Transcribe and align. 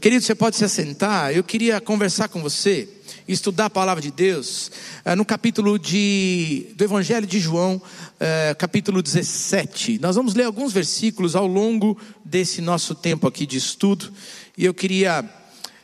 Querido, 0.00 0.24
você 0.24 0.34
pode 0.34 0.54
se 0.54 0.64
assentar. 0.64 1.32
Eu 1.32 1.42
queria 1.42 1.80
conversar 1.80 2.28
com 2.28 2.40
você, 2.40 2.88
estudar 3.26 3.64
a 3.64 3.70
palavra 3.70 4.00
de 4.00 4.12
Deus, 4.12 4.70
eh, 5.04 5.16
no 5.16 5.24
capítulo 5.24 5.76
de, 5.76 6.68
do 6.76 6.84
Evangelho 6.84 7.26
de 7.26 7.40
João, 7.40 7.82
eh, 8.20 8.54
capítulo 8.56 9.02
17. 9.02 9.98
Nós 9.98 10.14
vamos 10.14 10.34
ler 10.34 10.44
alguns 10.44 10.72
versículos 10.72 11.34
ao 11.34 11.48
longo 11.48 11.98
desse 12.24 12.60
nosso 12.60 12.94
tempo 12.94 13.26
aqui 13.26 13.44
de 13.44 13.56
estudo. 13.56 14.12
E 14.56 14.64
eu 14.64 14.72
queria 14.72 15.28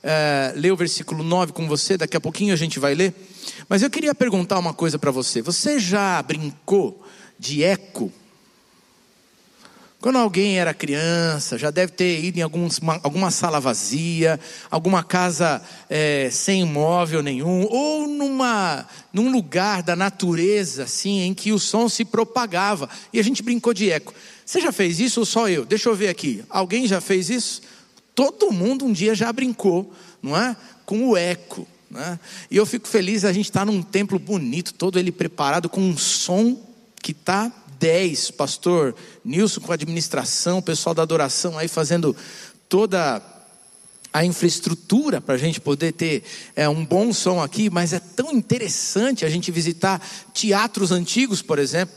eh, 0.00 0.52
ler 0.54 0.72
o 0.72 0.76
versículo 0.76 1.24
9 1.24 1.52
com 1.52 1.66
você, 1.66 1.96
daqui 1.96 2.16
a 2.16 2.20
pouquinho 2.20 2.54
a 2.54 2.56
gente 2.56 2.78
vai 2.78 2.94
ler. 2.94 3.12
Mas 3.68 3.82
eu 3.82 3.90
queria 3.90 4.14
perguntar 4.14 4.60
uma 4.60 4.72
coisa 4.72 4.96
para 4.96 5.10
você: 5.10 5.42
você 5.42 5.80
já 5.80 6.22
brincou 6.22 7.04
de 7.36 7.64
eco? 7.64 8.12
Quando 10.04 10.18
alguém 10.18 10.58
era 10.58 10.74
criança, 10.74 11.56
já 11.56 11.70
deve 11.70 11.92
ter 11.92 12.22
ido 12.22 12.38
em 12.38 12.42
alguns, 12.42 12.76
uma, 12.76 13.00
alguma 13.02 13.30
sala 13.30 13.58
vazia, 13.58 14.38
alguma 14.70 15.02
casa 15.02 15.62
é, 15.88 16.28
sem 16.30 16.60
imóvel 16.60 17.22
nenhum, 17.22 17.66
ou 17.70 18.06
numa, 18.06 18.86
num 19.14 19.32
lugar 19.32 19.82
da 19.82 19.96
natureza, 19.96 20.82
assim, 20.82 21.22
em 21.22 21.32
que 21.32 21.52
o 21.52 21.58
som 21.58 21.88
se 21.88 22.04
propagava 22.04 22.86
e 23.14 23.18
a 23.18 23.22
gente 23.22 23.42
brincou 23.42 23.72
de 23.72 23.90
eco. 23.90 24.12
Você 24.44 24.60
já 24.60 24.70
fez 24.70 25.00
isso 25.00 25.20
ou 25.20 25.24
só 25.24 25.48
eu? 25.48 25.64
Deixa 25.64 25.88
eu 25.88 25.94
ver 25.94 26.08
aqui. 26.08 26.44
Alguém 26.50 26.86
já 26.86 27.00
fez 27.00 27.30
isso? 27.30 27.62
Todo 28.14 28.52
mundo 28.52 28.84
um 28.84 28.92
dia 28.92 29.14
já 29.14 29.32
brincou, 29.32 29.90
não 30.22 30.36
é? 30.36 30.54
Com 30.84 31.08
o 31.08 31.16
eco. 31.16 31.66
Né? 31.90 32.20
E 32.50 32.58
eu 32.58 32.66
fico 32.66 32.86
feliz 32.86 33.24
a 33.24 33.32
gente 33.32 33.46
estar 33.46 33.60
tá 33.60 33.64
num 33.64 33.80
templo 33.80 34.18
bonito, 34.18 34.74
todo 34.74 34.98
ele 34.98 35.10
preparado 35.10 35.66
com 35.66 35.80
um 35.80 35.96
som 35.96 36.60
que 37.02 37.12
está 37.12 37.50
10, 37.78 38.32
pastor 38.32 38.94
Nilson 39.24 39.60
com 39.60 39.72
a 39.72 39.74
administração, 39.74 40.58
o 40.58 40.62
pessoal 40.62 40.94
da 40.94 41.02
adoração 41.02 41.58
aí 41.58 41.68
fazendo 41.68 42.14
toda 42.68 43.22
a 44.12 44.24
infraestrutura 44.24 45.20
para 45.20 45.34
a 45.34 45.38
gente 45.38 45.60
poder 45.60 45.92
ter 45.92 46.22
é, 46.54 46.68
um 46.68 46.84
bom 46.84 47.12
som 47.12 47.42
aqui, 47.42 47.68
mas 47.68 47.92
é 47.92 47.98
tão 47.98 48.30
interessante 48.32 49.24
a 49.24 49.28
gente 49.28 49.50
visitar 49.50 50.00
teatros 50.32 50.92
antigos, 50.92 51.42
por 51.42 51.58
exemplo, 51.58 51.96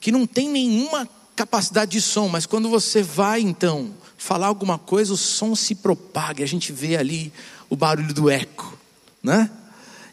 que 0.00 0.12
não 0.12 0.24
tem 0.24 0.48
nenhuma 0.48 1.08
capacidade 1.34 1.92
de 1.92 2.00
som, 2.00 2.28
mas 2.28 2.46
quando 2.46 2.68
você 2.68 3.02
vai 3.02 3.40
então 3.40 3.92
falar 4.16 4.46
alguma 4.46 4.78
coisa, 4.78 5.12
o 5.12 5.16
som 5.16 5.54
se 5.56 5.74
propaga, 5.74 6.44
a 6.44 6.46
gente 6.46 6.72
vê 6.72 6.96
ali 6.96 7.32
o 7.68 7.76
barulho 7.76 8.14
do 8.14 8.30
eco, 8.30 8.78
né? 9.22 9.50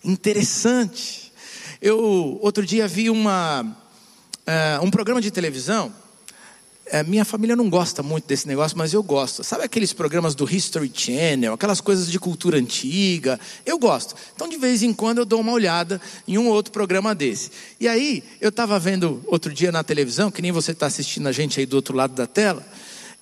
Interessante. 0.04 1.32
Eu 1.82 2.40
outro 2.42 2.66
dia 2.66 2.88
vi 2.88 3.10
uma 3.10 3.76
uh, 4.48 4.84
um 4.84 4.92
programa 4.92 5.22
de 5.22 5.32
televisão. 5.32 5.94
Uh, 6.88 7.08
minha 7.08 7.26
família 7.26 7.56
não 7.56 7.70
gosta 7.70 8.04
muito 8.04 8.28
desse 8.28 8.48
negócio, 8.48 8.78
mas 8.78 8.94
eu 8.94 9.02
gosto. 9.02 9.44
Sabe 9.44 9.64
aqueles 9.64 9.92
programas 9.92 10.36
do 10.36 10.46
History 10.50 10.92
Channel, 10.94 11.54
aquelas 11.54 11.82
coisas 11.82 12.10
de 12.10 12.20
cultura 12.20 12.58
antiga? 12.58 13.40
Eu 13.66 13.80
gosto. 13.80 14.16
Então, 14.36 14.48
de 14.48 14.58
vez 14.58 14.84
em 14.84 14.94
quando, 14.94 15.20
eu 15.20 15.26
dou 15.26 15.42
uma 15.42 15.52
olhada 15.52 16.00
em 16.28 16.38
um 16.38 16.48
ou 16.48 16.54
outro 16.54 16.72
programa 16.72 17.16
desse. 17.16 17.52
E 17.80 17.88
aí, 17.88 18.24
eu 18.40 18.50
estava 18.50 18.80
vendo 18.80 19.24
outro 19.28 19.52
dia 19.52 19.72
na 19.72 19.84
televisão, 19.84 20.30
que 20.30 20.42
nem 20.42 20.52
você 20.52 20.72
está 20.72 20.86
assistindo 20.86 21.28
a 21.28 21.32
gente 21.32 21.60
aí 21.60 21.66
do 21.66 21.76
outro 21.76 21.96
lado 21.96 22.14
da 22.14 22.28
tela, 22.28 22.66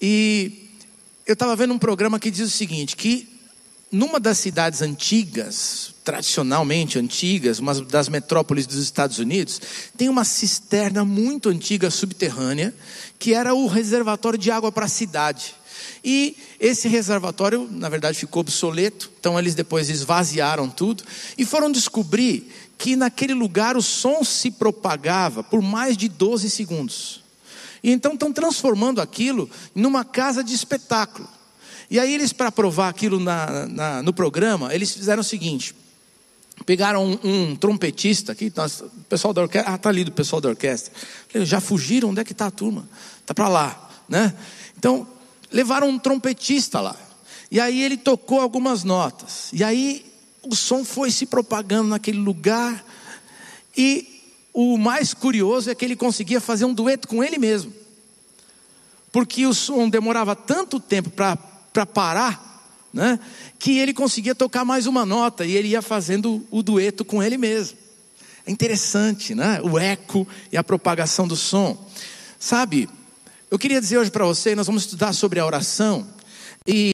e 0.02 0.70
eu 1.26 1.34
estava 1.34 1.56
vendo 1.56 1.74
um 1.74 1.80
programa 1.80 2.20
que 2.20 2.30
diz 2.30 2.48
o 2.48 2.52
seguinte: 2.52 2.96
que 2.98 3.33
numa 3.94 4.20
das 4.20 4.40
cidades 4.40 4.82
antigas, 4.82 5.94
tradicionalmente 6.04 6.98
antigas, 6.98 7.60
uma 7.60 7.76
das 7.76 8.10
metrópoles 8.10 8.66
dos 8.66 8.78
Estados 8.78 9.20
Unidos, 9.20 9.62
tem 9.96 10.10
uma 10.10 10.24
cisterna 10.24 11.06
muito 11.06 11.48
antiga 11.48 11.92
subterrânea, 11.92 12.74
que 13.20 13.36
era 13.36 13.54
o 13.54 13.68
reservatório 13.68 14.40
de 14.40 14.50
água 14.50 14.72
para 14.72 14.86
a 14.86 14.90
cidade. 14.90 15.54
E 16.04 16.36
esse 16.60 16.88
reservatório, 16.88 17.70
na 17.70 17.88
verdade, 17.88 18.18
ficou 18.18 18.42
obsoleto, 18.42 19.12
então 19.20 19.38
eles 19.38 19.54
depois 19.54 19.92
esvaziaram 19.92 20.68
tudo 20.68 21.04
e 21.38 21.46
foram 21.46 21.72
descobrir 21.72 22.52
que 22.80 22.96
naquele 22.96 23.36
lugar 23.36 23.78
o 23.78 23.82
som 23.82 24.24
se 24.24 24.50
propagava 24.50 25.44
por 25.44 25.62
mais 25.62 25.96
de 25.96 26.10
12 26.10 26.50
segundos. 26.50 27.22
E 27.84 27.92
então 27.92 28.14
estão 28.14 28.34
transformando 28.34 29.00
aquilo 29.00 29.48
numa 29.76 30.04
casa 30.04 30.44
de 30.44 30.56
espetáculo. 30.56 31.30
E 31.90 32.00
aí 32.00 32.14
eles, 32.14 32.34
para 32.34 32.52
provar 32.52 32.90
aquilo 32.90 33.20
na, 33.20 33.68
na, 33.68 34.04
no 34.04 34.14
programa, 34.14 34.74
eles 34.74 34.92
fizeram 34.92 35.22
o 35.22 35.24
seguinte: 35.24 35.76
pegaram 36.66 37.06
um, 37.06 37.20
um 37.24 37.56
trompetista 37.56 38.32
aqui, 38.32 38.52
o 38.56 39.06
pessoal 39.10 39.34
da 39.34 39.42
orquestra, 39.42 39.72
ah, 39.72 39.76
está 39.76 39.90
ali 39.90 40.04
do 40.04 40.12
pessoal 40.12 40.42
da 40.42 40.50
orquestra. 40.50 40.94
Já 41.44 41.60
fugiram, 41.60 42.10
onde 42.10 42.22
é 42.22 42.24
que 42.24 42.32
está 42.32 42.48
a 42.48 42.52
turma? 42.52 42.88
Está 43.22 43.34
para 43.34 43.48
lá, 43.48 43.90
né? 44.08 44.34
Então, 44.78 45.08
levaram 45.52 45.88
um 45.90 46.00
trompetista 46.00 46.80
lá. 46.82 46.96
E 47.52 47.60
aí 47.60 47.84
ele 47.84 47.98
tocou 47.98 48.40
algumas 48.40 48.84
notas. 48.84 49.50
E 49.54 49.64
aí 49.64 50.06
o 50.42 50.56
som 50.56 50.84
foi 50.84 51.12
se 51.12 51.26
propagando 51.26 51.90
naquele 51.90 52.18
lugar. 52.18 52.84
E 53.78 54.22
o 54.54 54.78
mais 54.78 55.14
curioso 55.14 55.70
é 55.70 55.76
que 55.76 55.86
ele 55.86 55.96
conseguia 55.96 56.42
fazer 56.42 56.66
um 56.66 56.74
dueto 56.74 57.08
com 57.08 57.24
ele 57.24 57.38
mesmo. 57.38 57.74
Porque 59.12 59.46
o 59.46 59.54
som 59.54 59.88
demorava 59.88 60.36
tanto 60.36 60.80
tempo 60.80 61.12
para 61.12 61.38
para 61.74 61.86
parar, 61.86 62.64
né? 62.94 63.20
que 63.58 63.80
ele 63.80 63.94
conseguia 63.94 64.36
tocar 64.36 64.64
mais 64.64 64.86
uma 64.86 65.06
nota 65.06 65.44
e 65.44 65.56
ele 65.56 65.70
ia 65.70 65.82
fazendo 65.82 66.46
o 66.52 66.62
dueto 66.62 67.04
com 67.04 67.22
ele 67.22 67.38
mesmo. 67.38 67.78
É 68.46 68.52
interessante, 68.52 69.34
né? 69.34 69.60
O 69.64 69.80
eco 69.80 70.28
e 70.52 70.58
a 70.58 70.64
propagação 70.64 71.28
do 71.28 71.36
som. 71.36 71.90
Sabe, 72.38 72.88
eu 73.50 73.58
queria 73.58 73.80
dizer 73.82 73.98
hoje 73.98 74.12
para 74.12 74.26
você, 74.26 74.54
nós 74.54 74.68
vamos 74.68 74.84
estudar 74.84 75.14
sobre 75.14 75.40
a 75.40 75.46
oração 75.46 76.08
e 76.68 76.92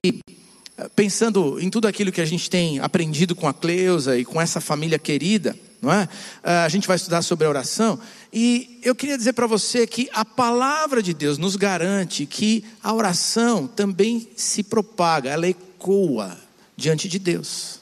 pensando 0.96 1.60
em 1.60 1.70
tudo 1.70 1.88
aquilo 1.88 2.12
que 2.12 2.22
a 2.22 2.26
gente 2.26 2.50
tem 2.50 2.80
aprendido 2.80 3.36
com 3.36 3.48
a 3.48 3.54
Cleusa 3.54 4.18
e 4.18 4.24
com 4.24 4.40
essa 4.40 4.62
família 4.62 4.98
querida, 4.98 5.56
não 5.82 5.92
é? 5.92 6.08
Ah, 6.44 6.64
a 6.64 6.70
gente 6.70 6.88
vai 6.88 6.96
estudar 6.96 7.22
sobre 7.22 7.46
a 7.46 7.50
oração 7.50 8.00
e 8.32 8.80
eu 8.84 8.94
queria 8.94 9.18
dizer 9.18 9.34
para 9.34 9.48
você 9.48 9.88
que 9.88 10.10
a 10.14 10.24
palavra 10.24 11.02
de 11.02 11.14
Deus 11.14 11.38
nos 11.38 11.56
garante 11.56 12.26
que 12.26 12.64
a 12.84 12.94
oração 12.94 13.68
também 13.68 14.30
se 14.36 14.64
propaga, 14.64 15.30
ela 15.30 15.48
ecoa 15.48 16.38
diante 16.76 17.08
de 17.08 17.18
Deus. 17.18 17.80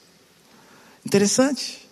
Interessante. 1.05 1.87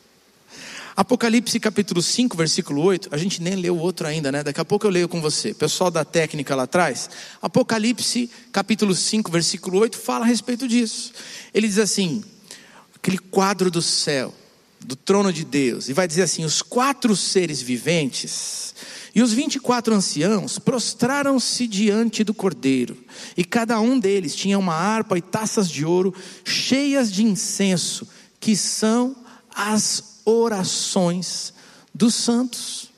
Apocalipse 0.96 1.60
capítulo 1.60 2.02
5, 2.02 2.38
versículo 2.38 2.82
8, 2.82 3.10
a 3.12 3.18
gente 3.18 3.42
nem 3.42 3.56
leu 3.56 3.76
o 3.76 3.80
outro 3.80 4.08
ainda, 4.08 4.32
né? 4.32 4.42
Daqui 4.42 4.62
a 4.62 4.66
pouco 4.66 4.88
eu 4.88 4.90
leio 4.90 5.10
com 5.10 5.20
você. 5.20 5.54
Pessoal 5.54 5.92
da 5.92 6.06
técnica 6.06 6.56
lá 6.56 6.64
atrás. 6.64 7.10
Apocalipse 7.42 8.30
capítulo 8.50 8.96
5, 8.96 9.30
versículo 9.30 9.80
8 9.80 9.98
fala 9.98 10.24
a 10.24 10.28
respeito 10.28 10.66
disso. 10.66 11.12
Ele 11.54 11.68
diz 11.68 11.80
assim: 11.80 12.24
aquele 12.96 13.18
quadro 13.18 13.70
do 13.70 13.82
céu, 13.82 14.34
do 14.86 14.96
trono 14.96 15.34
de 15.34 15.44
Deus, 15.44 15.90
e 15.90 15.94
vai 15.94 16.08
dizer 16.08 16.22
assim: 16.22 16.46
os 16.46 16.62
quatro 16.62 17.16
seres 17.16 17.62
viventes 17.62 18.74
e 19.14 19.22
os 19.22 19.34
vinte 19.34 19.56
e 19.56 19.60
quatro 19.60 19.96
anciãos 19.96 20.60
prostraram-se 20.60 21.68
diante 21.68 22.24
do 22.24 22.34
cordeiro, 22.34 22.98
e 23.36 23.44
cada 23.44 23.80
um 23.80 23.98
deles 23.98 24.36
tinha 24.36 24.60
uma 24.60 24.76
harpa 24.76 25.18
e 25.18 25.22
taças 25.22 25.70
de 25.70 25.86
ouro 25.86 26.14
cheias 26.44 27.12
de 27.12 27.24
incenso, 27.24 28.08
que 28.40 28.56
são 28.56 29.16
as 29.54 30.22
orações 30.26 31.54
dos 31.94 32.14
santos. 32.14 32.90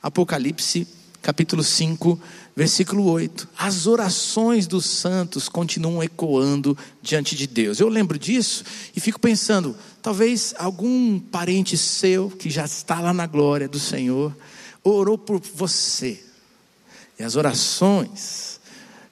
Apocalipse 0.00 0.86
capítulo 1.20 1.62
5, 1.62 2.18
versículo 2.56 3.04
8. 3.04 3.48
As 3.58 3.86
orações 3.86 4.66
dos 4.66 4.86
santos 4.86 5.48
continuam 5.48 6.02
ecoando 6.02 6.76
diante 7.02 7.36
de 7.36 7.46
Deus. 7.46 7.80
Eu 7.80 7.88
lembro 7.88 8.18
disso 8.18 8.64
e 8.96 9.00
fico 9.00 9.20
pensando, 9.20 9.76
talvez 10.08 10.54
algum 10.56 11.20
parente 11.20 11.76
seu 11.76 12.30
que 12.30 12.48
já 12.48 12.64
está 12.64 12.98
lá 12.98 13.12
na 13.12 13.26
glória 13.26 13.68
do 13.68 13.78
Senhor 13.78 14.34
orou 14.82 15.18
por 15.18 15.38
você. 15.38 16.18
E 17.18 17.22
as 17.22 17.36
orações 17.36 18.58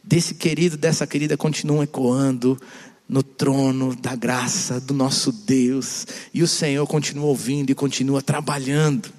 desse 0.02 0.32
querido, 0.32 0.74
dessa 0.74 1.06
querida 1.06 1.36
continuam 1.36 1.82
ecoando 1.82 2.58
no 3.06 3.22
trono 3.22 3.94
da 3.94 4.16
graça 4.16 4.80
do 4.80 4.94
nosso 4.94 5.30
Deus, 5.30 6.06
e 6.32 6.42
o 6.42 6.48
Senhor 6.48 6.86
continua 6.86 7.26
ouvindo 7.26 7.68
e 7.68 7.74
continua 7.74 8.22
trabalhando. 8.22 9.12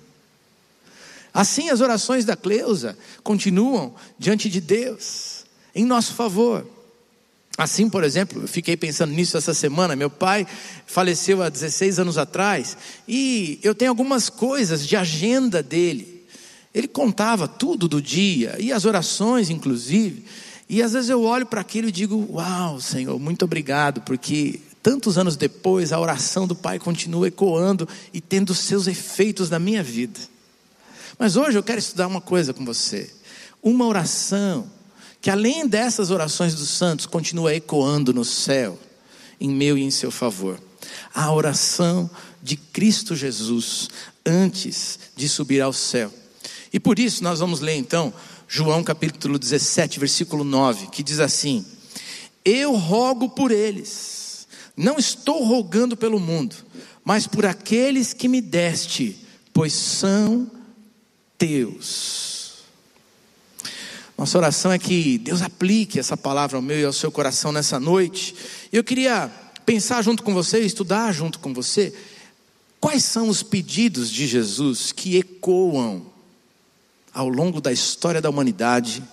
Assim 1.32 1.70
as 1.70 1.80
orações 1.80 2.26
da 2.26 2.36
Cleusa 2.36 2.98
continuam 3.22 3.94
diante 4.18 4.50
de 4.50 4.60
Deus, 4.60 5.46
em 5.76 5.86
nosso 5.86 6.16
favor. 6.16 6.77
Assim, 7.58 7.90
por 7.90 8.04
exemplo, 8.04 8.44
eu 8.44 8.48
fiquei 8.48 8.78
pensando 8.78 9.12
nisso 9.12 9.36
essa 9.36 9.54
semana. 9.54 9.96
Meu 9.96 10.12
pai 10.12 10.46
faleceu 10.86 11.42
há 11.42 11.50
16 11.50 11.98
anos 11.98 12.18
atrás 12.18 12.78
e 13.08 13.60
eu 13.64 13.74
tenho 13.74 13.90
algumas 13.90 14.30
coisas 14.30 14.88
de 14.88 14.96
agenda 14.96 15.64
dele. 15.64 16.24
Ele 16.72 16.88
contava 16.88 17.48
tudo 17.48 17.88
do 17.88 18.00
dia 18.00 18.56
e 18.60 18.72
as 18.72 18.86
orações, 18.86 19.50
inclusive. 19.50 20.24
E 20.70 20.84
às 20.84 20.94
vezes 20.94 21.10
eu 21.10 21.24
olho 21.24 21.48
para 21.48 21.62
aquilo 21.62 21.90
e 21.90 21.92
digo: 21.92 22.28
Uau, 22.34 22.80
Senhor, 22.80 23.18
muito 23.20 23.44
obrigado, 23.46 24.02
porque 24.02 24.60
tantos 24.84 25.18
anos 25.18 25.36
depois 25.36 25.92
a 25.92 26.00
oração 26.00 26.46
do 26.46 26.56
Pai 26.56 26.78
continua 26.78 27.28
ecoando 27.28 27.90
e 28.14 28.22
tendo 28.22 28.54
seus 28.54 28.86
efeitos 28.86 29.50
na 29.50 29.58
minha 29.58 29.82
vida. 29.82 30.20
Mas 31.18 31.36
hoje 31.36 31.58
eu 31.58 31.64
quero 31.64 31.80
estudar 31.80 32.06
uma 32.06 32.22
coisa 32.22 32.54
com 32.54 32.64
você: 32.64 33.12
uma 33.64 33.88
oração 33.88 34.70
que 35.28 35.32
além 35.32 35.68
dessas 35.68 36.10
orações 36.10 36.56
dos 36.56 36.70
santos 36.70 37.06
continua 37.06 37.54
ecoando 37.54 38.14
no 38.14 38.24
céu 38.24 38.80
em 39.42 39.50
meu 39.50 39.78
e 39.78 39.84
em 39.84 39.92
seu 39.92 40.10
favor. 40.10 40.58
A 41.14 41.30
oração 41.34 42.10
de 42.42 42.56
Cristo 42.56 43.14
Jesus 43.14 43.90
antes 44.26 44.98
de 45.18 45.28
subir 45.28 45.60
ao 45.60 45.74
céu. 45.74 46.14
E 46.72 46.80
por 46.80 46.98
isso 46.98 47.26
nós 47.26 47.42
vamos 47.42 47.60
ler 47.60 47.76
então 47.76 48.14
João 48.48 48.82
capítulo 48.82 49.38
17, 49.38 50.00
versículo 50.00 50.46
9, 50.46 50.88
que 50.88 51.04
diz 51.04 51.20
assim: 51.20 51.66
Eu 52.46 52.78
rogo 52.78 53.28
por 53.28 53.52
eles, 53.52 54.48
não 54.78 54.98
estou 54.98 55.44
rogando 55.44 55.98
pelo 55.98 56.22
mundo, 56.22 56.56
mas 57.04 57.28
por 57.28 57.46
aqueles 57.46 58.14
que 58.14 58.30
me 58.30 58.40
deste, 58.40 59.28
pois 59.52 59.74
são 59.74 60.50
teus. 61.38 62.37
Nossa 64.18 64.38
oração 64.40 64.72
é 64.72 64.80
que 64.80 65.20
Deus 65.20 65.44
aplique 65.44 66.00
essa 66.00 66.18
palavra 66.18 66.58
ao 66.58 66.62
meu 66.62 66.80
e 66.80 66.84
ao 66.84 66.92
seu 66.92 67.12
coração 67.12 67.52
nessa 67.52 67.80
noite. 67.80 68.36
Eu 68.74 68.84
queria 68.84 69.32
pensar 69.64 70.02
junto 70.02 70.24
com 70.24 70.34
você, 70.34 70.60
estudar 70.60 71.12
junto 71.12 71.38
com 71.38 71.54
você, 71.54 71.94
quais 72.80 73.04
são 73.04 73.30
os 73.30 73.44
pedidos 73.44 74.10
de 74.10 74.26
Jesus 74.26 74.92
que 74.92 75.18
ecoam 75.18 76.08
ao 77.14 77.30
longo 77.30 77.62
da 77.62 77.72
história 77.72 78.20
da 78.20 78.30
humanidade 78.30 79.04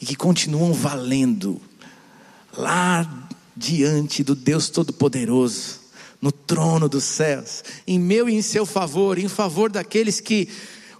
e 0.00 0.06
que 0.06 0.16
continuam 0.16 0.72
valendo 0.72 1.60
lá 2.56 3.28
diante 3.54 4.24
do 4.24 4.34
Deus 4.34 4.70
Todo-Poderoso, 4.70 5.80
no 6.18 6.32
trono 6.32 6.88
dos 6.88 7.04
céus, 7.04 7.62
em 7.86 7.98
meu 7.98 8.26
e 8.26 8.34
em 8.34 8.40
seu 8.40 8.64
favor, 8.64 9.18
em 9.18 9.28
favor 9.28 9.70
daqueles 9.70 10.18
que 10.18 10.48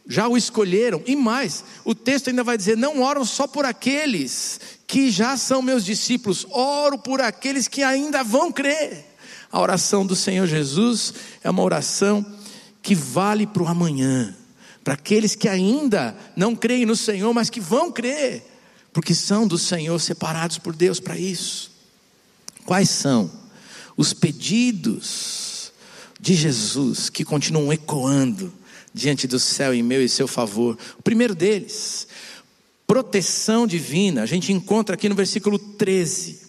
já 0.09 0.29
o 0.29 0.37
escolheram, 0.37 1.03
e 1.07 1.17
mais, 1.17 1.65
o 1.85 1.95
texto 1.95 2.29
ainda 2.29 2.45
vai 2.45 2.57
dizer: 2.57 2.77
não 2.77 3.03
oram 3.03 3.25
só 3.25 3.47
por 3.47 3.65
aqueles 3.65 4.61
que 4.87 5.11
já 5.11 5.37
são 5.37 5.61
meus 5.61 5.85
discípulos, 5.85 6.47
oro 6.51 6.99
por 6.99 7.21
aqueles 7.21 7.67
que 7.67 7.83
ainda 7.83 8.23
vão 8.23 8.53
crer. 8.53 9.05
A 9.51 9.61
oração 9.61 10.07
do 10.07 10.15
Senhor 10.15 10.47
Jesus 10.47 11.15
é 11.43 11.51
uma 11.51 11.63
oração 11.63 12.25
que 12.83 12.95
vale 12.95 13.47
para 13.47 13.63
o 13.65 13.67
amanhã, 13.67 14.37
para 14.85 14.95
aqueles 14.95 15.35
que 15.35 15.49
ainda 15.49 16.17
não 16.37 16.55
creem 16.55 16.87
no 16.87 16.95
Senhor, 16.95 17.33
mas 17.35 17.51
que 17.51 17.61
vão 17.61 17.91
crer, 17.91 18.45
porque 18.93 19.15
são 19.15 19.47
do 19.47 19.59
Senhor, 19.59 19.99
separados 19.99 20.59
por 20.59 20.75
Deus 20.75 21.01
para 21.01 21.19
isso. 21.19 21.73
Quais 22.65 22.91
são 22.91 23.31
os 23.97 24.13
pedidos 24.13 25.73
de 26.21 26.35
Jesus 26.35 27.11
que 27.11 27.25
continuam 27.25 27.73
ecoando? 27.73 28.53
Diante 28.97 29.27
do 29.27 29.39
céu 29.39 29.75
em 29.75 29.83
meu 29.83 30.03
e 30.03 30.09
seu 30.09 30.27
favor. 30.27 30.77
O 30.99 31.03
primeiro 31.03 31.35
deles, 31.35 32.09
proteção 32.87 33.67
divina, 33.67 34.23
a 34.23 34.27
gente 34.27 34.55
encontra 34.55 34.95
aqui 34.95 35.07
no 35.07 35.15
versículo 35.15 35.59
13. 35.59 36.41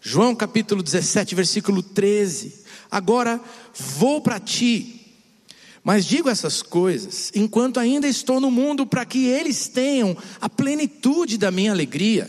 João 0.00 0.34
capítulo 0.34 0.82
17, 0.82 1.36
versículo 1.36 1.80
13. 1.80 2.64
Agora 2.90 3.40
vou 3.72 4.20
para 4.20 4.40
ti, 4.40 5.00
mas 5.84 6.04
digo 6.04 6.28
essas 6.28 6.60
coisas 6.60 7.30
enquanto 7.36 7.78
ainda 7.78 8.08
estou 8.08 8.40
no 8.40 8.50
mundo, 8.50 8.84
para 8.84 9.04
que 9.04 9.26
eles 9.26 9.68
tenham 9.68 10.16
a 10.40 10.48
plenitude 10.48 11.38
da 11.38 11.52
minha 11.52 11.70
alegria. 11.70 12.28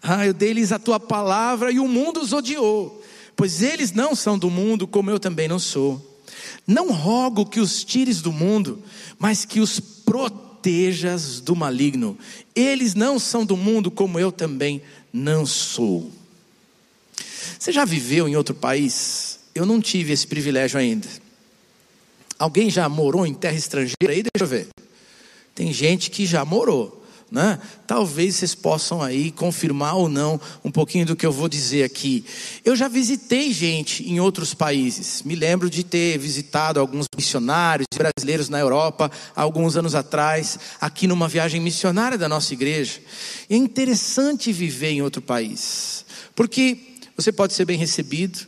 Ah, 0.00 0.24
eu 0.24 0.32
dei-lhes 0.32 0.70
a 0.70 0.78
tua 0.78 1.00
palavra 1.00 1.72
e 1.72 1.80
o 1.80 1.88
mundo 1.88 2.20
os 2.20 2.32
odiou, 2.32 3.02
pois 3.34 3.62
eles 3.62 3.90
não 3.90 4.14
são 4.14 4.38
do 4.38 4.48
mundo, 4.48 4.86
como 4.86 5.10
eu 5.10 5.18
também 5.18 5.48
não 5.48 5.58
sou. 5.58 6.17
Não 6.66 6.92
rogo 6.92 7.46
que 7.46 7.60
os 7.60 7.84
tires 7.84 8.20
do 8.20 8.32
mundo, 8.32 8.82
mas 9.18 9.44
que 9.44 9.60
os 9.60 9.80
protejas 9.80 11.40
do 11.40 11.56
maligno. 11.56 12.18
Eles 12.54 12.94
não 12.94 13.18
são 13.18 13.44
do 13.44 13.56
mundo, 13.56 13.90
como 13.90 14.18
eu 14.18 14.30
também 14.30 14.82
não 15.12 15.46
sou. 15.46 16.10
Você 17.58 17.72
já 17.72 17.84
viveu 17.84 18.28
em 18.28 18.36
outro 18.36 18.54
país? 18.54 19.40
Eu 19.54 19.66
não 19.66 19.80
tive 19.80 20.12
esse 20.12 20.26
privilégio 20.26 20.78
ainda. 20.78 21.08
Alguém 22.38 22.70
já 22.70 22.88
morou 22.88 23.26
em 23.26 23.34
terra 23.34 23.56
estrangeira 23.56 24.12
aí? 24.12 24.22
Deixa 24.22 24.44
eu 24.44 24.46
ver. 24.46 24.68
Tem 25.54 25.72
gente 25.72 26.10
que 26.10 26.24
já 26.24 26.44
morou 26.44 26.97
né? 27.30 27.58
Talvez 27.86 28.36
vocês 28.36 28.54
possam 28.54 29.02
aí 29.02 29.30
confirmar 29.30 29.96
ou 29.96 30.08
não 30.08 30.40
um 30.64 30.70
pouquinho 30.70 31.04
do 31.04 31.16
que 31.16 31.26
eu 31.26 31.32
vou 31.32 31.48
dizer 31.48 31.84
aqui. 31.84 32.24
Eu 32.64 32.74
já 32.74 32.88
visitei 32.88 33.52
gente 33.52 34.08
em 34.08 34.20
outros 34.20 34.54
países. 34.54 35.22
Me 35.22 35.34
lembro 35.34 35.68
de 35.68 35.84
ter 35.84 36.18
visitado 36.18 36.80
alguns 36.80 37.06
missionários 37.16 37.86
brasileiros 37.94 38.48
na 38.48 38.58
Europa 38.58 39.10
alguns 39.34 39.76
anos 39.76 39.94
atrás, 39.94 40.58
aqui 40.80 41.06
numa 41.06 41.28
viagem 41.28 41.60
missionária 41.60 42.18
da 42.18 42.28
nossa 42.28 42.52
igreja. 42.52 43.00
E 43.48 43.54
é 43.54 43.56
interessante 43.56 44.52
viver 44.52 44.90
em 44.90 45.02
outro 45.02 45.22
país, 45.22 46.04
porque 46.34 46.78
você 47.16 47.32
pode 47.32 47.52
ser 47.52 47.64
bem 47.64 47.78
recebido, 47.78 48.46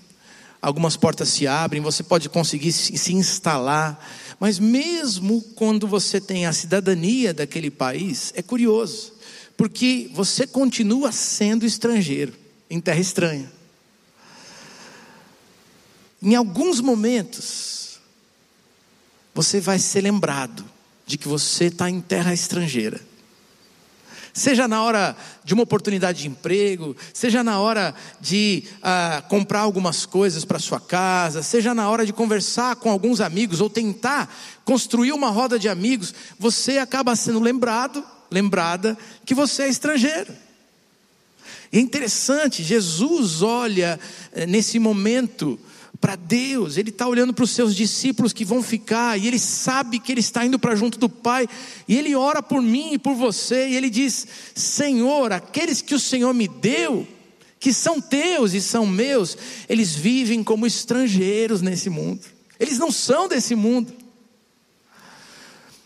algumas 0.61 0.97
portas 0.97 1.29
se 1.29 1.47
abrem, 1.47 1.81
você 1.81 2.03
pode 2.03 2.29
conseguir 2.29 2.73
se 2.73 3.13
instalar 3.13 3.99
mas 4.41 4.59
mesmo 4.59 5.43
quando 5.55 5.87
você 5.87 6.19
tem 6.19 6.47
a 6.47 6.53
cidadania 6.55 7.35
daquele 7.35 7.71
país, 7.71 8.33
é 8.35 8.41
curioso, 8.41 9.13
porque 9.55 10.11
você 10.15 10.47
continua 10.47 11.13
sendo 11.13 11.67
estrangeiro 11.67 12.33
em 12.71 12.81
terra 12.81 12.99
estranha. 12.99 13.53
Em 16.23 16.35
alguns 16.35 16.81
momentos, 16.81 18.01
você 19.35 19.61
vai 19.61 19.79
ser 19.79 20.01
lembrado 20.01 20.65
de 21.07 21.19
que 21.19 21.29
você 21.29 21.67
está 21.67 21.91
em 21.91 22.01
terra 22.01 22.33
estrangeira 22.33 22.99
seja 24.33 24.69
na 24.69 24.83
hora 24.83 25.17
de 25.45 25.55
uma 25.55 25.63
oportunidade 25.63 26.23
de 26.23 26.29
emprego, 26.29 26.97
seja 27.13 27.43
na 27.43 27.61
hora 27.61 27.95
de 28.21 28.65
ah, 28.83 29.23
comprar 29.29 29.61
algumas 29.61 30.07
coisas 30.07 30.45
para 30.45 30.59
sua 30.59 30.81
casa, 30.81 31.43
seja 31.43 31.75
na 31.75 31.89
hora 31.89 32.07
de 32.07 32.13
conversar 32.13 32.77
com 32.77 32.91
alguns 32.91 33.21
amigos 33.21 33.61
ou 33.61 33.71
tentar 33.71 34.33
construir 34.65 35.13
uma 35.13 35.31
roda 35.31 35.59
de 35.59 35.69
amigos, 35.69 36.15
você 36.39 36.79
acaba 36.79 37.17
sendo 37.17 37.41
lembrado, 37.41 38.05
lembrada 38.31 38.97
que 39.25 39.35
você 39.35 39.65
é 39.65 39.69
estrangeiro. 39.69 40.33
É 41.73 41.79
interessante, 41.79 42.65
Jesus 42.65 43.43
olha 43.43 43.99
eh, 44.33 44.45
nesse 44.47 44.79
momento 44.79 45.59
para 45.99 46.17
Deus, 46.17 46.77
Ele 46.77 46.91
está 46.91 47.07
olhando 47.07 47.33
para 47.33 47.45
os 47.45 47.51
seus 47.51 47.75
discípulos 47.75 48.33
que 48.33 48.45
vão 48.45 48.63
ficar, 48.63 49.19
e 49.19 49.27
Ele 49.27 49.39
sabe 49.39 49.99
que 49.99 50.13
Ele 50.13 50.21
está 50.21 50.45
indo 50.45 50.59
para 50.59 50.77
junto 50.77 50.99
do 50.99 51.09
Pai, 51.09 51.49
e 51.89 51.97
Ele 51.97 52.15
ora 52.15 52.43
por 52.43 52.63
mim 52.63 52.93
e 52.93 52.99
por 52.99 53.15
você, 53.15 53.69
e 53.69 53.77
Ele 53.77 53.91
diz: 53.91 54.27
Senhor, 54.55 55.33
aqueles 55.33 55.83
que 55.83 55.95
o 55.95 56.01
Senhor 56.01 56.33
me 56.33 56.49
deu, 56.49 57.07
que 57.59 57.73
são 57.73 58.01
teus 58.01 58.55
e 58.55 58.61
são 58.61 58.87
meus, 58.87 59.37
eles 59.69 59.95
vivem 59.95 60.43
como 60.43 60.67
estrangeiros 60.67 61.61
nesse 61.61 61.91
mundo, 61.91 62.21
eles 62.59 62.79
não 62.79 62.91
são 62.91 63.29
desse 63.29 63.55
mundo. 63.55 63.93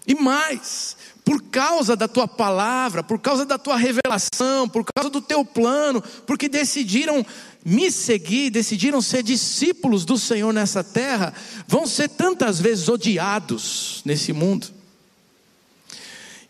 E 0.07 0.15
mais, 0.15 0.97
por 1.25 1.43
causa 1.45 1.97
da 1.97 2.07
tua 2.07 2.29
palavra, 2.29 3.03
por 3.03 3.19
causa 3.19 3.47
da 3.47 3.57
tua 3.57 3.77
revelação, 3.77 4.69
por 4.69 4.85
causa 4.95 5.09
do 5.09 5.21
teu 5.21 5.45
plano, 5.45 6.03
porque 6.27 6.49
decidiram 6.49 7.25
me 7.65 7.91
seguir, 7.91 8.51
decidiram 8.51 9.01
ser 9.01 9.23
discípulos 9.23 10.05
do 10.05 10.19
Senhor 10.19 10.53
nessa 10.53 10.85
terra, 10.85 11.33
vão 11.67 11.87
ser 11.87 12.09
tantas 12.11 12.61
vezes 12.61 12.89
odiados 12.89 14.03
nesse 14.05 14.33
mundo. 14.33 14.69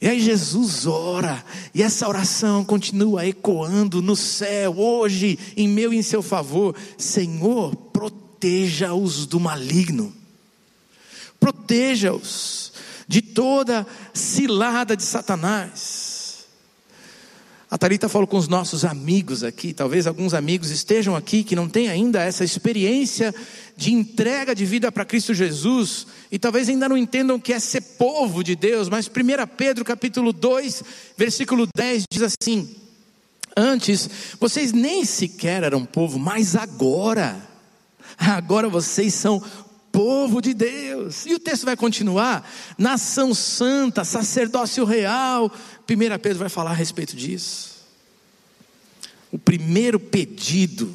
E 0.00 0.08
aí 0.08 0.20
Jesus 0.20 0.86
ora, 0.86 1.42
e 1.74 1.82
essa 1.82 2.06
oração 2.08 2.64
continua 2.64 3.26
ecoando 3.26 4.02
no 4.02 4.14
céu, 4.16 4.76
hoje, 4.76 5.38
em 5.56 5.66
meu 5.68 5.94
e 5.94 5.96
em 5.96 6.02
seu 6.02 6.22
favor: 6.22 6.76
Senhor, 6.98 7.74
proteja-os 7.74 9.24
do 9.24 9.40
maligno, 9.40 10.12
proteja-os 11.40 12.72
de 13.08 13.22
toda 13.22 13.86
cilada 14.12 14.96
de 14.96 15.04
Satanás. 15.04 16.03
A 17.74 17.76
Thalita 17.76 18.08
falou 18.08 18.28
com 18.28 18.36
os 18.36 18.46
nossos 18.46 18.84
amigos 18.84 19.42
aqui, 19.42 19.74
talvez 19.74 20.06
alguns 20.06 20.32
amigos 20.32 20.70
estejam 20.70 21.16
aqui 21.16 21.42
que 21.42 21.56
não 21.56 21.68
têm 21.68 21.88
ainda 21.88 22.22
essa 22.22 22.44
experiência 22.44 23.34
de 23.76 23.92
entrega 23.92 24.54
de 24.54 24.64
vida 24.64 24.92
para 24.92 25.04
Cristo 25.04 25.34
Jesus 25.34 26.06
e 26.30 26.38
talvez 26.38 26.68
ainda 26.68 26.88
não 26.88 26.96
entendam 26.96 27.34
o 27.34 27.40
que 27.40 27.52
é 27.52 27.58
ser 27.58 27.80
povo 27.98 28.44
de 28.44 28.54
Deus, 28.54 28.88
mas 28.88 29.08
1 29.08 29.10
Pedro 29.56 29.84
capítulo 29.84 30.32
2, 30.32 30.84
versículo 31.16 31.66
10 31.76 32.04
diz 32.08 32.22
assim: 32.22 32.76
Antes 33.56 34.08
vocês 34.38 34.70
nem 34.70 35.04
sequer 35.04 35.64
eram 35.64 35.84
povo, 35.84 36.16
mas 36.16 36.54
agora, 36.54 37.36
agora 38.16 38.68
vocês 38.68 39.14
são 39.14 39.42
povo 39.94 40.42
de 40.42 40.52
Deus. 40.52 41.24
E 41.24 41.34
o 41.34 41.38
texto 41.38 41.64
vai 41.64 41.76
continuar: 41.76 42.44
nação 42.76 43.32
santa, 43.32 44.04
sacerdócio 44.04 44.84
real, 44.84 45.50
1 45.88 46.18
Pedro 46.18 46.38
vai 46.38 46.48
falar 46.48 46.70
a 46.70 46.74
respeito 46.74 47.14
disso. 47.14 47.84
O 49.30 49.38
primeiro 49.38 50.00
pedido 50.00 50.92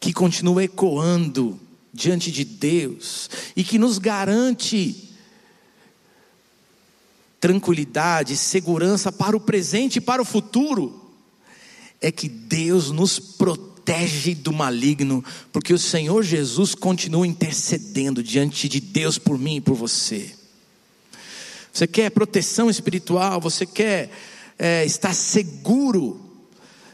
que 0.00 0.12
continua 0.12 0.64
ecoando 0.64 1.60
diante 1.92 2.30
de 2.30 2.44
Deus 2.44 3.28
e 3.54 3.64
que 3.64 3.78
nos 3.78 3.98
garante 3.98 5.10
tranquilidade, 7.40 8.36
segurança 8.36 9.12
para 9.12 9.36
o 9.36 9.40
presente 9.40 9.96
e 9.96 10.00
para 10.00 10.22
o 10.22 10.24
futuro, 10.24 11.12
é 12.00 12.10
que 12.10 12.28
Deus 12.28 12.90
nos 12.90 13.18
protege 13.18 14.34
do 14.34 14.52
maligno, 14.52 15.24
porque 15.52 15.72
o 15.72 15.78
Senhor 15.78 16.22
Jesus 16.22 16.74
continua 16.74 17.26
intercedendo 17.26 18.22
diante 18.22 18.68
de 18.68 18.80
Deus 18.80 19.18
por 19.18 19.38
mim 19.38 19.56
e 19.56 19.60
por 19.60 19.74
você. 19.74 20.34
Você 21.76 21.86
quer 21.86 22.10
proteção 22.10 22.70
espiritual, 22.70 23.38
você 23.38 23.66
quer 23.66 24.10
é, 24.58 24.82
estar 24.86 25.12
seguro 25.12 26.18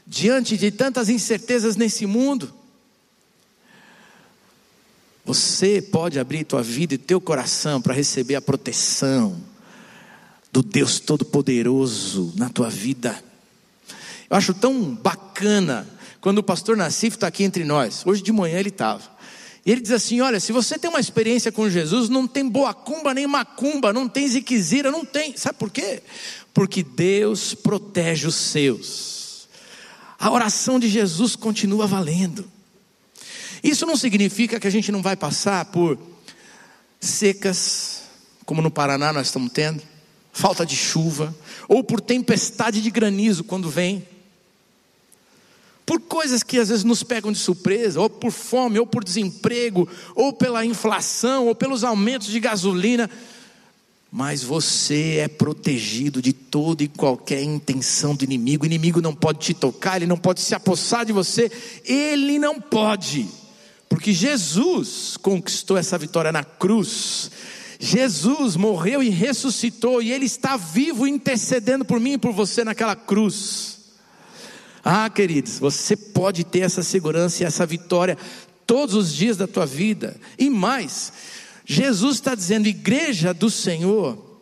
diante 0.04 0.56
de 0.56 0.72
tantas 0.72 1.08
incertezas 1.08 1.76
nesse 1.76 2.04
mundo? 2.04 2.52
Você 5.24 5.80
pode 5.80 6.18
abrir 6.18 6.42
tua 6.42 6.64
vida 6.64 6.94
e 6.94 6.98
teu 6.98 7.20
coração 7.20 7.80
para 7.80 7.94
receber 7.94 8.34
a 8.34 8.42
proteção 8.42 9.40
do 10.50 10.64
Deus 10.64 10.98
Todo-Poderoso 10.98 12.32
na 12.36 12.48
tua 12.48 12.68
vida. 12.68 13.22
Eu 14.28 14.36
acho 14.36 14.52
tão 14.52 14.96
bacana 14.96 15.86
quando 16.20 16.38
o 16.38 16.42
pastor 16.42 16.76
Nassif 16.76 17.14
está 17.14 17.28
aqui 17.28 17.44
entre 17.44 17.62
nós. 17.62 18.04
Hoje 18.04 18.20
de 18.20 18.32
manhã 18.32 18.58
ele 18.58 18.70
estava. 18.70 19.11
Ele 19.64 19.80
diz 19.80 19.92
assim: 19.92 20.20
Olha, 20.20 20.40
se 20.40 20.52
você 20.52 20.78
tem 20.78 20.90
uma 20.90 21.00
experiência 21.00 21.52
com 21.52 21.70
Jesus, 21.70 22.08
não 22.08 22.26
tem 22.26 22.48
boa 22.48 22.74
cumba 22.74 23.14
nem 23.14 23.26
macumba, 23.26 23.92
não 23.92 24.08
tem 24.08 24.26
ziquezira, 24.26 24.90
não 24.90 25.04
tem. 25.04 25.36
Sabe 25.36 25.58
por 25.58 25.70
quê? 25.70 26.02
Porque 26.52 26.82
Deus 26.82 27.54
protege 27.54 28.26
os 28.26 28.34
seus. 28.34 29.48
A 30.18 30.30
oração 30.30 30.78
de 30.78 30.88
Jesus 30.88 31.36
continua 31.36 31.86
valendo. 31.86 32.44
Isso 33.62 33.86
não 33.86 33.96
significa 33.96 34.58
que 34.58 34.66
a 34.66 34.70
gente 34.70 34.90
não 34.90 35.02
vai 35.02 35.16
passar 35.16 35.64
por 35.66 35.98
secas, 37.00 38.02
como 38.44 38.60
no 38.60 38.70
Paraná 38.70 39.12
nós 39.12 39.28
estamos 39.28 39.52
tendo, 39.52 39.82
falta 40.32 40.66
de 40.66 40.76
chuva, 40.76 41.34
ou 41.68 41.84
por 41.84 42.00
tempestade 42.00 42.80
de 42.80 42.90
granizo 42.90 43.44
quando 43.44 43.70
vem, 43.70 44.06
por 45.84 46.00
coisas 46.00 46.42
que 46.42 46.58
às 46.58 46.68
vezes 46.68 46.84
nos 46.84 47.02
pegam 47.02 47.32
de 47.32 47.38
surpresa, 47.38 48.00
ou 48.00 48.08
por 48.08 48.30
fome, 48.30 48.78
ou 48.78 48.86
por 48.86 49.02
desemprego, 49.02 49.88
ou 50.14 50.32
pela 50.32 50.64
inflação, 50.64 51.48
ou 51.48 51.54
pelos 51.54 51.84
aumentos 51.84 52.28
de 52.28 52.38
gasolina. 52.38 53.10
Mas 54.10 54.42
você 54.42 55.16
é 55.18 55.28
protegido 55.28 56.20
de 56.20 56.32
toda 56.32 56.84
e 56.84 56.88
qualquer 56.88 57.42
intenção 57.42 58.14
do 58.14 58.24
inimigo. 58.24 58.64
O 58.64 58.66
inimigo 58.66 59.00
não 59.00 59.14
pode 59.14 59.38
te 59.38 59.54
tocar, 59.54 59.96
ele 59.96 60.06
não 60.06 60.18
pode 60.18 60.40
se 60.40 60.54
apossar 60.54 61.04
de 61.04 61.12
você, 61.12 61.50
ele 61.84 62.38
não 62.38 62.60
pode. 62.60 63.26
Porque 63.88 64.12
Jesus 64.12 65.16
conquistou 65.16 65.76
essa 65.76 65.98
vitória 65.98 66.32
na 66.32 66.44
cruz. 66.44 67.30
Jesus 67.78 68.54
morreu 68.54 69.02
e 69.02 69.08
ressuscitou, 69.10 70.00
e 70.00 70.12
Ele 70.12 70.24
está 70.24 70.56
vivo 70.56 71.06
intercedendo 71.06 71.84
por 71.84 71.98
mim 71.98 72.12
e 72.12 72.18
por 72.18 72.32
você 72.32 72.62
naquela 72.62 72.94
cruz. 72.94 73.81
Ah, 74.84 75.08
queridos, 75.08 75.58
você 75.58 75.96
pode 75.96 76.44
ter 76.44 76.60
essa 76.60 76.82
segurança 76.82 77.42
e 77.42 77.46
essa 77.46 77.64
vitória 77.64 78.18
todos 78.66 78.94
os 78.94 79.12
dias 79.12 79.36
da 79.36 79.46
tua 79.46 79.66
vida. 79.66 80.16
E 80.38 80.50
mais, 80.50 81.12
Jesus 81.64 82.16
está 82.16 82.34
dizendo, 82.34 82.66
igreja 82.66 83.32
do 83.32 83.50
Senhor, 83.50 84.32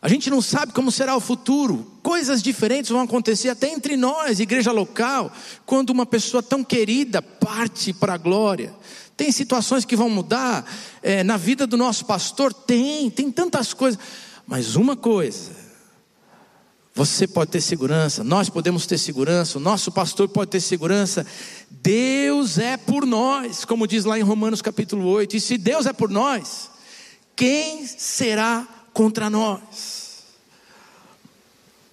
a 0.00 0.08
gente 0.08 0.30
não 0.30 0.42
sabe 0.42 0.72
como 0.72 0.90
será 0.90 1.14
o 1.14 1.20
futuro. 1.20 1.92
Coisas 2.02 2.42
diferentes 2.42 2.90
vão 2.90 3.02
acontecer 3.02 3.50
até 3.50 3.68
entre 3.68 3.96
nós, 3.96 4.40
igreja 4.40 4.72
local, 4.72 5.30
quando 5.64 5.90
uma 5.90 6.04
pessoa 6.04 6.42
tão 6.42 6.64
querida 6.64 7.22
parte 7.22 7.92
para 7.92 8.14
a 8.14 8.18
glória. 8.18 8.74
Tem 9.16 9.30
situações 9.30 9.84
que 9.84 9.94
vão 9.94 10.10
mudar 10.10 10.68
é, 11.02 11.22
na 11.22 11.36
vida 11.36 11.68
do 11.68 11.76
nosso 11.76 12.04
pastor? 12.04 12.52
Tem, 12.52 13.08
tem 13.10 13.30
tantas 13.30 13.72
coisas. 13.72 14.00
Mas 14.44 14.74
uma 14.74 14.96
coisa, 14.96 15.50
você 16.94 17.26
pode 17.26 17.50
ter 17.50 17.60
segurança, 17.60 18.22
nós 18.22 18.50
podemos 18.50 18.86
ter 18.86 18.98
segurança, 18.98 19.56
o 19.56 19.60
nosso 19.60 19.90
pastor 19.90 20.28
pode 20.28 20.50
ter 20.50 20.60
segurança. 20.60 21.26
Deus 21.70 22.58
é 22.58 22.76
por 22.76 23.06
nós, 23.06 23.64
como 23.64 23.86
diz 23.86 24.04
lá 24.04 24.18
em 24.18 24.22
Romanos 24.22 24.60
capítulo 24.60 25.06
8. 25.06 25.36
E 25.36 25.40
se 25.40 25.56
Deus 25.56 25.86
é 25.86 25.92
por 25.92 26.10
nós, 26.10 26.70
quem 27.34 27.86
será 27.86 28.68
contra 28.92 29.30
nós. 29.30 30.02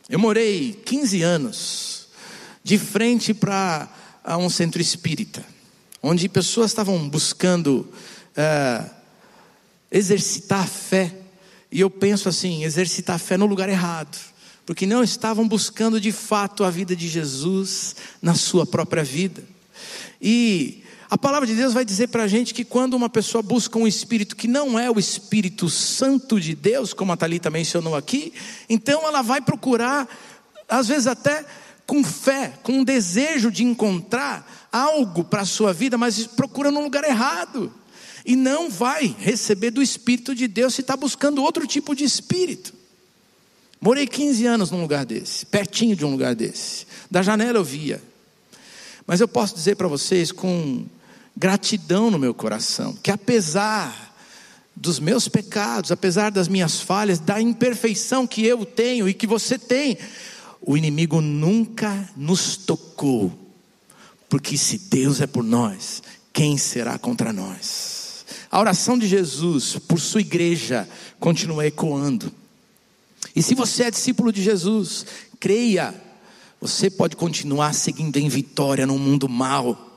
Eu 0.09 0.19
morei 0.19 0.73
15 0.73 1.21
anos 1.21 2.07
de 2.63 2.77
frente 2.77 3.33
para 3.33 3.87
um 4.37 4.49
centro 4.49 4.81
espírita, 4.81 5.45
onde 6.03 6.27
pessoas 6.27 6.71
estavam 6.71 7.07
buscando 7.07 7.87
uh, 8.35 8.89
exercitar 9.91 10.63
a 10.63 10.67
fé, 10.67 11.15
e 11.71 11.79
eu 11.79 11.89
penso 11.89 12.27
assim: 12.27 12.63
exercitar 12.63 13.15
a 13.15 13.19
fé 13.19 13.37
no 13.37 13.45
lugar 13.45 13.69
errado, 13.69 14.17
porque 14.69 14.85
não 14.85 15.03
estavam 15.03 15.47
buscando 15.47 15.99
de 15.99 16.11
fato 16.11 16.63
a 16.63 16.69
vida 16.69 16.95
de 16.95 17.07
Jesus 17.07 17.95
na 18.21 18.35
sua 18.35 18.67
própria 18.67 19.03
vida. 19.03 19.43
E 20.21 20.83
a 21.09 21.17
palavra 21.17 21.47
de 21.47 21.55
Deus 21.55 21.73
vai 21.73 21.83
dizer 21.83 22.09
para 22.09 22.21
a 22.21 22.27
gente 22.27 22.53
que 22.53 22.63
quando 22.63 22.93
uma 22.93 23.09
pessoa 23.09 23.41
busca 23.41 23.79
um 23.79 23.87
espírito 23.87 24.35
que 24.35 24.47
não 24.47 24.77
é 24.77 24.87
o 24.91 24.99
Espírito 24.99 25.67
Santo 25.71 26.39
de 26.39 26.53
Deus, 26.53 26.93
como 26.93 27.11
a 27.11 27.17
Thalita 27.17 27.49
mencionou 27.49 27.95
aqui, 27.95 28.31
então 28.69 29.07
ela 29.07 29.23
vai 29.23 29.41
procurar, 29.41 30.07
às 30.67 30.87
vezes 30.87 31.07
até 31.07 31.43
com 31.87 32.03
fé, 32.03 32.53
com 32.61 32.73
um 32.73 32.83
desejo 32.83 33.49
de 33.49 33.63
encontrar 33.63 34.69
algo 34.71 35.23
para 35.23 35.41
a 35.41 35.45
sua 35.45 35.73
vida, 35.73 35.97
mas 35.97 36.27
procura 36.27 36.69
no 36.69 36.83
lugar 36.83 37.03
errado. 37.05 37.73
E 38.23 38.35
não 38.35 38.69
vai 38.69 39.15
receber 39.17 39.71
do 39.71 39.81
Espírito 39.81 40.35
de 40.35 40.47
Deus 40.47 40.75
se 40.75 40.81
está 40.81 40.95
buscando 40.95 41.41
outro 41.41 41.65
tipo 41.65 41.95
de 41.95 42.03
espírito. 42.03 42.77
Morei 43.81 44.05
15 44.05 44.45
anos 44.45 44.71
num 44.71 44.81
lugar 44.81 45.05
desse, 45.05 45.45
pertinho 45.45 45.95
de 45.95 46.05
um 46.05 46.11
lugar 46.11 46.35
desse. 46.35 46.85
Da 47.09 47.21
janela 47.21 47.59
eu 47.59 47.63
via. 47.63 48.01
Mas 49.07 49.21
eu 49.21 49.27
posso 49.27 49.55
dizer 49.55 49.75
para 49.75 49.87
vocês 49.87 50.31
com 50.31 50.85
gratidão 51.35 52.11
no 52.11 52.19
meu 52.19 52.33
coração, 52.33 52.93
que 53.01 53.09
apesar 53.09 54.09
dos 54.75 54.99
meus 54.99 55.27
pecados, 55.27 55.91
apesar 55.91 56.29
das 56.29 56.47
minhas 56.47 56.81
falhas, 56.81 57.19
da 57.19 57.41
imperfeição 57.41 58.27
que 58.27 58.45
eu 58.45 58.65
tenho 58.65 59.07
e 59.07 59.13
que 59.13 59.25
você 59.25 59.57
tem, 59.57 59.97
o 60.61 60.77
inimigo 60.77 61.21
nunca 61.21 62.09
nos 62.15 62.57
tocou, 62.57 63.31
porque 64.27 64.57
se 64.57 64.77
Deus 64.77 65.21
é 65.21 65.27
por 65.27 65.43
nós, 65.43 66.03
quem 66.33 66.57
será 66.57 66.97
contra 66.97 67.33
nós? 67.33 68.25
A 68.51 68.59
oração 68.59 68.97
de 68.97 69.07
Jesus 69.07 69.77
por 69.87 69.99
sua 69.99 70.21
igreja 70.21 70.87
continua 71.19 71.65
ecoando. 71.65 72.31
E 73.39 73.41
se 73.41 73.55
você 73.55 73.83
é 73.83 73.91
discípulo 73.91 74.33
de 74.33 74.43
Jesus, 74.43 75.05
creia, 75.39 75.95
você 76.59 76.89
pode 76.89 77.15
continuar 77.15 77.73
seguindo 77.73 78.17
em 78.17 78.27
vitória 78.27 78.85
num 78.85 78.99
mundo 78.99 79.29
mau 79.29 79.89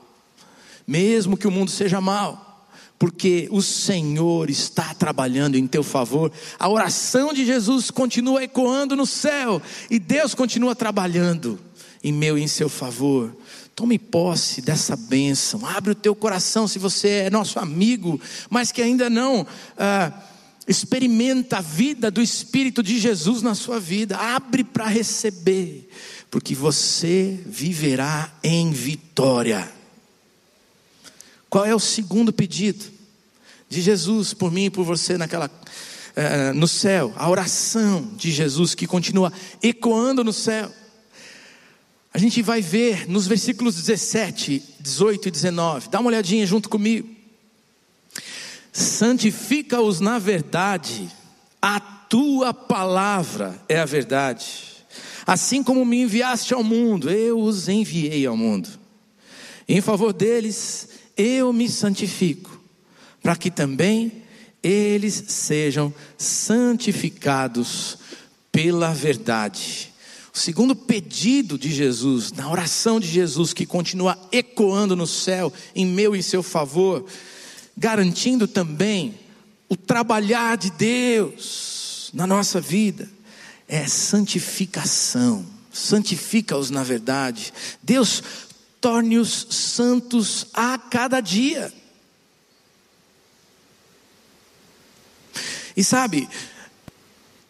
mesmo 0.87 1.37
que 1.37 1.47
o 1.47 1.51
mundo 1.51 1.71
seja 1.71 2.01
mal, 2.01 2.67
porque 2.99 3.47
o 3.51 3.61
Senhor 3.61 4.49
está 4.49 4.93
trabalhando 4.93 5.57
em 5.57 5.67
teu 5.67 5.83
favor. 5.83 6.31
A 6.59 6.69
oração 6.69 7.33
de 7.33 7.45
Jesus 7.45 7.91
continua 7.91 8.43
ecoando 8.43 8.95
no 8.95 9.05
céu 9.05 9.61
e 9.89 9.99
Deus 9.99 10.33
continua 10.33 10.75
trabalhando 10.75 11.59
em 12.03 12.11
meu 12.11 12.37
e 12.37 12.43
em 12.43 12.47
seu 12.47 12.69
favor. 12.69 13.35
Tome 13.75 13.97
posse 13.97 14.61
dessa 14.61 14.95
bênção. 14.95 15.65
Abre 15.65 15.91
o 15.91 15.95
teu 15.95 16.13
coração 16.13 16.67
se 16.67 16.77
você 16.77 17.09
é 17.09 17.29
nosso 17.29 17.59
amigo, 17.59 18.19
mas 18.49 18.71
que 18.71 18.81
ainda 18.81 19.09
não 19.09 19.45
ah, 19.77 20.11
experimenta 20.67 21.57
a 21.57 21.61
vida 21.61 22.09
do 22.09 22.21
Espírito 22.21 22.81
de 22.81 22.99
Jesus 22.99 23.41
na 23.41 23.53
sua 23.55 23.79
vida. 23.79 24.17
Abre 24.17 24.63
para 24.63 24.87
receber, 24.87 25.89
porque 26.31 26.55
você 26.55 27.39
viverá 27.45 28.33
em 28.43 28.71
vitória. 28.71 29.69
Qual 31.49 31.65
é 31.65 31.75
o 31.75 31.79
segundo 31.79 32.33
pedido 32.33 32.85
de 33.69 33.81
Jesus 33.81 34.33
por 34.33 34.51
mim 34.51 34.65
e 34.65 34.69
por 34.69 34.83
você 34.83 35.17
naquela 35.17 35.47
uh, 35.47 36.53
no 36.55 36.67
céu? 36.67 37.13
A 37.15 37.29
oração 37.29 38.11
de 38.15 38.31
Jesus 38.31 38.73
que 38.73 38.87
continua 38.87 39.31
ecoando 39.61 40.23
no 40.23 40.33
céu. 40.33 40.71
A 42.13 42.17
gente 42.17 42.41
vai 42.41 42.61
ver 42.61 43.09
nos 43.09 43.27
versículos 43.27 43.75
17, 43.75 44.63
18 44.79 45.27
e 45.27 45.31
19. 45.31 45.89
Dá 45.89 45.99
uma 45.99 46.09
olhadinha 46.09 46.45
junto 46.45 46.69
comigo. 46.69 47.09
Santifica-os 48.73 49.99
na 49.99 50.17
verdade. 50.17 51.07
A 51.61 51.79
tua 51.79 52.53
palavra 52.53 53.63
é 53.69 53.79
a 53.79 53.85
verdade. 53.85 54.73
Assim 55.25 55.63
como 55.63 55.85
me 55.85 56.01
enviaste 56.01 56.53
ao 56.53 56.63
mundo, 56.63 57.09
eu 57.09 57.39
os 57.39 57.69
enviei 57.69 58.25
ao 58.25 58.35
mundo. 58.35 58.67
Em 59.69 59.79
favor 59.79 60.11
deles, 60.11 60.89
eu 61.15 61.53
me 61.53 61.69
santifico, 61.69 62.59
para 63.21 63.35
que 63.35 63.49
também 63.49 64.23
eles 64.61 65.23
sejam 65.27 65.93
santificados 66.17 67.97
pela 68.51 68.93
verdade. 68.93 69.93
O 70.33 70.37
segundo 70.37 70.75
pedido 70.75 71.57
de 71.57 71.71
Jesus, 71.71 72.31
na 72.31 72.49
oração 72.49 72.99
de 72.99 73.07
Jesus, 73.07 73.53
que 73.53 73.65
continua 73.65 74.17
ecoando 74.31 74.95
no 74.95 75.05
céu, 75.05 75.53
em 75.75 75.85
meu 75.85 76.15
e 76.15 76.23
seu 76.23 76.41
favor, 76.41 77.05
garantindo 77.77 78.47
também 78.47 79.19
o 79.67 79.75
trabalhar 79.75 80.57
de 80.57 80.71
Deus 80.71 82.11
na 82.13 82.27
nossa 82.27 82.61
vida, 82.61 83.09
é 83.67 83.87
santificação. 83.87 85.45
Santifica-os 85.71 86.69
na 86.69 86.83
verdade. 86.83 87.51
Deus 87.81 88.21
torne-os 88.79 89.47
santos 89.49 90.47
a 90.53 90.77
cada 90.77 91.19
dia. 91.19 91.73
E 95.75 95.83
sabe, 95.83 96.29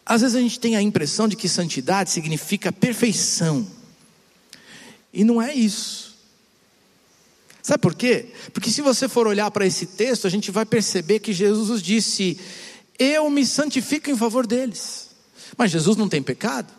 às 0.06 0.22
vezes 0.22 0.36
a 0.36 0.40
gente 0.40 0.58
tem 0.58 0.76
a 0.76 0.82
impressão 0.82 1.28
de 1.28 1.36
que 1.36 1.48
santidade 1.48 2.10
significa 2.10 2.72
perfeição. 2.72 3.66
E 5.12 5.24
não 5.24 5.40
é 5.40 5.54
isso. 5.54 6.03
Sabe 7.64 7.80
por 7.80 7.94
quê? 7.94 8.26
Porque 8.52 8.70
se 8.70 8.82
você 8.82 9.08
for 9.08 9.26
olhar 9.26 9.50
para 9.50 9.64
esse 9.64 9.86
texto, 9.86 10.26
a 10.26 10.30
gente 10.30 10.50
vai 10.50 10.66
perceber 10.66 11.20
que 11.20 11.32
Jesus 11.32 11.82
disse: 11.82 12.38
Eu 12.98 13.30
me 13.30 13.46
santifico 13.46 14.10
em 14.10 14.16
favor 14.16 14.46
deles. 14.46 15.08
Mas 15.56 15.70
Jesus 15.70 15.96
não 15.96 16.06
tem 16.06 16.22
pecado. 16.22 16.70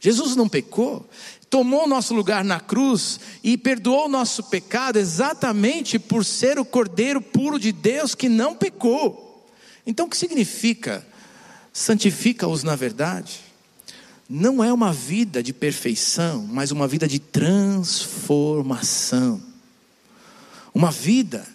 Jesus 0.00 0.34
não 0.34 0.48
pecou. 0.48 1.08
Tomou 1.48 1.84
o 1.84 1.86
nosso 1.86 2.12
lugar 2.14 2.44
na 2.44 2.58
cruz 2.58 3.20
e 3.44 3.56
perdoou 3.56 4.06
o 4.06 4.08
nosso 4.08 4.42
pecado 4.42 4.98
exatamente 4.98 6.00
por 6.00 6.24
ser 6.24 6.58
o 6.58 6.64
Cordeiro 6.64 7.22
puro 7.22 7.56
de 7.56 7.70
Deus 7.70 8.16
que 8.16 8.28
não 8.28 8.56
pecou. 8.56 9.48
Então 9.86 10.06
o 10.06 10.08
que 10.08 10.16
significa 10.16 11.06
santifica-os 11.72 12.64
na 12.64 12.74
verdade, 12.74 13.38
não 14.28 14.64
é 14.64 14.72
uma 14.72 14.92
vida 14.92 15.40
de 15.42 15.52
perfeição, 15.52 16.44
mas 16.50 16.72
uma 16.72 16.88
vida 16.88 17.06
de 17.06 17.20
transformação. 17.20 19.51
Uma 20.74 20.90
vida 20.90 21.46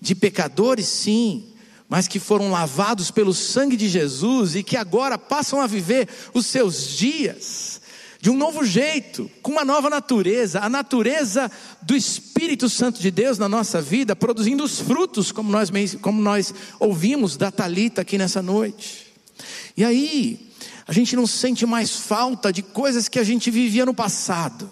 de 0.00 0.14
pecadores, 0.14 0.86
sim, 0.86 1.52
mas 1.88 2.08
que 2.08 2.18
foram 2.18 2.50
lavados 2.50 3.10
pelo 3.10 3.32
sangue 3.32 3.76
de 3.76 3.88
Jesus 3.88 4.54
e 4.54 4.62
que 4.62 4.76
agora 4.76 5.16
passam 5.16 5.60
a 5.60 5.66
viver 5.66 6.08
os 6.34 6.46
seus 6.46 6.88
dias 6.88 7.80
de 8.20 8.30
um 8.30 8.36
novo 8.36 8.64
jeito, 8.64 9.30
com 9.40 9.52
uma 9.52 9.64
nova 9.64 9.88
natureza, 9.88 10.60
a 10.60 10.68
natureza 10.68 11.50
do 11.82 11.94
Espírito 11.94 12.68
Santo 12.68 13.00
de 13.00 13.10
Deus 13.10 13.38
na 13.38 13.48
nossa 13.48 13.80
vida, 13.80 14.16
produzindo 14.16 14.64
os 14.64 14.80
frutos, 14.80 15.30
como 15.30 15.50
nós, 15.50 15.70
como 16.00 16.20
nós 16.20 16.52
ouvimos 16.80 17.36
da 17.36 17.52
Talita 17.52 18.00
aqui 18.00 18.18
nessa 18.18 18.42
noite. 18.42 19.06
E 19.76 19.84
aí, 19.84 20.50
a 20.88 20.92
gente 20.92 21.14
não 21.14 21.26
sente 21.26 21.64
mais 21.66 21.92
falta 21.92 22.52
de 22.52 22.62
coisas 22.62 23.08
que 23.08 23.18
a 23.18 23.24
gente 23.24 23.50
vivia 23.50 23.86
no 23.86 23.94
passado 23.94 24.68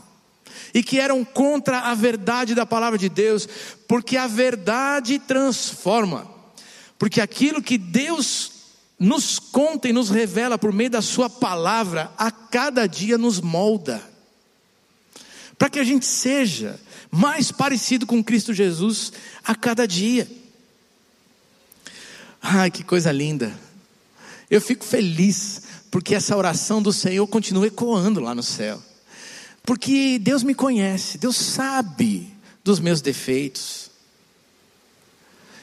e 0.75 0.83
que 0.83 0.99
eram 0.99 1.25
contra 1.25 1.79
a 1.79 1.95
verdade 1.95 2.53
da 2.53 2.67
palavra 2.67 2.99
de 2.99 3.09
Deus, 3.09 3.49
porque 3.87 4.17
a 4.17 4.27
verdade 4.27 5.21
transforma. 5.21 6.29
Porque 6.99 7.21
aquilo 7.21 7.63
que 7.63 7.79
Deus 7.79 8.51
nos 8.99 9.39
conta 9.39 9.89
e 9.89 9.93
nos 9.93 10.11
revela 10.11 10.59
por 10.59 10.73
meio 10.73 10.91
da 10.91 11.01
Sua 11.01 11.31
palavra, 11.31 12.13
a 12.19 12.31
cada 12.31 12.89
dia 12.89 13.17
nos 13.17 13.41
molda, 13.41 14.03
para 15.57 15.71
que 15.71 15.79
a 15.79 15.85
gente 15.85 16.07
seja 16.07 16.81
mais 17.09 17.53
parecido 17.53 18.05
com 18.05 18.23
Cristo 18.23 18.53
Jesus 18.53 19.13
a 19.45 19.55
cada 19.55 19.87
dia. 19.87 20.29
Ai, 22.43 22.71
que 22.71 22.83
coisa 22.83 23.13
linda! 23.13 23.57
Eu 24.51 24.61
fico 24.61 24.85
feliz 24.85 25.63
porque 25.91 26.15
essa 26.15 26.37
oração 26.37 26.83
do 26.83 26.93
Senhor 26.93 27.27
continua 27.29 27.69
ecoando 27.69 28.21
lá 28.21 28.35
no 28.35 28.43
céu. 28.43 28.83
Porque 29.65 30.19
Deus 30.19 30.43
me 30.43 30.55
conhece, 30.55 31.17
Deus 31.17 31.37
sabe 31.37 32.31
dos 32.63 32.79
meus 32.79 33.01
defeitos. 33.01 33.91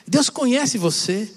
Deus 0.08 0.30
conhece 0.30 0.78
você. 0.78 1.32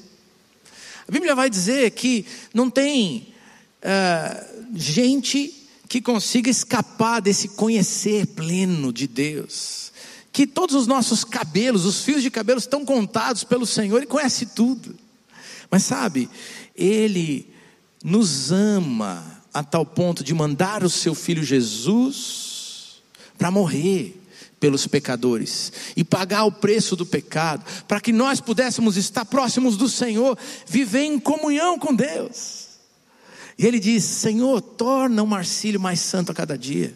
A 1.07 1.13
Bíblia 1.13 1.35
vai 1.35 1.51
dizer 1.51 1.91
que 1.91 2.25
não 2.55 2.71
tem 2.71 3.35
uh, 3.83 4.75
gente 4.75 5.69
que 5.87 6.01
consiga 6.01 6.49
escapar 6.51 7.21
desse 7.21 7.49
conhecer 7.49 8.27
pleno 8.29 8.93
de 8.93 9.07
Deus. 9.07 9.93
Que 10.33 10.47
todos 10.47 10.75
os 10.75 10.87
nossos 10.87 11.23
cabelos, 11.23 11.85
os 11.85 12.03
fios 12.03 12.23
de 12.23 12.31
cabelo 12.31 12.59
estão 12.59 12.83
contados 12.83 13.45
pelo 13.45 13.67
Senhor 13.67 14.03
e 14.03 14.07
conhece 14.07 14.47
tudo. 14.47 14.97
Mas 15.71 15.85
sabe, 15.85 16.31
Ele 16.75 17.53
nos 18.03 18.51
ama 18.51 19.43
a 19.53 19.63
tal 19.63 19.85
ponto 19.85 20.25
de 20.25 20.33
mandar 20.33 20.83
o 20.83 20.91
seu 20.91 21.15
filho 21.15 21.45
Jesus 21.45 22.44
para 23.39 23.51
morrer 23.51 24.21
pelos 24.59 24.87
pecadores 24.87 25.73
e 25.95 26.03
pagar 26.03 26.45
o 26.45 26.53
preço 26.53 26.97
do 26.97 27.05
pecado, 27.05 27.65
para 27.87 28.01
que 28.01 28.13
nós 28.13 28.41
pudéssemos 28.41 28.97
estar 28.97 29.25
próximos 29.25 29.77
do 29.77 29.89
Senhor, 29.89 30.39
viver 30.67 31.03
em 31.03 31.19
comunhão 31.19 31.79
com 31.79 31.95
Deus. 31.95 32.69
E 33.59 33.67
ele 33.67 33.79
diz: 33.79 34.05
Senhor, 34.05 34.61
torna 34.61 35.23
o 35.23 35.27
Marcílio 35.27 35.79
mais 35.79 36.01
santo 36.01 36.33
a 36.33 36.35
cada 36.35 36.57
dia. 36.57 36.95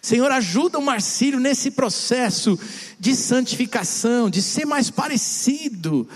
Senhor, 0.00 0.30
ajuda 0.30 0.78
o 0.78 0.84
Marcílio 0.84 1.40
nesse 1.40 1.70
processo 1.70 2.58
de 3.00 3.16
santificação, 3.16 4.28
de 4.28 4.42
ser 4.42 4.66
mais 4.66 4.90
parecido 4.90 6.06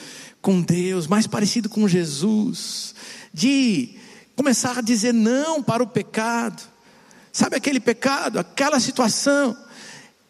com 0.43 0.61
Deus, 0.61 1.07
mais 1.07 1.27
parecido 1.27 1.69
com 1.69 1.89
Jesus, 1.89 2.95
de 3.33 3.97
começar 4.37 4.79
a 4.79 4.83
dizer 4.83 5.13
não 5.15 5.63
para 5.63 5.83
o 5.83 5.87
pecado. 5.87 6.63
Sabe 7.39 7.55
aquele 7.55 7.79
pecado, 7.79 8.41
aquela 8.41 8.81
situação? 8.81 9.57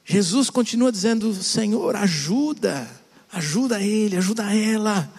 Jesus 0.04 0.50
continua 0.50 0.92
dizendo: 0.92 1.32
Senhor, 1.32 1.96
ajuda, 1.96 2.86
ajuda 3.32 3.80
ele, 3.80 4.14
ajuda 4.14 4.54
ela, 4.54 5.10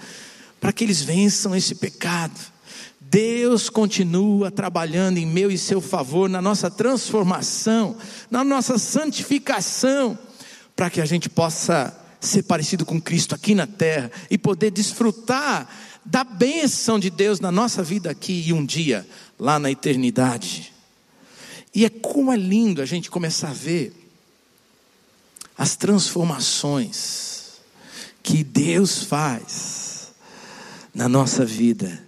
para 0.61 0.71
que 0.71 0.83
eles 0.83 1.01
vençam 1.01 1.55
esse 1.55 1.73
pecado. 1.73 2.39
Deus 3.01 3.71
continua 3.71 4.51
trabalhando 4.51 5.17
em 5.17 5.25
meu 5.25 5.49
e 5.49 5.57
seu 5.57 5.81
favor, 5.81 6.29
na 6.29 6.39
nossa 6.39 6.69
transformação, 6.69 7.97
na 8.29 8.43
nossa 8.43 8.77
santificação, 8.77 10.15
para 10.75 10.91
que 10.91 11.01
a 11.01 11.05
gente 11.05 11.27
possa 11.27 11.91
ser 12.19 12.43
parecido 12.43 12.85
com 12.85 13.01
Cristo 13.01 13.33
aqui 13.33 13.55
na 13.55 13.65
terra 13.65 14.11
e 14.29 14.37
poder 14.37 14.69
desfrutar 14.69 15.67
da 16.05 16.23
bênção 16.23 16.99
de 16.99 17.09
Deus 17.09 17.39
na 17.39 17.51
nossa 17.51 17.81
vida 17.81 18.11
aqui 18.11 18.43
e 18.45 18.53
um 18.53 18.63
dia 18.63 19.07
lá 19.39 19.57
na 19.57 19.71
eternidade. 19.71 20.68
E 21.73 21.85
é 21.85 21.89
como 21.89 22.31
é 22.31 22.37
lindo 22.37 22.81
a 22.81 22.85
gente 22.85 23.09
começar 23.09 23.49
a 23.49 23.53
ver 23.53 23.93
as 25.57 25.75
transformações 25.75 27.59
que 28.23 28.43
Deus 28.43 29.03
faz 29.03 30.11
na 30.93 31.07
nossa 31.09 31.45
vida 31.45 32.07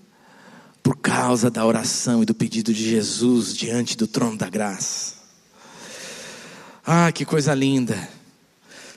por 0.81 0.97
causa 0.97 1.49
da 1.51 1.65
oração 1.65 2.23
e 2.23 2.25
do 2.25 2.33
pedido 2.33 2.73
de 2.73 2.89
Jesus 2.89 3.55
diante 3.55 3.95
do 3.95 4.07
trono 4.07 4.37
da 4.37 4.49
graça. 4.49 5.15
Ah, 6.85 7.11
que 7.11 7.23
coisa 7.23 7.53
linda! 7.53 8.20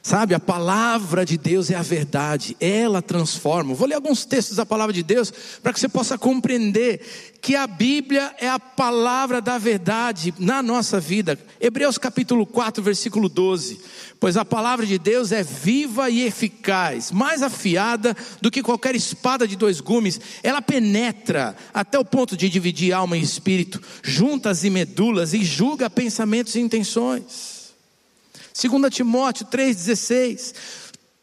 Sabe, 0.07 0.35
a 0.35 0.39
palavra 0.39 1.25
de 1.25 1.39
Deus 1.39 1.71
é 1.71 1.77
a 1.77 1.83
verdade, 1.83 2.55
ela 2.61 3.01
transforma. 3.01 3.73
vou 3.73 3.89
ler 3.89 3.95
alguns 3.95 4.27
textos 4.27 4.59
da 4.59 4.67
palavra 4.67 4.93
de 4.93 5.03
Deus 5.03 5.33
para 5.63 5.73
que 5.73 5.81
você 5.81 5.89
possa 5.89 6.19
compreender 6.19 7.01
que 7.41 7.57
a 7.57 7.67
Bíblia 7.67 8.35
é 8.39 8.47
a 8.47 8.59
palavra 8.59 9.41
da 9.41 9.57
verdade 9.57 10.35
na 10.39 10.63
nossa 10.63 11.01
vida. 11.01 11.39
Hebreus 11.59 11.97
capítulo 11.97 12.45
4, 12.45 12.83
versículo 12.83 13.31
12. 13.31 13.81
Pois 14.21 14.37
a 14.37 14.45
palavra 14.45 14.85
de 14.85 14.99
Deus 14.99 15.33
é 15.33 15.43
viva 15.43 16.11
e 16.11 16.21
eficaz, 16.21 17.11
mais 17.11 17.43
afiada 17.43 18.15
do 18.43 18.51
que 18.51 18.63
qualquer 18.63 18.95
espada 18.95 19.49
de 19.49 19.57
dois 19.57 19.81
gumes. 19.81 20.21
Ela 20.43 20.61
penetra 20.61 21.57
até 21.73 21.99
o 21.99 22.05
ponto 22.05 22.37
de 22.37 22.51
dividir 22.51 22.93
alma 22.93 23.17
e 23.17 23.23
espírito, 23.23 23.81
juntas 24.03 24.65
e 24.65 24.69
medulas, 24.69 25.33
e 25.33 25.43
julga 25.43 25.89
pensamentos 25.89 26.55
e 26.57 26.61
intenções. 26.61 27.54
2 28.55 28.95
Timóteo 28.95 29.47
3,16. 29.47 30.55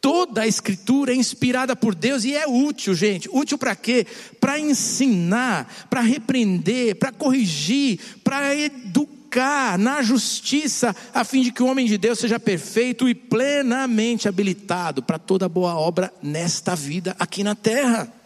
Toda 0.00 0.42
a 0.42 0.46
escritura 0.46 1.12
é 1.12 1.16
inspirada 1.16 1.74
por 1.74 1.94
Deus 1.94 2.24
e 2.24 2.34
é 2.34 2.46
útil, 2.46 2.92
gente. 2.92 3.28
Útil 3.32 3.56
para 3.56 3.74
quê? 3.74 4.06
Para 4.40 4.58
ensinar, 4.58 5.86
para 5.88 6.00
repreender, 6.00 6.96
para 6.96 7.12
corrigir, 7.12 8.00
para 8.22 8.54
educar 8.54 9.78
na 9.78 10.02
justiça, 10.02 10.94
a 11.14 11.24
fim 11.24 11.42
de 11.42 11.52
que 11.52 11.62
o 11.62 11.66
homem 11.66 11.86
de 11.86 11.96
Deus 11.96 12.18
seja 12.18 12.38
perfeito 12.38 13.08
e 13.08 13.14
plenamente 13.14 14.28
habilitado 14.28 15.02
para 15.02 15.18
toda 15.18 15.48
boa 15.48 15.74
obra 15.74 16.12
nesta 16.20 16.74
vida 16.74 17.16
aqui 17.18 17.42
na 17.42 17.54
terra. 17.54 18.21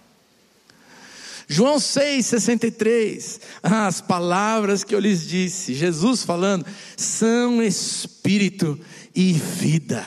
João 1.48 1.76
6,63, 1.76 3.40
as 3.62 4.00
palavras 4.00 4.82
que 4.82 4.94
eu 4.94 4.98
lhes 4.98 5.26
disse, 5.26 5.74
Jesus 5.74 6.24
falando, 6.24 6.66
são 6.96 7.62
espírito 7.62 8.78
e 9.14 9.32
vida. 9.32 10.04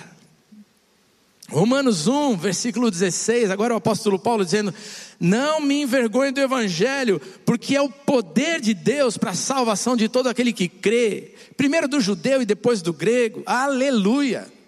Romanos 1.49 2.08
1, 2.08 2.38
versículo 2.38 2.91
16, 2.91 3.49
agora 3.49 3.73
o 3.73 3.78
apóstolo 3.78 4.19
Paulo 4.19 4.45
dizendo: 4.45 4.73
Não 5.19 5.62
me 5.62 5.82
envergonhe 5.82 6.32
do 6.32 6.41
evangelho, 6.41 7.19
porque 7.43 7.75
é 7.75 7.82
o 7.82 7.89
poder 7.89 8.62
de 8.62 8.73
Deus 8.73 9.17
para 9.17 9.32
a 9.32 9.36
salvação 9.36 9.95
de 9.95 10.08
todo 10.08 10.28
aquele 10.28 10.54
que 10.54 10.67
crê, 10.67 11.34
primeiro 11.58 11.88
do 11.88 11.99
judeu 11.99 12.41
e 12.41 12.45
depois 12.45 12.82
do 12.82 12.93
grego, 12.93 13.41
aleluia. 13.45 14.59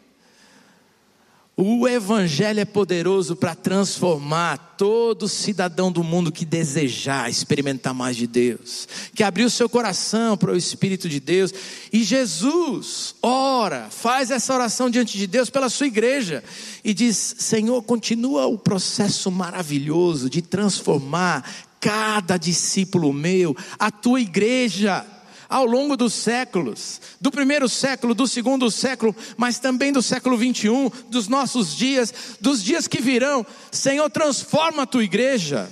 O 1.55 1.85
Evangelho 1.85 2.61
é 2.61 2.65
poderoso 2.65 3.35
para 3.35 3.53
transformar 3.53 4.75
todo 4.77 5.27
cidadão 5.27 5.91
do 5.91 6.01
mundo 6.01 6.31
que 6.31 6.45
desejar 6.45 7.29
experimentar 7.29 7.93
mais 7.93 8.15
de 8.15 8.25
Deus, 8.25 8.87
que 9.13 9.21
abriu 9.21 9.49
seu 9.49 9.69
coração 9.69 10.37
para 10.37 10.53
o 10.53 10.57
Espírito 10.57 11.09
de 11.09 11.19
Deus. 11.19 11.53
E 11.91 12.03
Jesus 12.03 13.15
ora, 13.21 13.89
faz 13.91 14.31
essa 14.31 14.53
oração 14.53 14.89
diante 14.89 15.17
de 15.17 15.27
Deus 15.27 15.49
pela 15.49 15.69
sua 15.69 15.87
igreja 15.87 16.41
e 16.83 16.93
diz: 16.93 17.35
Senhor, 17.37 17.83
continua 17.83 18.47
o 18.47 18.57
processo 18.57 19.29
maravilhoso 19.29 20.29
de 20.29 20.41
transformar 20.41 21.45
cada 21.81 22.37
discípulo 22.37 23.11
meu, 23.11 23.57
a 23.77 23.91
tua 23.91 24.21
igreja 24.21 25.05
ao 25.51 25.65
longo 25.65 25.97
dos 25.97 26.13
séculos, 26.13 27.01
do 27.19 27.29
primeiro 27.29 27.67
século, 27.67 28.15
do 28.15 28.25
segundo 28.25 28.71
século, 28.71 29.13
mas 29.35 29.59
também 29.59 29.91
do 29.91 30.01
século 30.01 30.37
21, 30.37 30.89
dos 31.09 31.27
nossos 31.27 31.75
dias, 31.75 32.13
dos 32.39 32.63
dias 32.63 32.87
que 32.87 33.01
virão. 33.01 33.45
Senhor, 33.69 34.09
transforma 34.09 34.83
a 34.83 34.87
tua 34.87 35.03
igreja. 35.03 35.69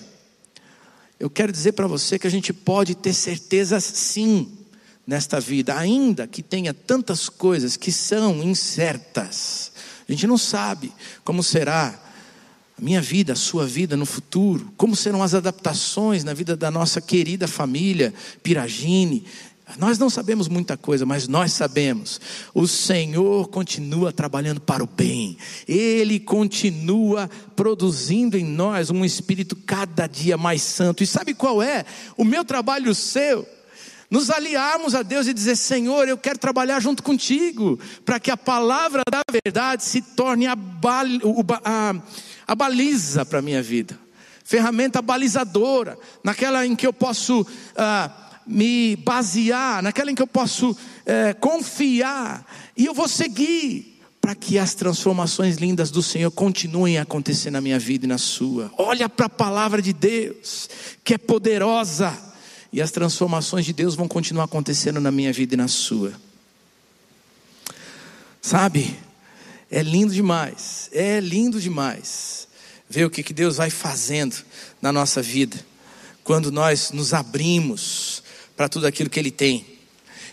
Eu 1.17 1.29
quero 1.29 1.49
dizer 1.49 1.71
para 1.71 1.87
você 1.87 2.19
que 2.19 2.27
a 2.27 2.29
gente 2.29 2.51
pode 2.51 2.93
ter 2.93 3.13
certeza 3.13 3.79
sim 3.79 4.51
nesta 5.07 5.39
vida, 5.39 5.77
ainda 5.77 6.27
que 6.27 6.43
tenha 6.43 6.73
tantas 6.73 7.29
coisas 7.29 7.77
que 7.77 7.91
são 7.91 8.43
incertas. 8.43 9.71
A 10.07 10.11
gente 10.11 10.27
não 10.27 10.37
sabe 10.37 10.91
como 11.23 11.41
será 11.41 11.97
a 12.77 12.81
minha 12.81 13.01
vida, 13.01 13.33
a 13.33 13.35
sua 13.35 13.67
vida 13.67 13.97
no 13.97 14.05
futuro, 14.05 14.73
como 14.77 14.95
serão 14.95 15.21
as 15.21 15.33
adaptações 15.33 16.23
na 16.23 16.33
vida 16.33 16.55
da 16.55 16.71
nossa 16.71 17.01
querida 17.01 17.45
família 17.45 18.13
Piragine, 18.41 19.25
nós 19.77 19.99
não 19.99 20.09
sabemos 20.09 20.47
muita 20.47 20.75
coisa, 20.75 21.05
mas 21.05 21.27
nós 21.27 21.53
sabemos. 21.53 22.19
O 22.53 22.67
Senhor 22.67 23.47
continua 23.49 24.11
trabalhando 24.11 24.59
para 24.59 24.83
o 24.83 24.87
bem. 24.87 25.37
Ele 25.67 26.19
continua 26.19 27.29
produzindo 27.55 28.37
em 28.37 28.43
nós 28.43 28.89
um 28.89 29.05
espírito 29.05 29.55
cada 29.55 30.07
dia 30.07 30.37
mais 30.37 30.61
santo. 30.61 31.03
E 31.03 31.07
sabe 31.07 31.33
qual 31.33 31.61
é? 31.61 31.85
O 32.17 32.23
meu 32.23 32.43
trabalho 32.43 32.91
o 32.91 32.95
seu. 32.95 33.47
Nos 34.09 34.31
aliarmos 34.31 34.95
a 34.95 35.03
Deus 35.03 35.27
e 35.27 35.33
dizer: 35.33 35.55
Senhor, 35.55 36.07
eu 36.07 36.17
quero 36.17 36.39
trabalhar 36.39 36.79
junto 36.79 37.03
contigo, 37.03 37.79
para 38.03 38.19
que 38.19 38.31
a 38.31 38.37
palavra 38.37 39.03
da 39.09 39.21
verdade 39.31 39.83
se 39.83 40.01
torne 40.01 40.47
a, 40.47 40.53
a, 41.63 41.95
a 42.47 42.55
baliza 42.55 43.23
para 43.23 43.37
a 43.37 43.41
minha 43.41 43.61
vida, 43.61 43.99
ferramenta 44.43 44.99
balizadora, 44.99 45.95
naquela 46.23 46.65
em 46.65 46.75
que 46.75 46.87
eu 46.87 46.93
posso. 46.93 47.45
Ah, 47.77 48.25
me 48.49 48.95
basear, 48.95 49.83
naquela 49.83 50.09
em 50.09 50.15
que 50.15 50.21
eu 50.21 50.27
posso 50.27 50.75
é, 51.05 51.33
confiar, 51.33 52.43
e 52.75 52.85
eu 52.87 52.93
vou 52.95 53.07
seguir, 53.07 54.01
para 54.19 54.33
que 54.33 54.57
as 54.57 54.73
transformações 54.73 55.57
lindas 55.57 55.91
do 55.91 56.01
Senhor 56.01 56.31
continuem 56.31 56.97
a 56.97 57.03
acontecer 57.03 57.51
na 57.51 57.61
minha 57.61 57.77
vida 57.77 58.05
e 58.05 58.07
na 58.07 58.17
sua. 58.17 58.71
Olha 58.77 59.07
para 59.07 59.27
a 59.27 59.29
palavra 59.29 59.81
de 59.81 59.93
Deus, 59.93 60.67
que 61.03 61.13
é 61.13 61.17
poderosa, 61.17 62.17
e 62.73 62.81
as 62.81 62.91
transformações 62.91 63.65
de 63.65 63.73
Deus 63.73 63.95
vão 63.95 64.07
continuar 64.07 64.45
acontecendo 64.45 64.99
na 64.99 65.11
minha 65.11 65.31
vida 65.31 65.53
e 65.53 65.57
na 65.57 65.67
sua. 65.67 66.11
Sabe, 68.41 68.97
é 69.69 69.83
lindo 69.83 70.13
demais, 70.13 70.89
é 70.91 71.19
lindo 71.19 71.61
demais 71.61 72.47
ver 72.89 73.05
o 73.05 73.09
que, 73.09 73.21
que 73.21 73.33
Deus 73.33 73.57
vai 73.57 73.69
fazendo 73.69 74.35
na 74.81 74.91
nossa 74.91 75.21
vida, 75.21 75.55
quando 76.23 76.51
nós 76.51 76.91
nos 76.91 77.13
abrimos 77.13 78.23
para 78.59 78.67
tudo 78.67 78.85
aquilo 78.85 79.09
que 79.09 79.17
ele 79.17 79.31
tem. 79.31 79.65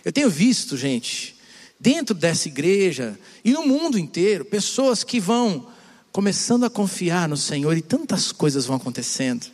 Eu 0.03 0.11
tenho 0.11 0.29
visto, 0.29 0.75
gente, 0.75 1.33
dentro 1.79 2.13
dessa 2.13 2.49
igreja 2.49 3.17
e 3.41 3.53
no 3.53 3.65
mundo 3.65 3.97
inteiro, 3.97 4.43
pessoas 4.43 5.01
que 5.01 5.17
vão 5.17 5.69
começando 6.11 6.65
a 6.65 6.69
confiar 6.69 7.29
no 7.29 7.37
Senhor 7.37 7.77
e 7.77 7.81
tantas 7.81 8.33
coisas 8.33 8.65
vão 8.65 8.75
acontecendo. 8.75 9.47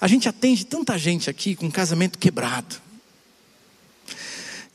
A 0.00 0.08
gente 0.08 0.28
atende 0.28 0.66
tanta 0.66 0.98
gente 0.98 1.30
aqui 1.30 1.54
com 1.54 1.70
casamento 1.70 2.18
quebrado. 2.18 2.82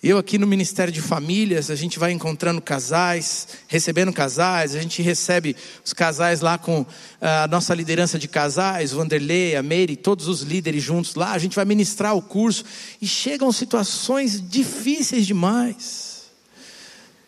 Eu 0.04 0.18
aqui 0.18 0.38
no 0.38 0.46
Ministério 0.46 0.92
de 0.92 1.02
Famílias, 1.02 1.72
a 1.72 1.76
gente 1.76 1.98
vai 1.98 2.12
encontrando 2.12 2.60
casais, 2.60 3.48
recebendo 3.70 4.12
casais, 4.12 4.76
a 4.76 4.82
gente 4.82 5.02
recebe 5.02 5.56
os 5.82 5.94
casais 5.94 6.42
lá 6.42 6.58
com 6.58 6.86
ah, 7.22 7.44
a 7.44 7.48
nossa 7.48 7.74
liderança 7.74 8.20
de 8.20 8.28
casais, 8.28 8.92
Vanderlei, 8.92 9.56
a 9.56 9.64
Mary, 9.64 9.96
todos 9.96 10.28
os 10.28 10.42
líderes 10.42 10.84
juntos 10.84 11.16
lá, 11.16 11.32
a 11.32 11.38
gente 11.38 11.56
vai 11.56 11.64
ministrar 11.64 12.18
o 12.18 12.22
curso 12.22 12.66
e 13.02 13.08
chegam 13.08 13.50
situações 13.54 14.42
difíceis 14.46 15.26
demais. 15.26 16.24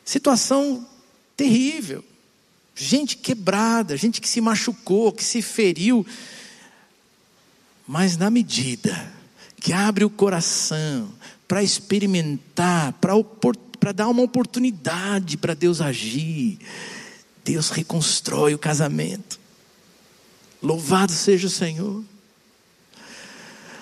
Situação 0.04 0.86
terrível. 1.38 2.04
Gente 2.76 3.16
quebrada, 3.16 3.96
gente 3.96 4.20
que 4.20 4.28
se 4.28 4.42
machucou, 4.42 5.14
que 5.14 5.24
se 5.24 5.42
feriu. 5.42 6.06
Mas 7.88 8.18
na 8.18 8.30
medida 8.30 9.14
que 9.62 9.72
abre 9.72 10.04
o 10.04 10.10
coração, 10.10 11.10
para 11.48 11.64
experimentar, 11.64 12.94
para 12.94 13.92
dar 13.92 14.08
uma 14.08 14.24
oportunidade 14.24 15.38
para 15.38 15.54
Deus 15.54 15.82
agir. 15.82 16.58
Deus 17.44 17.70
reconstrói 17.70 18.54
o 18.54 18.60
casamento. 18.60 19.40
Louvado 20.62 21.12
seja 21.12 21.48
o 21.48 21.50
Senhor. 21.50 22.04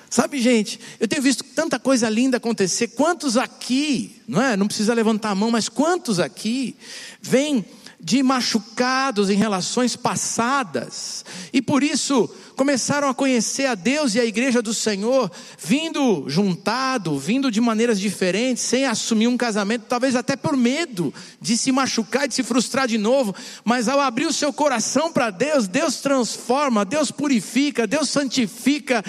Sabe, 0.09 0.39
gente, 0.39 0.79
eu 0.99 1.07
tenho 1.07 1.23
visto 1.23 1.43
tanta 1.43 1.79
coisa 1.79 2.07
linda 2.07 2.37
acontecer. 2.37 2.89
Quantos 2.89 3.35
aqui, 3.35 4.21
não 4.27 4.39
é? 4.41 4.55
Não 4.55 4.67
precisa 4.67 4.93
levantar 4.93 5.31
a 5.31 5.35
mão, 5.35 5.49
mas 5.49 5.67
quantos 5.67 6.19
aqui 6.19 6.75
vêm 7.19 7.65
de 8.03 8.21
machucados 8.21 9.29
em 9.29 9.35
relações 9.35 9.95
passadas 9.95 11.23
e 11.53 11.61
por 11.61 11.83
isso 11.83 12.29
começaram 12.55 13.07
a 13.07 13.13
conhecer 13.13 13.65
a 13.65 13.75
Deus 13.75 14.13
e 14.13 14.19
a 14.19 14.25
igreja 14.25 14.61
do 14.61 14.73
Senhor, 14.73 15.31
vindo 15.57 16.25
juntado, 16.27 17.17
vindo 17.17 17.49
de 17.49 17.61
maneiras 17.61 17.99
diferentes, 17.99 18.63
sem 18.63 18.85
assumir 18.85 19.27
um 19.27 19.37
casamento, 19.37 19.85
talvez 19.87 20.15
até 20.15 20.35
por 20.35 20.55
medo 20.55 21.13
de 21.41 21.57
se 21.57 21.71
machucar, 21.71 22.27
de 22.27 22.33
se 22.33 22.43
frustrar 22.43 22.87
de 22.87 22.97
novo, 22.97 23.33
mas 23.63 23.87
ao 23.87 23.99
abrir 23.99 24.25
o 24.25 24.33
seu 24.33 24.51
coração 24.51 25.11
para 25.11 25.29
Deus, 25.29 25.67
Deus 25.67 25.97
transforma, 25.97 26.85
Deus 26.85 27.09
purifica, 27.09 27.87
Deus 27.87 28.09
santifica. 28.09 29.03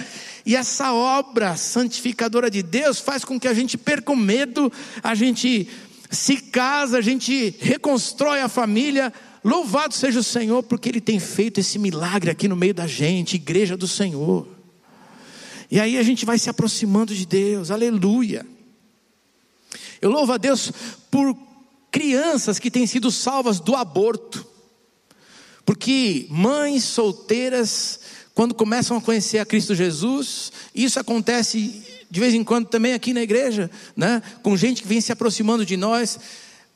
E 0.47 0.55
essa 0.55 0.93
obra 0.93 1.57
santificadora 1.57 2.51
de 2.51 2.63
Deus 2.63 3.01
faz 3.01 3.25
com 3.25 3.41
que 3.41 3.49
a 3.49 3.55
gente 3.55 3.79
perca 3.79 4.13
o 4.13 4.17
medo, 4.17 4.71
a 5.03 5.15
gente 5.15 5.69
se 6.11 6.37
casa, 6.37 6.99
a 6.99 7.01
gente 7.01 7.55
reconstrói 7.61 8.41
a 8.41 8.49
família, 8.49 9.13
Louvado 9.45 9.93
seja 9.93 10.21
o 10.21 10.25
Senhor, 10.25 10.63
porque 10.63 10.89
Ele 10.89 11.03
tem 11.03 11.21
feito 11.21 11.61
esse 11.61 11.79
milagre 11.79 12.31
aqui 12.31 12.49
no 12.49 12.57
meio 12.57 12.73
da 12.73 12.87
gente, 12.87 13.37
igreja 13.37 13.77
do 13.77 13.87
Senhor. 13.87 14.49
E 15.71 15.79
aí 15.79 15.99
a 15.99 16.03
gente 16.03 16.25
vai 16.25 16.39
se 16.39 16.49
aproximando 16.49 17.15
de 17.15 17.27
Deus, 17.27 17.71
aleluia. 17.71 18.47
Eu 20.01 20.11
louvo 20.11 20.33
a 20.33 20.39
Deus 20.39 20.73
por 21.11 21.37
crianças 21.91 22.59
que 22.59 22.71
têm 22.71 22.87
sido 22.87 23.11
salvas 23.11 23.61
do 23.61 23.77
aborto, 23.77 24.47
porque 25.67 26.27
mães 26.31 26.85
solteiras, 26.85 28.01
quando 28.35 28.55
começam 28.55 28.97
a 28.97 29.01
conhecer 29.01 29.39
a 29.39 29.47
Cristo 29.47 29.75
Jesus, 29.75 30.53
isso 30.75 30.99
acontece 30.99 31.85
de 32.15 32.21
vez 32.21 32.33
em 32.33 32.45
quando 32.45 32.69
também 32.69 32.95
aqui 32.95 33.13
na 33.13 33.23
igreja, 33.23 33.69
né? 33.97 34.23
com 34.41 34.57
gente 34.57 34.83
que 34.83 34.87
vem 34.87 35.01
se 35.01 35.11
aproximando 35.11 35.67
de 35.67 35.77
nós, 35.77 36.21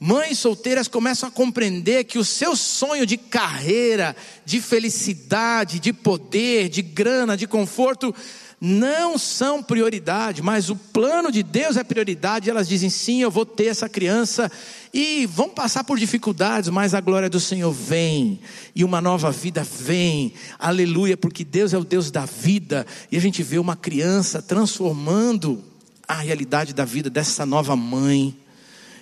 Mães 0.00 0.38
solteiras 0.38 0.86
começam 0.86 1.28
a 1.28 1.32
compreender 1.32 2.04
que 2.04 2.20
o 2.20 2.24
seu 2.24 2.54
sonho 2.54 3.04
de 3.04 3.16
carreira, 3.16 4.14
de 4.44 4.60
felicidade, 4.60 5.80
de 5.80 5.92
poder, 5.92 6.68
de 6.68 6.82
grana, 6.82 7.36
de 7.36 7.48
conforto, 7.48 8.14
não 8.60 9.16
são 9.16 9.62
prioridade, 9.62 10.42
mas 10.42 10.68
o 10.68 10.76
plano 10.76 11.30
de 11.30 11.42
Deus 11.42 11.76
é 11.76 11.84
prioridade. 11.84 12.50
Elas 12.50 12.68
dizem: 12.68 12.90
sim, 12.90 13.22
eu 13.22 13.30
vou 13.30 13.46
ter 13.46 13.66
essa 13.66 13.88
criança, 13.88 14.50
e 14.92 15.26
vão 15.26 15.48
passar 15.48 15.84
por 15.84 15.98
dificuldades, 15.98 16.68
mas 16.68 16.94
a 16.94 17.00
glória 17.00 17.30
do 17.30 17.38
Senhor 17.38 17.72
vem, 17.72 18.40
e 18.74 18.82
uma 18.82 19.00
nova 19.00 19.30
vida 19.30 19.62
vem, 19.62 20.32
aleluia, 20.58 21.16
porque 21.16 21.44
Deus 21.44 21.72
é 21.72 21.78
o 21.78 21.84
Deus 21.84 22.10
da 22.10 22.24
vida, 22.24 22.86
e 23.10 23.16
a 23.16 23.20
gente 23.20 23.42
vê 23.42 23.58
uma 23.58 23.76
criança 23.76 24.42
transformando 24.42 25.62
a 26.06 26.14
realidade 26.14 26.72
da 26.72 26.84
vida 26.84 27.10
dessa 27.10 27.44
nova 27.44 27.76
mãe 27.76 28.36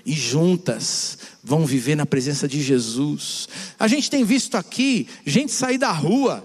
e 0.05 0.12
juntas 0.12 1.19
vão 1.42 1.66
viver 1.66 1.97
na 1.97 2.07
presença 2.07 2.47
de 2.47 2.62
Jesus. 2.62 3.49
A 3.79 3.88
gente 3.88 4.09
tem 4.09 4.25
visto 4.25 4.57
aqui 4.57 5.09
gente 5.25 5.53
sair 5.53 5.79
da 5.79 5.90
rua 5.90 6.45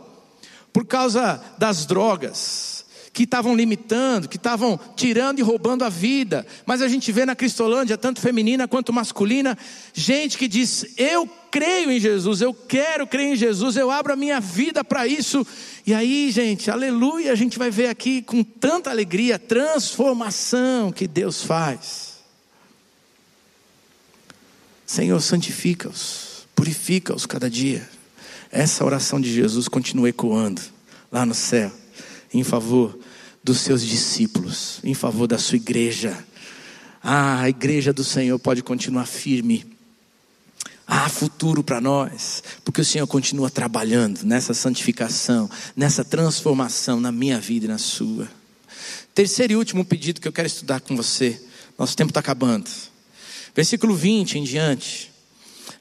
por 0.74 0.86
causa 0.86 1.42
das 1.58 1.86
drogas, 1.86 2.71
que 3.14 3.24
estavam 3.24 3.56
limitando, 3.56 4.30
que 4.30 4.38
estavam 4.38 4.80
tirando 4.96 5.40
e 5.40 5.42
roubando 5.42 5.84
a 5.84 5.90
vida. 5.90 6.46
Mas 6.66 6.82
a 6.82 6.88
gente 6.88 7.12
vê 7.12 7.26
na 7.26 7.36
Cristolândia, 7.36 7.98
tanto 7.98 8.22
feminina 8.22 8.68
quanto 8.68 8.94
masculina, 8.94 9.58
gente 9.94 10.38
que 10.38 10.48
diz: 10.48 10.86
Eu 10.98 11.28
creio 11.50 11.92
em 11.92 12.00
Jesus, 12.00 12.42
eu 12.42 12.54
quero 12.54 13.06
crer 13.06 13.34
em 13.34 13.36
Jesus, 13.36 13.76
eu 13.76 13.92
abro 13.92 14.14
a 14.14 14.16
minha 14.16 14.40
vida 14.40 14.84
para 14.84 15.06
isso. 15.06 15.46
E 15.86 15.94
aí, 15.94 16.32
gente, 16.32 16.72
aleluia, 16.72 17.32
a 17.32 17.36
gente 17.36 17.60
vai 17.60 17.70
ver 17.70 17.88
aqui 17.88 18.22
com 18.22 18.44
tanta 18.44 18.90
alegria 18.90 19.36
a 19.36 19.40
transformação 19.40 20.92
que 20.92 21.08
Deus 21.08 21.44
faz. 21.44 22.12
Senhor, 24.86 25.20
santifica-os, 25.22 26.48
purifica-os 26.56 27.26
cada 27.26 27.50
dia. 27.50 27.88
essa 28.52 28.84
oração 28.84 29.20
de 29.20 29.34
Jesus 29.34 29.70
continua 29.70 30.10
ecoando 30.10 30.62
lá 31.10 31.26
no 31.26 31.34
céu, 31.34 31.72
em 32.34 32.44
favor 32.44 33.01
dos 33.44 33.60
seus 33.60 33.82
discípulos, 33.86 34.80
em 34.84 34.94
favor 34.94 35.28
da 35.28 35.38
sua 35.38 35.56
igreja. 35.56 36.18
Ah, 37.04 37.42
a 37.42 37.50
igreja 37.50 37.92
do 37.92 38.04
Senhor 38.04 38.38
pode 38.38 38.62
continuar 38.62 39.06
firme. 39.06 39.66
Há 40.86 41.08
futuro 41.08 41.64
para 41.64 41.80
nós, 41.80 42.44
porque 42.66 42.82
o 42.82 42.86
Senhor 42.86 43.08
continua 43.08 43.50
trabalhando 43.50 44.24
nessa 44.24 44.54
santificação, 44.54 45.50
nessa 45.76 46.04
transformação 46.04 47.00
na 47.00 47.12
minha 47.12 47.40
vida 47.40 47.66
e 47.66 47.70
na 47.70 47.78
sua. 47.78 48.30
Terceiro 49.16 49.54
e 49.54 49.56
último 49.56 49.86
pedido 49.86 50.22
que 50.22 50.28
eu 50.28 50.34
quero 50.34 50.48
estudar 50.48 50.82
com 50.82 50.96
você, 50.96 51.42
nosso 51.78 51.96
tempo 51.96 52.12
está 52.12 52.20
acabando. 52.20 52.70
Versículo 53.56 53.96
20 53.96 54.40
em 54.40 54.44
diante. 54.44 55.12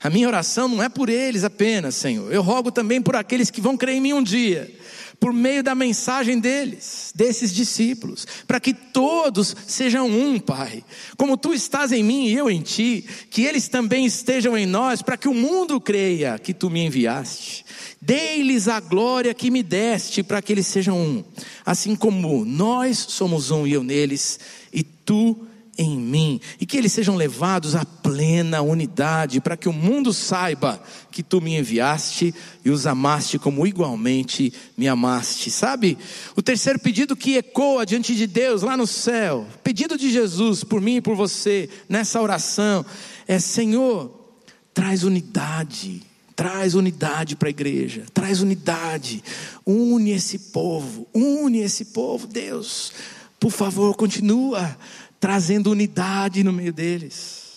A 0.02 0.08
minha 0.08 0.26
oração 0.26 0.66
não 0.66 0.82
é 0.82 0.88
por 0.88 1.08
eles 1.08 1.44
apenas, 1.44 1.94
Senhor. 1.94 2.32
Eu 2.32 2.42
rogo 2.42 2.72
também 2.72 3.02
por 3.02 3.14
aqueles 3.14 3.50
que 3.50 3.60
vão 3.60 3.76
crer 3.76 3.96
em 3.96 4.00
mim 4.00 4.12
um 4.12 4.22
dia, 4.22 4.72
por 5.20 5.34
meio 5.34 5.62
da 5.62 5.74
mensagem 5.74 6.40
deles, 6.40 7.12
desses 7.14 7.52
discípulos, 7.52 8.26
para 8.46 8.58
que 8.58 8.72
todos 8.72 9.54
sejam 9.66 10.08
um, 10.08 10.40
Pai. 10.40 10.82
Como 11.18 11.36
tu 11.36 11.52
estás 11.52 11.92
em 11.92 12.02
mim 12.02 12.24
e 12.24 12.32
eu 12.32 12.50
em 12.50 12.62
ti, 12.62 13.04
que 13.30 13.42
eles 13.42 13.68
também 13.68 14.06
estejam 14.06 14.56
em 14.56 14.64
nós, 14.64 15.02
para 15.02 15.18
que 15.18 15.28
o 15.28 15.34
mundo 15.34 15.78
creia 15.78 16.38
que 16.38 16.54
tu 16.54 16.70
me 16.70 16.86
enviaste. 16.86 17.66
Dei-lhes 18.00 18.66
a 18.66 18.80
glória 18.80 19.34
que 19.34 19.50
me 19.50 19.62
deste, 19.62 20.22
para 20.22 20.40
que 20.40 20.52
eles 20.54 20.66
sejam 20.66 20.98
um, 20.98 21.24
assim 21.66 21.94
como 21.94 22.46
nós 22.46 22.96
somos 22.96 23.50
um 23.50 23.66
e 23.66 23.74
eu 23.74 23.82
neles, 23.82 24.40
e 24.72 24.82
tu 24.82 25.46
em 25.80 25.98
mim, 25.98 26.38
e 26.60 26.66
que 26.66 26.76
eles 26.76 26.92
sejam 26.92 27.16
levados 27.16 27.74
à 27.74 27.86
plena 27.86 28.60
unidade, 28.60 29.40
para 29.40 29.56
que 29.56 29.66
o 29.66 29.72
mundo 29.72 30.12
saiba 30.12 30.78
que 31.10 31.22
tu 31.22 31.40
me 31.40 31.56
enviaste 31.56 32.34
e 32.62 32.68
os 32.68 32.86
amaste 32.86 33.38
como 33.38 33.66
igualmente 33.66 34.52
me 34.76 34.86
amaste. 34.86 35.50
Sabe? 35.50 35.96
O 36.36 36.42
terceiro 36.42 36.78
pedido 36.78 37.16
que 37.16 37.38
ecoa 37.38 37.86
diante 37.86 38.14
de 38.14 38.26
Deus 38.26 38.60
lá 38.60 38.76
no 38.76 38.86
céu, 38.86 39.46
pedido 39.64 39.96
de 39.96 40.10
Jesus 40.10 40.62
por 40.62 40.82
mim 40.82 40.96
e 40.96 41.00
por 41.00 41.16
você 41.16 41.66
nessa 41.88 42.20
oração, 42.20 42.84
é: 43.26 43.38
Senhor, 43.38 44.36
traz 44.74 45.02
unidade. 45.02 46.02
Traz 46.36 46.74
unidade 46.74 47.36
para 47.36 47.48
a 47.48 47.50
igreja, 47.50 48.06
traz 48.14 48.40
unidade, 48.40 49.22
une 49.66 50.12
esse 50.12 50.38
povo, 50.38 51.06
une 51.12 51.58
esse 51.58 51.86
povo, 51.86 52.26
Deus, 52.26 52.94
por 53.38 53.50
favor, 53.50 53.94
continua 53.94 54.74
trazendo 55.20 55.70
unidade 55.70 56.42
no 56.42 56.52
meio 56.52 56.72
deles. 56.72 57.50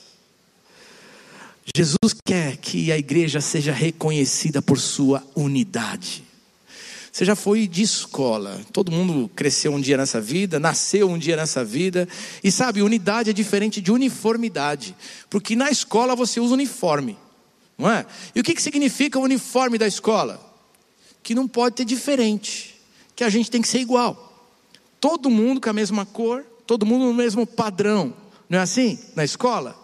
Jesus 1.73 2.13
quer 2.26 2.58
que 2.58 2.91
a 2.91 2.97
igreja 2.97 3.39
seja 3.39 3.71
reconhecida 3.71 4.62
por 4.62 4.78
sua 4.78 5.23
unidade. 5.34 6.26
Você 7.12 7.23
já 7.26 7.36
foi 7.36 7.67
de 7.67 7.84
escola, 7.84 8.60
todo 8.73 8.91
mundo 8.91 9.30
cresceu 9.36 9.71
um 9.71 9.80
dia 9.80 9.95
nessa 9.95 10.19
vida, 10.19 10.60
nasceu 10.60 11.08
um 11.10 11.17
dia 11.17 11.38
nessa 11.38 11.63
vida, 11.63 12.08
e 12.43 12.52
sabe, 12.52 12.82
unidade 12.82 13.30
é 13.30 13.34
diferente 13.34 13.80
de 13.80 13.91
uniformidade, 13.91 14.95
porque 15.30 15.56
na 15.56 15.69
escola 15.69 16.15
você 16.15 16.39
usa 16.39 16.56
uniforme, 16.56 17.15
não 17.78 17.89
é? 17.89 18.06
E 18.34 18.39
o 18.39 18.43
que, 18.43 18.56
que 18.56 18.62
significa 18.62 19.19
o 19.19 19.21
uniforme 19.23 19.78
da 19.78 19.88
escola? 19.88 20.43
Que 21.21 21.36
não 21.36 21.47
pode 21.47 21.76
ter 21.76 21.86
diferente, 21.86 22.76
que 23.15 23.23
a 23.23 23.30
gente 23.30 23.49
tem 23.49 23.62
que 23.62 23.67
ser 23.67 23.80
igual, 23.80 24.52
todo 24.99 25.30
mundo 25.30 25.62
com 25.62 25.69
a 25.69 25.73
mesma 25.73 26.08
cor, 26.08 26.43
todo 26.65 26.86
mundo 26.86 27.06
no 27.06 27.13
mesmo 27.13 27.45
padrão. 27.45 28.13
Não 28.49 28.60
é 28.60 28.62
assim 28.62 28.99
na 29.15 29.23
escola? 29.23 29.76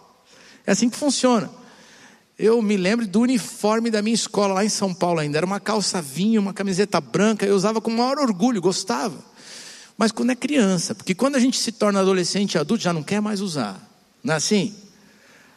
É 0.66 0.72
assim 0.72 0.88
que 0.88 0.96
funciona. 0.96 1.50
Eu 2.38 2.62
me 2.62 2.76
lembro 2.76 3.06
do 3.06 3.20
uniforme 3.20 3.90
da 3.90 4.00
minha 4.00 4.14
escola 4.14 4.54
lá 4.54 4.64
em 4.64 4.68
São 4.68 4.94
Paulo 4.94 5.20
ainda. 5.20 5.36
Era 5.36 5.46
uma 5.46 5.60
calça 5.60 6.00
vinho, 6.00 6.40
uma 6.40 6.54
camiseta 6.54 7.00
branca. 7.00 7.44
Eu 7.44 7.54
usava 7.54 7.80
com 7.80 7.90
o 7.90 7.96
maior 7.96 8.18
orgulho, 8.18 8.60
gostava. 8.62 9.18
Mas 9.98 10.10
quando 10.10 10.30
é 10.30 10.34
criança, 10.34 10.94
porque 10.94 11.14
quando 11.14 11.36
a 11.36 11.38
gente 11.38 11.58
se 11.58 11.70
torna 11.70 12.00
adolescente 12.00 12.54
e 12.54 12.58
adulto, 12.58 12.82
já 12.82 12.92
não 12.92 13.02
quer 13.02 13.20
mais 13.20 13.42
usar. 13.42 13.78
Não 14.24 14.32
é 14.32 14.36
assim? 14.38 14.74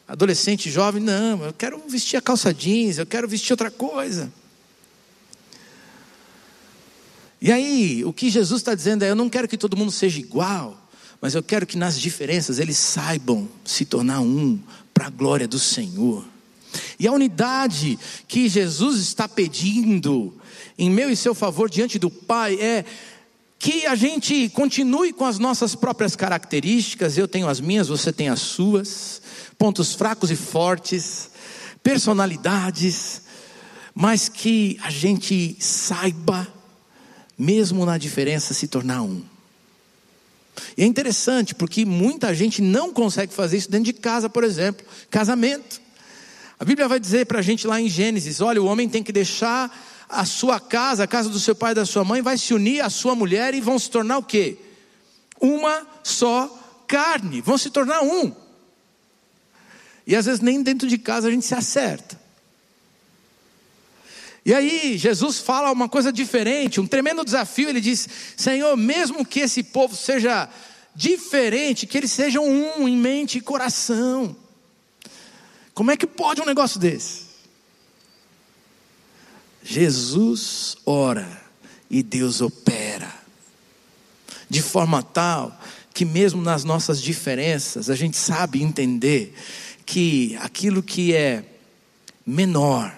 Adolescente, 0.06 0.70
jovem, 0.70 1.02
não, 1.02 1.46
eu 1.46 1.54
quero 1.54 1.82
vestir 1.88 2.18
a 2.18 2.22
calça 2.22 2.54
jeans, 2.54 2.98
eu 2.98 3.06
quero 3.06 3.26
vestir 3.26 3.54
outra 3.54 3.72
coisa. 3.72 4.30
E 7.42 7.52
aí, 7.52 8.04
o 8.04 8.12
que 8.12 8.30
Jesus 8.30 8.60
está 8.60 8.76
dizendo 8.76 9.04
é: 9.04 9.10
eu 9.10 9.16
não 9.16 9.30
quero 9.30 9.48
que 9.48 9.58
todo 9.58 9.78
mundo 9.78 9.92
seja 9.92 10.20
igual, 10.20 10.78
mas 11.24 11.36
eu 11.36 11.42
quero 11.42 11.66
que 11.66 11.78
nas 11.78 11.98
diferenças 11.98 12.60
eles 12.60 12.76
saibam 12.76 13.48
se 13.64 13.86
tornar 13.86 14.20
um 14.20 14.60
para 14.94 15.08
a 15.08 15.10
glória 15.10 15.48
do 15.48 15.58
Senhor. 15.58 16.26
E 17.00 17.08
a 17.08 17.14
unidade 17.14 17.98
que 18.28 18.50
Jesus 18.50 19.00
está 19.00 19.26
pedindo 19.26 20.34
em 20.78 20.90
meu 20.90 21.10
e 21.10 21.16
seu 21.16 21.34
favor 21.34 21.70
diante 21.70 21.98
do 21.98 22.12
Pai 22.12 22.56
é 22.60 22.84
que 23.58 23.86
a 23.86 23.96
gente 23.96 24.50
continue 24.50 25.14
com 25.14 25.24
as 25.24 25.40
nossas 25.40 25.76
próprias 25.76 26.14
características, 26.14 27.18
eu 27.18 27.26
tenho 27.26 27.48
as 27.48 27.62
minhas, 27.62 27.88
você 27.88 28.12
tem 28.12 28.28
as 28.28 28.42
suas, 28.42 29.22
pontos 29.58 29.94
fracos 29.94 30.30
e 30.30 30.36
fortes, 30.36 31.30
personalidades, 31.82 33.22
mas 33.96 34.28
que 34.28 34.78
a 34.84 34.90
gente 34.90 35.56
saiba, 35.58 36.46
mesmo 37.38 37.86
na 37.86 37.98
diferença, 37.98 38.54
se 38.54 38.68
tornar 38.68 39.04
um. 39.04 39.33
E 40.78 40.84
é 40.84 40.86
interessante 40.86 41.56
porque 41.56 41.86
muita 41.86 42.34
gente 42.34 42.62
não 42.62 42.94
consegue 42.94 43.34
fazer 43.34 43.58
isso 43.58 43.70
dentro 43.70 43.86
de 43.86 43.94
casa, 43.94 44.30
por 44.30 44.44
exemplo, 44.44 44.86
casamento. 45.10 45.82
A 46.60 46.66
Bíblia 46.66 46.88
vai 46.88 47.00
dizer 47.00 47.26
para 47.26 47.40
a 47.40 47.42
gente 47.42 47.68
lá 47.68 47.82
em 47.82 47.90
Gênesis: 47.90 48.40
olha, 48.42 48.62
o 48.62 48.66
homem 48.66 48.88
tem 48.88 49.04
que 49.04 49.12
deixar 49.12 49.72
a 50.08 50.26
sua 50.26 50.60
casa, 50.60 51.04
a 51.04 51.08
casa 51.08 51.30
do 51.30 51.40
seu 51.40 51.56
pai 51.56 51.72
e 51.72 51.76
da 51.76 51.86
sua 51.86 52.04
mãe, 52.04 52.22
vai 52.22 52.38
se 52.38 52.54
unir 52.54 52.82
à 52.82 52.90
sua 52.90 53.16
mulher 53.16 53.54
e 53.54 53.62
vão 53.62 53.80
se 53.80 53.90
tornar 53.90 54.20
o 54.20 54.24
quê? 54.24 54.58
Uma 55.42 55.86
só 56.04 56.48
carne, 56.88 57.42
vão 57.42 57.58
se 57.58 57.70
tornar 57.70 58.02
um. 58.04 58.34
E 60.06 60.16
às 60.16 60.26
vezes 60.26 60.42
nem 60.42 60.62
dentro 60.62 60.88
de 60.88 60.98
casa 60.98 61.28
a 61.28 61.32
gente 61.32 61.46
se 61.46 61.56
acerta. 61.56 62.23
E 64.46 64.54
aí, 64.54 64.98
Jesus 64.98 65.40
fala 65.40 65.72
uma 65.72 65.88
coisa 65.88 66.12
diferente, 66.12 66.82
um 66.82 66.88
tremendo 66.88 67.24
desafio. 67.24 67.70
Ele 67.70 67.80
diz: 67.80 68.08
Senhor, 68.36 68.76
mesmo 68.76 69.26
que 69.26 69.40
esse 69.40 69.64
povo 69.64 69.96
seja 69.96 70.50
diferente, 70.96 71.88
que 71.88 71.98
eles 71.98 72.12
sejam 72.12 72.46
um 72.46 72.88
em 72.88 72.98
mente 72.98 73.38
e 73.38 73.42
coração. 73.42 74.36
Como 75.74 75.92
é 75.92 75.98
que 75.98 76.06
pode 76.06 76.42
um 76.42 76.46
negócio 76.46 76.80
desse? 76.80 77.24
Jesus 79.64 80.76
ora 80.86 81.42
e 81.90 82.04
Deus 82.04 82.42
opera, 82.42 83.12
de 84.50 84.62
forma 84.62 85.02
tal 85.02 85.58
que, 85.94 86.04
mesmo 86.04 86.42
nas 86.42 86.64
nossas 86.64 87.02
diferenças, 87.02 87.90
a 87.90 87.96
gente 87.96 88.18
sabe 88.18 88.62
entender 88.62 89.34
que 89.86 90.38
aquilo 90.42 90.84
que 90.84 91.14
é 91.14 91.46
menor, 92.26 92.94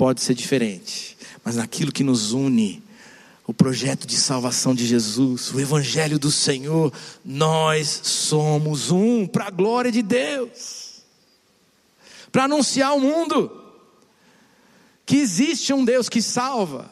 pode 0.00 0.22
ser 0.22 0.32
diferente, 0.32 1.14
mas 1.44 1.56
naquilo 1.56 1.92
que 1.92 2.02
nos 2.02 2.32
une, 2.32 2.82
o 3.46 3.52
projeto 3.52 4.06
de 4.06 4.16
salvação 4.16 4.74
de 4.74 4.86
Jesus, 4.86 5.52
o 5.52 5.60
Evangelho 5.60 6.18
do 6.18 6.30
Senhor, 6.30 6.90
nós 7.22 8.00
somos 8.04 8.90
um 8.90 9.26
para 9.26 9.48
a 9.48 9.50
glória 9.50 9.92
de 9.92 10.00
Deus, 10.00 11.02
para 12.32 12.44
anunciar 12.44 12.92
ao 12.92 12.98
mundo 12.98 13.52
que 15.04 15.16
existe 15.16 15.70
um 15.74 15.84
Deus 15.84 16.08
que 16.08 16.22
salva. 16.22 16.90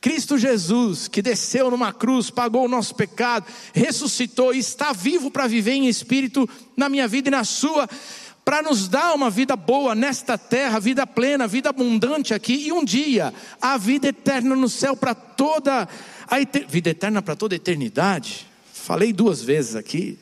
Cristo 0.00 0.38
Jesus, 0.38 1.08
que 1.08 1.20
desceu 1.20 1.70
numa 1.70 1.92
cruz, 1.92 2.30
pagou 2.30 2.64
o 2.64 2.68
nosso 2.68 2.94
pecado, 2.94 3.44
ressuscitou 3.74 4.54
e 4.54 4.58
está 4.58 4.94
vivo 4.94 5.30
para 5.30 5.46
viver 5.46 5.72
em 5.72 5.88
espírito 5.88 6.48
na 6.74 6.88
minha 6.88 7.06
vida 7.06 7.28
e 7.28 7.32
na 7.32 7.44
sua 7.44 7.86
para 8.46 8.62
nos 8.62 8.86
dar 8.86 9.12
uma 9.12 9.28
vida 9.28 9.56
boa 9.56 9.92
nesta 9.92 10.38
terra, 10.38 10.78
vida 10.78 11.04
plena, 11.04 11.48
vida 11.48 11.70
abundante 11.70 12.32
aqui, 12.32 12.68
e 12.68 12.72
um 12.72 12.84
dia 12.84 13.34
a 13.60 13.76
vida 13.76 14.06
eterna 14.06 14.54
no 14.54 14.68
céu 14.68 14.96
para 14.96 15.16
toda 15.16 15.88
a 16.28 16.40
eter... 16.40 16.64
vida 16.68 16.90
eterna 16.90 17.20
para 17.20 17.34
toda 17.34 17.56
a 17.56 17.58
eternidade. 17.58 18.46
Falei 18.72 19.12
duas 19.12 19.42
vezes 19.42 19.74
aqui. 19.74 20.16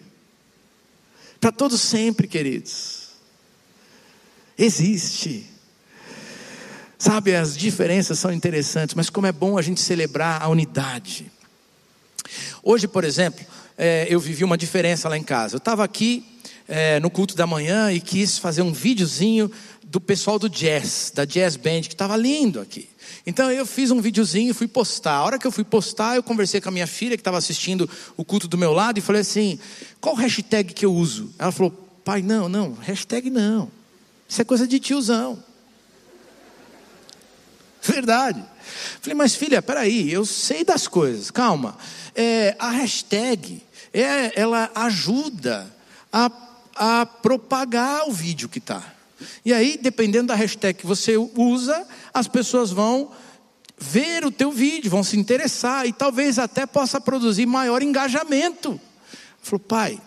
Para 1.39 1.53
todos 1.53 1.83
sempre, 1.83 2.27
queridos. 2.27 3.09
Existe. 4.57 5.47
Sabe, 6.99 7.37
as 7.37 7.55
diferenças 7.55 8.19
são 8.19 8.33
interessantes, 8.33 8.95
mas 8.95 9.11
como 9.11 9.27
é 9.27 9.33
bom 9.33 9.59
a 9.59 9.63
gente 9.63 9.83
celebrar 9.83 10.41
a 10.41 10.49
unidade. 10.49 11.31
Hoje, 12.63 12.89
por 12.89 13.05
exemplo, 13.05 13.45
é, 13.77 14.07
eu 14.09 14.19
vivi 14.19 14.45
uma 14.45 14.57
diferença 14.57 15.11
lá 15.11 15.19
em 15.19 15.23
casa. 15.23 15.57
Eu 15.57 15.59
estava 15.59 15.85
aqui 15.85 16.34
é, 16.69 16.99
no 17.01 17.11
culto 17.11 17.35
da 17.35 17.47
manhã 17.47 17.93
e 17.93 18.01
quis 18.01 18.39
fazer 18.39 18.63
um 18.63 18.73
videozinho 18.73 19.51
do 19.83 20.01
pessoal 20.01 20.39
do 20.39 20.49
jazz, 20.49 21.13
da 21.15 21.25
jazz 21.25 21.57
band, 21.57 21.83
que 21.83 21.95
estava 21.95 22.17
lindo 22.17 22.61
aqui. 22.61 22.89
Então 23.27 23.51
eu 23.51 23.65
fiz 23.65 23.91
um 23.91 24.01
videozinho 24.01 24.51
e 24.51 24.55
fui 24.55 24.67
postar. 24.67 25.15
A 25.15 25.25
hora 25.25 25.39
que 25.39 25.47
eu 25.47 25.53
fui 25.53 25.65
postar, 25.65 26.17
eu 26.17 26.23
conversei 26.23 26.61
com 26.61 26.69
a 26.69 26.73
minha 26.73 26.87
filha 26.87 27.17
que 27.17 27.21
estava 27.21 27.39
assistindo 27.39 27.89
o 28.17 28.25
culto 28.25 28.49
do 28.49 28.59
meu 28.59 28.73
lado 28.73 28.99
e 28.99 29.01
falei 29.01 29.21
assim: 29.23 29.59
qual 30.01 30.15
hashtag 30.15 30.75
que 30.75 30.85
eu 30.85 30.93
uso? 30.93 31.33
Ela 31.39 31.53
falou: 31.53 31.71
pai, 32.05 32.23
não, 32.23 32.49
não, 32.49 32.73
hashtag 32.75 33.31
não. 33.31 33.71
Isso 34.29 34.41
é 34.41 34.45
coisa 34.45 34.67
de 34.67 34.81
tiozão. 34.81 35.43
verdade. 37.83 38.43
Falei, 39.01 39.15
mas 39.15 39.35
filha, 39.35 39.61
peraí, 39.63 40.11
eu 40.11 40.25
sei 40.25 40.65
das 40.65 40.89
coisas, 40.89 41.31
calma. 41.31 41.77
É, 42.15 42.57
a 42.59 42.71
hashtag, 42.71 43.63
é, 43.93 44.41
ela 44.41 44.71
ajuda 44.75 45.71
a, 46.13 46.31
a 46.75 47.07
propagar 47.07 48.09
o 48.09 48.13
vídeo 48.13 48.49
que 48.49 48.59
está. 48.59 48.95
E 49.45 49.53
aí, 49.53 49.79
dependendo 49.81 50.29
da 50.29 50.35
hashtag 50.35 50.79
que 50.79 50.87
você 50.87 51.17
usa, 51.17 51.87
as 52.13 52.29
pessoas 52.29 52.71
vão 52.71 53.11
ver 53.79 54.25
o 54.25 54.31
teu 54.31 54.51
vídeo, 54.51 54.91
vão 54.91 55.03
se 55.05 55.17
interessar 55.17 55.87
e 55.87 55.93
talvez 55.93 56.39
até 56.39 56.67
possa 56.67 57.01
produzir 57.01 57.47
maior 57.47 57.83
engajamento. 57.83 58.81
Falou, 59.43 59.61
pai, 59.61 60.01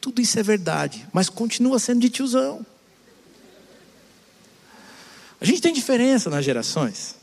tudo 0.00 0.20
isso 0.20 0.38
é 0.38 0.42
verdade, 0.42 1.06
mas 1.12 1.28
continua 1.28 1.78
sendo 1.78 2.00
de 2.00 2.10
tiozão. 2.10 2.64
A 5.40 5.44
gente 5.44 5.60
tem 5.60 5.72
diferença 5.72 6.30
nas 6.30 6.44
gerações. 6.44 7.16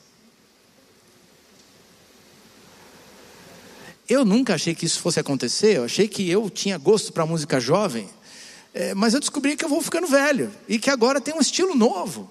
Eu 4.08 4.26
nunca 4.26 4.56
achei 4.56 4.76
que 4.76 4.86
isso 4.86 5.00
fosse 5.00 5.20
acontecer, 5.20 5.78
eu 5.78 5.86
achei 5.86 6.08
que 6.08 6.30
eu 6.30 6.50
tinha 6.50 6.78
gosto 6.78 7.13
para 7.13 7.26
música 7.26 7.60
jovem, 7.60 8.10
é, 8.74 8.94
mas 8.94 9.14
eu 9.14 9.20
descobri 9.20 9.56
que 9.56 9.66
eu 9.66 9.70
vou 9.70 9.82
ficando 9.82 10.08
velho 10.08 10.52
e 10.68 10.80
que 10.80 10.90
agora 10.90 11.20
tem 11.20 11.34
um 11.34 11.42
estilo 11.42 11.76
novo 11.76 12.30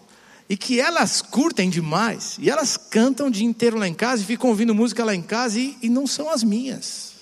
e 0.48 0.56
que 0.56 0.80
elas 0.80 1.22
curtem 1.22 1.70
demais, 1.70 2.36
e 2.40 2.50
elas 2.50 2.76
cantam 2.76 3.28
o 3.28 3.30
dia 3.30 3.46
inteiro 3.46 3.78
lá 3.78 3.86
em 3.86 3.94
casa 3.94 4.22
e 4.22 4.26
ficam 4.26 4.50
ouvindo 4.50 4.74
música 4.74 5.04
lá 5.04 5.14
em 5.14 5.22
casa 5.22 5.60
e, 5.60 5.78
e 5.80 5.88
não 5.88 6.08
são 6.08 6.28
as 6.28 6.42
minhas. 6.42 7.12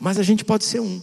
Mas 0.00 0.18
a 0.18 0.22
gente 0.22 0.42
pode 0.42 0.64
ser 0.64 0.80
um. 0.80 1.02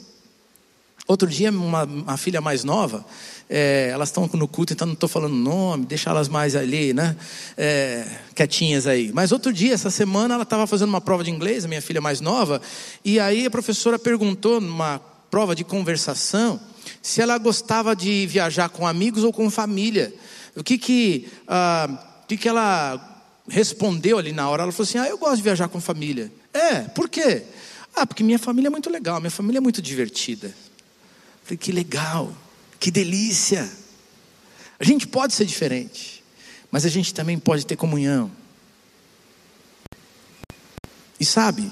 Outro 1.10 1.28
dia, 1.28 1.50
uma, 1.50 1.86
uma 1.86 2.18
filha 2.18 2.40
mais 2.40 2.64
nova, 2.64 3.04
é, 3.50 3.90
elas 3.92 4.10
estão 4.10 4.30
no 4.32 4.48
culto, 4.48 4.74
então 4.74 4.86
não 4.86 4.94
estou 4.94 5.10
falando 5.10 5.34
nome, 5.34 5.84
deixa 5.88 6.12
elas 6.12 6.30
mais 6.30 6.56
ali, 6.56 6.94
né? 6.94 7.16
É, 7.58 8.06
quietinhas 8.36 8.86
aí. 8.86 9.12
Mas 9.12 9.32
outro 9.32 9.52
dia, 9.52 9.74
essa 9.74 9.90
semana, 9.90 10.36
ela 10.36 10.44
estava 10.44 10.68
fazendo 10.68 10.90
uma 10.90 11.02
prova 11.02 11.24
de 11.24 11.32
inglês, 11.32 11.66
a 11.66 11.68
minha 11.68 11.82
filha 11.82 12.00
mais 12.00 12.22
nova, 12.22 12.62
e 13.04 13.20
aí 13.20 13.44
a 13.44 13.50
professora 13.50 13.98
perguntou 13.98 14.62
numa 14.62 15.00
prova 15.32 15.56
de 15.56 15.64
conversação 15.64 16.60
se 17.02 17.24
ela 17.24 17.40
gostava 17.40 17.96
de 17.96 18.28
viajar 18.28 18.70
com 18.70 18.86
amigos 18.86 19.24
ou 19.24 19.34
com 19.34 19.50
família. 19.50 20.14
O 20.56 20.64
que 20.64 20.78
que, 20.78 21.28
ah, 21.48 21.90
o 22.24 22.28
que, 22.28 22.38
que 22.38 22.48
ela 22.48 23.24
respondeu 23.48 24.20
ali 24.20 24.32
na 24.32 24.48
hora? 24.48 24.62
Ela 24.62 24.72
falou 24.72 24.88
assim: 24.88 25.00
Ah, 25.00 25.10
eu 25.10 25.18
gosto 25.18 25.38
de 25.38 25.42
viajar 25.42 25.70
com 25.70 25.82
família. 25.82 26.32
É, 26.54 26.82
por 26.82 27.10
quê? 27.10 27.46
Ah, 27.96 28.06
porque 28.06 28.24
minha 28.24 28.38
família 28.38 28.68
é 28.68 28.70
muito 28.70 28.92
legal, 28.92 29.20
minha 29.20 29.32
família 29.32 29.58
é 29.58 29.60
muito 29.60 29.82
divertida. 29.82 30.54
Falei: 31.50 31.58
Que 31.58 31.72
legal, 31.72 32.36
que 32.80 32.92
delícia. 32.92 33.70
A 34.80 34.84
gente 34.84 35.08
pode 35.08 35.34
ser 35.34 35.46
diferente, 35.46 36.24
mas 36.72 36.86
a 36.86 36.90
gente 36.90 37.14
também 37.14 37.38
pode 37.38 37.66
ter 37.66 37.76
comunhão. 37.76 38.32
E 41.20 41.26
sabe, 41.26 41.70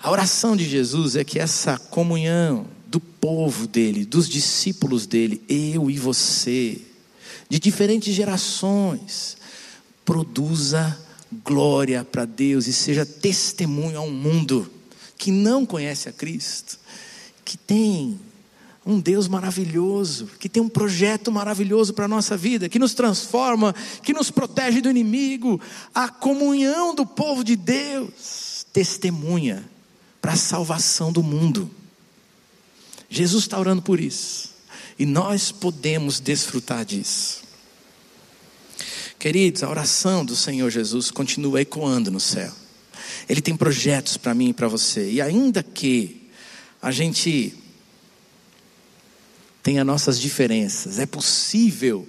a 0.00 0.10
oração 0.10 0.56
de 0.56 0.68
Jesus 0.68 1.14
é 1.14 1.22
que 1.22 1.38
essa 1.38 1.78
comunhão 1.78 2.66
do 2.88 2.98
povo 2.98 3.68
dele, 3.68 4.04
dos 4.04 4.28
discípulos 4.28 5.06
dele, 5.06 5.44
eu 5.48 5.88
e 5.90 5.98
você, 5.98 6.80
de 7.48 7.60
diferentes 7.60 8.12
gerações, 8.12 9.36
produza 10.04 10.98
glória 11.44 12.04
para 12.04 12.24
Deus 12.24 12.66
e 12.66 12.72
seja 12.72 13.06
testemunho 13.06 13.98
ao 13.98 14.10
mundo 14.10 14.70
que 15.16 15.30
não 15.30 15.64
conhece 15.64 16.08
a 16.08 16.12
Cristo, 16.12 16.78
que 17.44 17.56
tem 17.56 18.18
um 18.86 19.00
Deus 19.00 19.28
maravilhoso, 19.28 20.28
que 20.38 20.48
tem 20.48 20.62
um 20.62 20.68
projeto 20.68 21.32
maravilhoso 21.32 21.94
para 21.94 22.04
a 22.04 22.08
nossa 22.08 22.36
vida, 22.36 22.68
que 22.68 22.78
nos 22.78 22.92
transforma, 22.92 23.74
que 24.02 24.12
nos 24.12 24.30
protege 24.30 24.80
do 24.80 24.90
inimigo, 24.90 25.60
a 25.94 26.08
comunhão 26.08 26.94
do 26.94 27.06
povo 27.06 27.42
de 27.42 27.56
Deus, 27.56 28.66
testemunha 28.72 29.64
para 30.20 30.32
a 30.32 30.36
salvação 30.36 31.10
do 31.12 31.22
mundo. 31.22 31.70
Jesus 33.08 33.44
está 33.44 33.58
orando 33.58 33.80
por 33.80 34.00
isso. 34.00 34.52
E 34.98 35.06
nós 35.06 35.50
podemos 35.50 36.20
desfrutar 36.20 36.84
disso. 36.84 37.42
Queridos, 39.18 39.62
a 39.62 39.70
oração 39.70 40.24
do 40.24 40.36
Senhor 40.36 40.70
Jesus 40.70 41.10
continua 41.10 41.62
ecoando 41.62 42.10
no 42.10 42.20
céu. 42.20 42.52
Ele 43.28 43.40
tem 43.40 43.56
projetos 43.56 44.16
para 44.16 44.34
mim 44.34 44.50
e 44.50 44.52
para 44.52 44.68
você. 44.68 45.10
E 45.10 45.20
ainda 45.22 45.62
que 45.62 46.28
a 46.82 46.90
gente 46.90 47.54
tenha 49.64 49.82
nossas 49.82 50.20
diferenças, 50.20 50.98
é 50.98 51.06
possível 51.06 52.06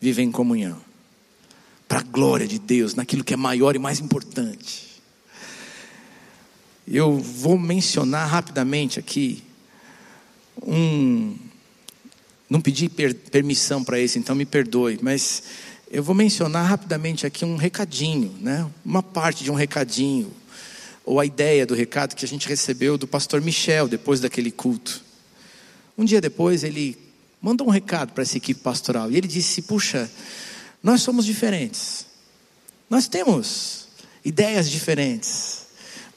viver 0.00 0.22
em 0.22 0.32
comunhão. 0.32 0.80
Para 1.86 2.00
a 2.00 2.02
glória 2.02 2.48
de 2.48 2.58
Deus, 2.58 2.94
naquilo 2.94 3.22
que 3.22 3.34
é 3.34 3.36
maior 3.36 3.76
e 3.76 3.78
mais 3.78 4.00
importante. 4.00 5.02
Eu 6.88 7.18
vou 7.18 7.58
mencionar 7.58 8.26
rapidamente 8.26 8.98
aqui 8.98 9.44
um. 10.62 11.36
Não 12.48 12.62
pedi 12.62 12.88
per, 12.88 13.14
permissão 13.14 13.84
para 13.84 14.00
esse, 14.00 14.18
então 14.18 14.34
me 14.34 14.46
perdoe, 14.46 14.98
mas 15.02 15.42
eu 15.90 16.02
vou 16.02 16.14
mencionar 16.14 16.66
rapidamente 16.66 17.26
aqui 17.26 17.44
um 17.44 17.56
recadinho, 17.56 18.34
né? 18.40 18.68
uma 18.82 19.02
parte 19.02 19.44
de 19.44 19.50
um 19.50 19.54
recadinho, 19.54 20.32
ou 21.04 21.20
a 21.20 21.26
ideia 21.26 21.66
do 21.66 21.74
recado 21.74 22.16
que 22.16 22.24
a 22.24 22.28
gente 22.28 22.48
recebeu 22.48 22.96
do 22.96 23.06
pastor 23.06 23.42
Michel 23.42 23.86
depois 23.86 24.18
daquele 24.18 24.50
culto. 24.50 25.09
Um 26.00 26.04
dia 26.06 26.18
depois 26.18 26.64
ele 26.64 26.96
mandou 27.42 27.66
um 27.66 27.70
recado 27.70 28.14
para 28.14 28.22
essa 28.22 28.38
equipe 28.38 28.58
pastoral 28.62 29.12
e 29.12 29.18
ele 29.18 29.28
disse: 29.28 29.60
Puxa, 29.60 30.10
nós 30.82 31.02
somos 31.02 31.26
diferentes, 31.26 32.06
nós 32.88 33.06
temos 33.06 33.88
ideias 34.24 34.70
diferentes, 34.70 35.66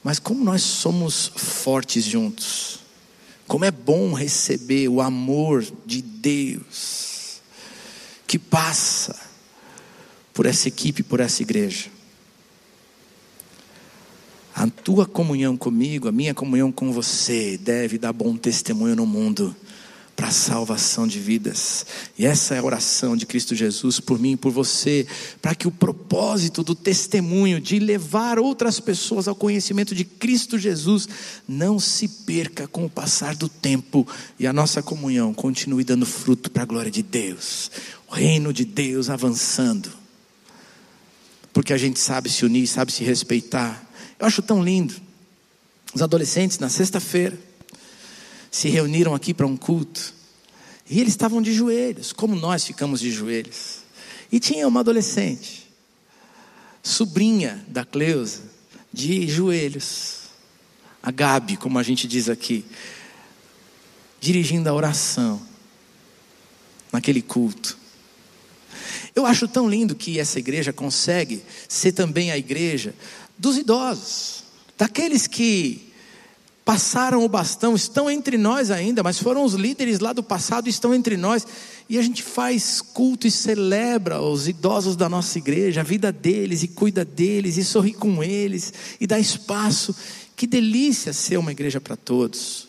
mas 0.02 0.18
como 0.18 0.42
nós 0.42 0.62
somos 0.62 1.30
fortes 1.36 2.02
juntos. 2.02 2.78
Como 3.46 3.66
é 3.66 3.70
bom 3.70 4.14
receber 4.14 4.88
o 4.88 5.02
amor 5.02 5.62
de 5.84 6.00
Deus 6.00 7.42
que 8.26 8.38
passa 8.38 9.14
por 10.32 10.46
essa 10.46 10.66
equipe, 10.66 11.02
por 11.02 11.20
essa 11.20 11.42
igreja. 11.42 11.90
A 14.54 14.66
tua 14.66 15.04
comunhão 15.04 15.58
comigo, 15.58 16.08
a 16.08 16.12
minha 16.12 16.32
comunhão 16.32 16.72
com 16.72 16.90
você, 16.90 17.58
deve 17.58 17.98
dar 17.98 18.14
bom 18.14 18.34
testemunho 18.34 18.96
no 18.96 19.04
mundo 19.04 19.54
para 20.16 20.28
a 20.28 20.32
salvação 20.32 21.06
de 21.06 21.18
vidas. 21.18 21.84
E 22.18 22.24
essa 22.24 22.54
é 22.54 22.58
a 22.58 22.62
oração 22.62 23.16
de 23.16 23.26
Cristo 23.26 23.54
Jesus 23.54 23.98
por 23.98 24.18
mim 24.18 24.32
e 24.32 24.36
por 24.36 24.52
você, 24.52 25.06
para 25.42 25.54
que 25.54 25.66
o 25.66 25.72
propósito 25.72 26.62
do 26.62 26.74
testemunho 26.74 27.60
de 27.60 27.78
levar 27.78 28.38
outras 28.38 28.78
pessoas 28.78 29.26
ao 29.26 29.34
conhecimento 29.34 29.94
de 29.94 30.04
Cristo 30.04 30.58
Jesus 30.58 31.08
não 31.48 31.78
se 31.80 32.06
perca 32.08 32.68
com 32.68 32.84
o 32.84 32.90
passar 32.90 33.34
do 33.34 33.48
tempo 33.48 34.06
e 34.38 34.46
a 34.46 34.52
nossa 34.52 34.82
comunhão 34.82 35.34
continue 35.34 35.84
dando 35.84 36.06
fruto 36.06 36.50
para 36.50 36.62
a 36.62 36.66
glória 36.66 36.90
de 36.90 37.02
Deus. 37.02 37.70
O 38.08 38.14
reino 38.14 38.52
de 38.52 38.64
Deus 38.64 39.10
avançando. 39.10 39.90
Porque 41.52 41.72
a 41.72 41.78
gente 41.78 41.98
sabe 41.98 42.28
se 42.30 42.44
unir, 42.44 42.66
sabe 42.66 42.92
se 42.92 43.04
respeitar. 43.04 43.84
Eu 44.18 44.26
acho 44.26 44.42
tão 44.42 44.62
lindo. 44.62 44.94
Os 45.92 46.02
adolescentes 46.02 46.58
na 46.58 46.68
sexta-feira 46.68 47.38
se 48.54 48.68
reuniram 48.68 49.16
aqui 49.16 49.34
para 49.34 49.48
um 49.48 49.56
culto. 49.56 50.14
E 50.88 51.00
eles 51.00 51.12
estavam 51.12 51.42
de 51.42 51.52
joelhos, 51.52 52.12
como 52.12 52.36
nós 52.36 52.64
ficamos 52.64 53.00
de 53.00 53.10
joelhos. 53.10 53.78
E 54.30 54.38
tinha 54.38 54.68
uma 54.68 54.78
adolescente, 54.78 55.68
sobrinha 56.80 57.64
da 57.66 57.84
Cleusa, 57.84 58.42
de 58.92 59.26
joelhos. 59.26 60.28
A 61.02 61.10
Gabi, 61.10 61.56
como 61.56 61.80
a 61.80 61.82
gente 61.82 62.06
diz 62.06 62.28
aqui, 62.28 62.64
dirigindo 64.20 64.68
a 64.68 64.72
oração 64.72 65.42
naquele 66.92 67.22
culto. 67.22 67.76
Eu 69.16 69.26
acho 69.26 69.48
tão 69.48 69.68
lindo 69.68 69.96
que 69.96 70.20
essa 70.20 70.38
igreja 70.38 70.72
consegue 70.72 71.42
ser 71.68 71.90
também 71.90 72.30
a 72.30 72.38
igreja 72.38 72.94
dos 73.36 73.56
idosos, 73.56 74.44
daqueles 74.78 75.26
que 75.26 75.83
passaram 76.64 77.22
o 77.22 77.28
bastão, 77.28 77.74
estão 77.74 78.10
entre 78.10 78.38
nós 78.38 78.70
ainda, 78.70 79.02
mas 79.02 79.18
foram 79.18 79.44
os 79.44 79.52
líderes 79.52 79.98
lá 79.98 80.12
do 80.12 80.22
passado, 80.22 80.68
estão 80.68 80.94
entre 80.94 81.16
nós. 81.16 81.46
E 81.88 81.98
a 81.98 82.02
gente 82.02 82.22
faz 82.22 82.80
culto 82.80 83.26
e 83.26 83.30
celebra 83.30 84.20
os 84.22 84.48
idosos 84.48 84.96
da 84.96 85.08
nossa 85.08 85.36
igreja, 85.36 85.82
a 85.82 85.84
vida 85.84 86.10
deles, 86.10 86.62
e 86.62 86.68
cuida 86.68 87.04
deles, 87.04 87.58
e 87.58 87.64
sorri 87.64 87.92
com 87.92 88.24
eles, 88.24 88.72
e 88.98 89.06
dá 89.06 89.18
espaço. 89.18 89.94
Que 90.34 90.46
delícia 90.46 91.12
ser 91.12 91.36
uma 91.36 91.52
igreja 91.52 91.80
para 91.80 91.96
todos. 91.96 92.66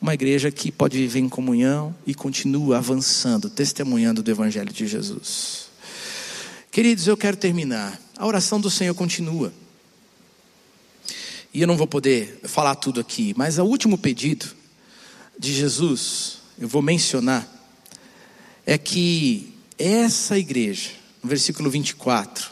Uma 0.00 0.14
igreja 0.14 0.50
que 0.50 0.72
pode 0.72 0.96
viver 0.96 1.20
em 1.20 1.28
comunhão 1.28 1.94
e 2.06 2.14
continua 2.14 2.78
avançando, 2.78 3.50
testemunhando 3.50 4.22
do 4.22 4.30
Evangelho 4.30 4.72
de 4.72 4.86
Jesus. 4.86 5.66
Queridos, 6.70 7.06
eu 7.06 7.16
quero 7.16 7.36
terminar. 7.36 8.00
A 8.16 8.26
oração 8.26 8.60
do 8.60 8.70
Senhor 8.70 8.94
continua. 8.94 9.52
E 11.56 11.62
eu 11.62 11.66
não 11.66 11.78
vou 11.78 11.86
poder 11.86 12.38
falar 12.44 12.74
tudo 12.74 13.00
aqui, 13.00 13.32
mas 13.34 13.56
o 13.56 13.64
último 13.64 13.96
pedido 13.96 14.44
de 15.38 15.54
Jesus, 15.54 16.40
eu 16.58 16.68
vou 16.68 16.82
mencionar, 16.82 17.50
é 18.66 18.76
que 18.76 19.54
essa 19.78 20.38
igreja, 20.38 20.90
no 21.22 21.30
versículo 21.30 21.70
24, 21.70 22.50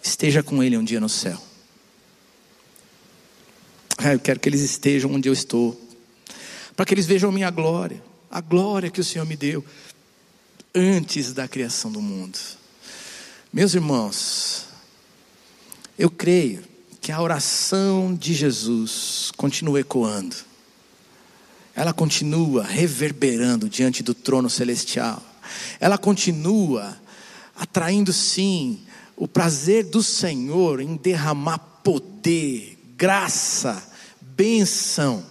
esteja 0.00 0.40
com 0.40 0.62
ele 0.62 0.78
um 0.78 0.84
dia 0.84 1.00
no 1.00 1.08
céu. 1.08 1.36
Ah, 3.98 4.12
eu 4.12 4.20
quero 4.20 4.38
que 4.38 4.48
eles 4.48 4.60
estejam 4.60 5.12
onde 5.12 5.28
eu 5.28 5.32
estou, 5.32 5.76
para 6.76 6.86
que 6.86 6.94
eles 6.94 7.06
vejam 7.06 7.30
a 7.30 7.32
minha 7.32 7.50
glória, 7.50 8.00
a 8.30 8.40
glória 8.40 8.88
que 8.88 9.00
o 9.00 9.04
Senhor 9.04 9.26
me 9.26 9.36
deu 9.36 9.64
antes 10.72 11.32
da 11.32 11.48
criação 11.48 11.90
do 11.90 12.00
mundo. 12.00 12.38
Meus 13.52 13.74
irmãos, 13.74 14.66
eu 15.98 16.08
creio 16.08 16.72
que 17.04 17.12
a 17.12 17.20
oração 17.20 18.14
de 18.14 18.32
Jesus 18.32 19.30
continua 19.36 19.78
ecoando, 19.78 20.34
ela 21.76 21.92
continua 21.92 22.64
reverberando 22.64 23.68
diante 23.68 24.02
do 24.02 24.14
trono 24.14 24.48
celestial, 24.48 25.22
ela 25.78 25.98
continua 25.98 26.96
atraindo 27.54 28.10
sim 28.10 28.80
o 29.18 29.28
prazer 29.28 29.84
do 29.84 30.02
Senhor 30.02 30.80
em 30.80 30.96
derramar 30.96 31.58
poder, 31.58 32.78
graça, 32.96 33.86
bênção 34.22 35.22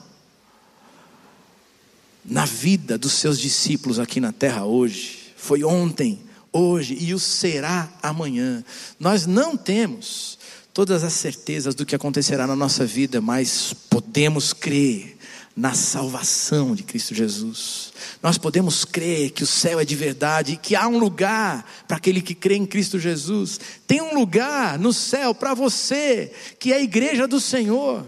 na 2.24 2.46
vida 2.46 3.00
dos 3.00 3.14
seus 3.14 3.40
discípulos 3.40 3.98
aqui 3.98 4.20
na 4.20 4.32
terra 4.32 4.64
hoje. 4.64 5.34
Foi 5.36 5.64
ontem, 5.64 6.22
hoje 6.52 6.96
e 7.00 7.16
o 7.16 7.20
será 7.20 7.92
amanhã. 8.04 8.64
Nós 9.00 9.26
não 9.26 9.58
temos 9.58 10.38
todas 10.74 11.04
as 11.04 11.14
certezas 11.14 11.76
do 11.76 11.86
que 11.86 11.96
acontecerá 11.96 12.48
na 12.48 12.56
nossa 12.56 12.86
vida, 12.86 13.22
mas 13.22 13.74
podemos 13.90 14.54
crer 14.54 15.18
na 15.56 15.76
salvação 15.76 16.74
de 16.74 16.82
Cristo 16.82 17.14
Jesus. 17.14 17.94
Nós 18.24 18.40
podemos 18.40 18.84
crer 18.84 19.30
que 19.30 19.44
o 19.44 19.48
céu 19.48 19.80
é 19.80 19.86
de 19.86 19.96
verdade 19.96 20.54
e 20.54 20.58
que 20.58 20.76
há 20.76 20.88
um 20.88 20.98
lugar 20.98 21.64
para 21.88 21.98
aquele 21.98 22.22
que 22.22 22.34
crê 22.34 22.56
em 22.56 22.66
Cristo 22.66 22.98
Jesus. 22.98 23.60
Tem 23.86 24.02
um 24.02 24.16
lugar 24.16 24.80
no 24.80 24.92
céu 24.92 25.36
para 25.36 25.54
você, 25.54 26.32
que 26.58 26.74
é 26.74 26.78
a 26.78 26.82
igreja 26.82 27.28
do 27.28 27.40
Senhor. 27.40 28.04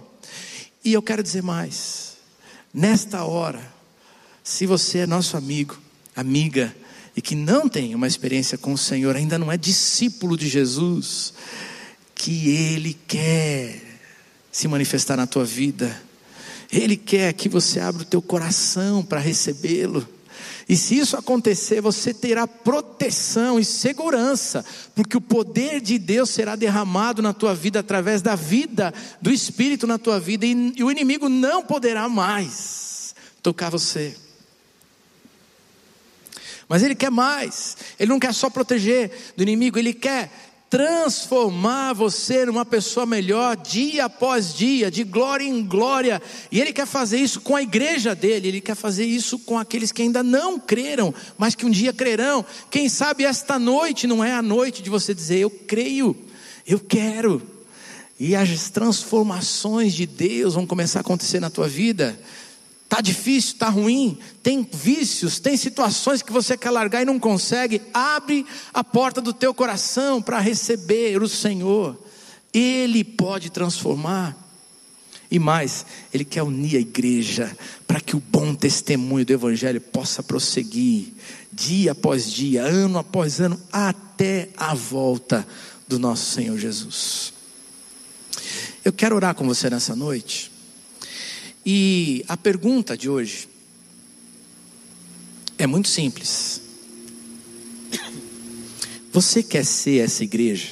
E 0.83 0.91
eu 0.91 1.03
quero 1.03 1.21
dizer 1.21 1.43
mais. 1.43 2.15
Nesta 2.73 3.23
hora, 3.23 3.61
se 4.43 4.65
você 4.65 4.99
é 4.99 5.07
nosso 5.07 5.37
amigo, 5.37 5.77
amiga, 6.15 6.75
e 7.15 7.21
que 7.21 7.35
não 7.35 7.69
tem 7.69 7.93
uma 7.93 8.07
experiência 8.07 8.57
com 8.57 8.73
o 8.73 8.77
Senhor, 8.77 9.15
ainda 9.15 9.37
não 9.37 9.51
é 9.51 9.55
discípulo 9.55 10.35
de 10.35 10.49
Jesus, 10.49 11.33
que 12.25 12.49
Ele 12.49 12.97
quer 13.07 13.79
se 14.51 14.67
manifestar 14.67 15.15
na 15.15 15.27
tua 15.27 15.45
vida. 15.45 15.95
Ele 16.71 16.97
quer 16.97 17.31
que 17.33 17.47
você 17.47 17.79
abra 17.79 18.01
o 18.01 18.05
teu 18.05 18.19
coração 18.19 19.05
para 19.05 19.19
recebê-lo. 19.19 20.07
E 20.67 20.75
se 20.75 20.97
isso 20.97 21.15
acontecer, 21.15 21.81
você 21.81 22.15
terá 22.15 22.47
proteção 22.47 23.59
e 23.59 23.63
segurança, 23.63 24.65
porque 24.95 25.15
o 25.15 25.21
poder 25.21 25.79
de 25.79 25.99
Deus 25.99 26.31
será 26.31 26.55
derramado 26.55 27.21
na 27.21 27.31
tua 27.31 27.53
vida 27.53 27.81
através 27.81 28.23
da 28.23 28.33
vida 28.33 28.91
do 29.21 29.29
Espírito 29.29 29.85
na 29.85 29.99
tua 29.99 30.19
vida, 30.19 30.47
e, 30.47 30.83
o 30.83 30.89
inimigo 30.89 31.29
não 31.29 31.61
poderá 31.61 32.09
mais 32.09 33.13
tocar 33.43 33.69
você. 33.69 34.17
Mas 36.67 36.81
ele 36.81 36.95
quer 36.95 37.11
mais, 37.11 37.77
ele 37.99 38.09
não 38.09 38.19
quer 38.19 38.33
só 38.33 38.49
proteger 38.49 39.11
do 39.37 39.43
inimigo, 39.43 39.77
ele 39.77 39.93
quer 39.93 40.54
transformar 40.75 41.93
você 41.93 42.45
numa 42.45 42.65
pessoa 42.65 43.05
melhor 43.05 43.55
dia 43.55 44.03
após 44.03 44.53
dia, 44.53 44.91
de 44.91 45.05
glória 45.05 45.45
em 45.45 45.63
glória. 45.63 46.21
E 46.51 46.59
Ele 46.59 46.73
quer 46.73 46.85
fazer 46.85 47.17
isso 47.17 47.39
com 47.39 47.55
a 47.55 47.61
igreja 47.61 48.13
dele, 48.13 48.49
Ele 48.49 48.59
quer 48.59 48.75
fazer 48.75 49.05
isso 49.05 49.39
com 49.39 49.57
aqueles 49.57 49.93
que 49.93 50.01
ainda 50.01 50.21
não 50.21 50.59
creram, 50.59 51.13
mas 51.37 51.55
que 51.55 51.65
um 51.65 51.69
dia 51.69 51.93
crerão. 51.93 52.45
Quem 52.69 52.89
sabe 52.89 53.23
esta 53.23 53.57
noite 53.57 54.05
não 54.05 54.21
é 54.21 54.33
a 54.33 54.41
noite 54.41 54.83
de 54.83 54.89
você 54.89 55.13
dizer: 55.13 55.37
Eu 55.37 55.49
creio, 55.49 56.13
eu 56.67 56.77
quero. 56.77 57.41
E 58.19 58.35
as 58.35 58.69
transformações 58.69 59.93
de 59.93 60.05
Deus 60.05 60.55
vão 60.55 60.67
começar 60.67 60.99
a 60.99 61.01
acontecer 61.01 61.39
na 61.39 61.49
tua 61.49 61.69
vida. 61.69 62.19
Está 62.85 63.01
difícil, 63.01 63.53
está 63.53 63.67
ruim, 63.67 64.17
tem 64.41 64.65
vícios, 64.71 65.39
tem 65.39 65.57
situações 65.57 66.21
que 66.21 66.31
você 66.31 66.55
quer 66.55 66.69
largar 66.69 67.01
e 67.01 67.05
não 67.05 67.19
consegue. 67.19 67.81
Abre 67.93 68.45
a 68.73 68.83
porta 68.83 69.19
do 69.19 69.33
teu 69.33 69.53
coração 69.53 70.21
para 70.21 70.39
receber 70.39 71.21
o 71.21 71.27
Senhor. 71.27 71.99
Ele 72.53 73.03
pode 73.03 73.49
transformar. 73.49 74.37
E 75.29 75.39
mais, 75.39 75.85
Ele 76.13 76.23
quer 76.23 76.43
unir 76.43 76.77
a 76.77 76.79
igreja 76.79 77.57
para 77.87 77.99
que 77.99 78.15
o 78.15 78.19
bom 78.19 78.53
testemunho 78.53 79.25
do 79.25 79.33
Evangelho 79.33 79.81
possa 79.81 80.21
prosseguir, 80.21 81.11
dia 81.51 81.91
após 81.91 82.31
dia, 82.31 82.61
ano 82.61 82.99
após 82.99 83.41
ano, 83.41 83.59
até 83.71 84.49
a 84.55 84.75
volta 84.75 85.45
do 85.87 85.97
nosso 85.97 86.31
Senhor 86.31 86.57
Jesus. 86.57 87.33
Eu 88.85 88.93
quero 88.93 89.15
orar 89.15 89.33
com 89.33 89.45
você 89.47 89.69
nessa 89.69 89.95
noite. 89.95 90.54
E 91.65 92.23
a 92.27 92.37
pergunta 92.37 92.95
de 92.95 93.09
hoje 93.09 93.49
é 95.57 95.65
muito 95.65 95.87
simples. 95.87 96.61
Você 99.11 99.41
quer 99.41 99.65
ser 99.65 100.03
essa 100.03 100.23
igreja? 100.23 100.69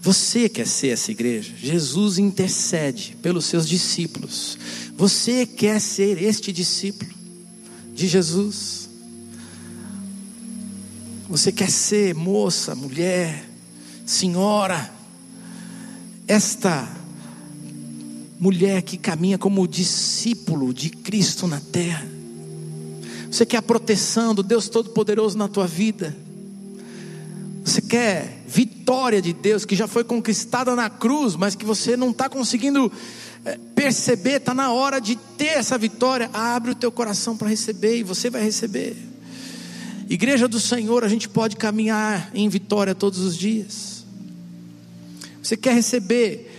Você 0.00 0.48
quer 0.48 0.66
ser 0.66 0.88
essa 0.88 1.12
igreja? 1.12 1.54
Jesus 1.56 2.18
intercede 2.18 3.16
pelos 3.22 3.44
seus 3.44 3.68
discípulos. 3.68 4.58
Você 4.96 5.46
quer 5.46 5.80
ser 5.80 6.20
este 6.20 6.50
discípulo 6.50 7.12
de 7.94 8.08
Jesus? 8.08 8.88
Você 11.28 11.52
quer 11.52 11.70
ser 11.70 12.14
moça, 12.14 12.74
mulher, 12.74 13.48
senhora, 14.04 14.92
esta 16.26 17.01
mulher 18.42 18.82
que 18.82 18.96
caminha 18.96 19.38
como 19.38 19.68
discípulo 19.68 20.74
de 20.74 20.90
Cristo 20.90 21.46
na 21.46 21.60
terra. 21.60 22.04
Você 23.30 23.46
quer 23.46 23.58
a 23.58 23.62
proteção 23.62 24.34
do 24.34 24.42
Deus 24.42 24.68
Todo-Poderoso 24.68 25.38
na 25.38 25.46
tua 25.46 25.64
vida. 25.64 26.16
Você 27.64 27.80
quer 27.80 28.42
vitória 28.48 29.22
de 29.22 29.32
Deus 29.32 29.64
que 29.64 29.76
já 29.76 29.86
foi 29.86 30.02
conquistada 30.02 30.74
na 30.74 30.90
cruz, 30.90 31.36
mas 31.36 31.54
que 31.54 31.64
você 31.64 31.96
não 31.96 32.10
está 32.10 32.28
conseguindo 32.28 32.90
eh, 33.44 33.60
perceber, 33.76 34.38
está 34.38 34.52
na 34.52 34.72
hora 34.72 35.00
de 35.00 35.14
ter 35.14 35.58
essa 35.58 35.78
vitória. 35.78 36.28
Abre 36.32 36.72
o 36.72 36.74
teu 36.74 36.90
coração 36.90 37.36
para 37.36 37.46
receber 37.46 37.98
e 37.98 38.02
você 38.02 38.28
vai 38.28 38.42
receber. 38.42 38.96
Igreja 40.10 40.48
do 40.48 40.58
Senhor, 40.58 41.04
a 41.04 41.08
gente 41.08 41.28
pode 41.28 41.54
caminhar 41.54 42.32
em 42.34 42.48
vitória 42.48 42.92
todos 42.92 43.20
os 43.20 43.38
dias. 43.38 44.04
Você 45.40 45.56
quer 45.56 45.74
receber 45.74 46.51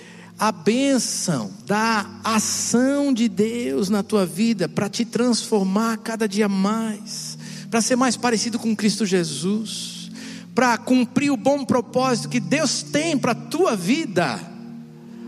a 0.43 0.51
bênção 0.51 1.49
da 1.65 2.19
ação 2.21 3.13
de 3.13 3.29
Deus 3.29 3.87
na 3.87 4.03
tua 4.03 4.25
vida 4.25 4.67
para 4.67 4.89
te 4.89 5.05
transformar 5.05 5.99
cada 5.99 6.27
dia 6.27 6.49
mais, 6.49 7.37
para 7.71 7.79
ser 7.79 7.95
mais 7.95 8.17
parecido 8.17 8.59
com 8.59 8.75
Cristo 8.75 9.05
Jesus, 9.05 10.11
para 10.53 10.77
cumprir 10.77 11.31
o 11.31 11.37
bom 11.37 11.63
propósito 11.63 12.27
que 12.27 12.41
Deus 12.41 12.83
tem 12.83 13.17
para 13.17 13.31
a 13.31 13.35
tua 13.35 13.73
vida, 13.73 14.37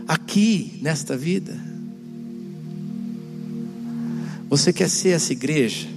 aqui, 0.06 0.78
nesta 0.82 1.16
vida. 1.16 1.58
Você 4.50 4.70
quer 4.70 4.90
ser 4.90 5.12
essa 5.12 5.32
igreja 5.32 5.88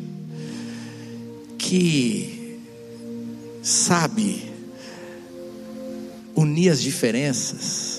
que 1.57 2.57
sabe 3.61 4.49
unir 6.34 6.70
as 6.70 6.80
diferenças, 6.82 7.99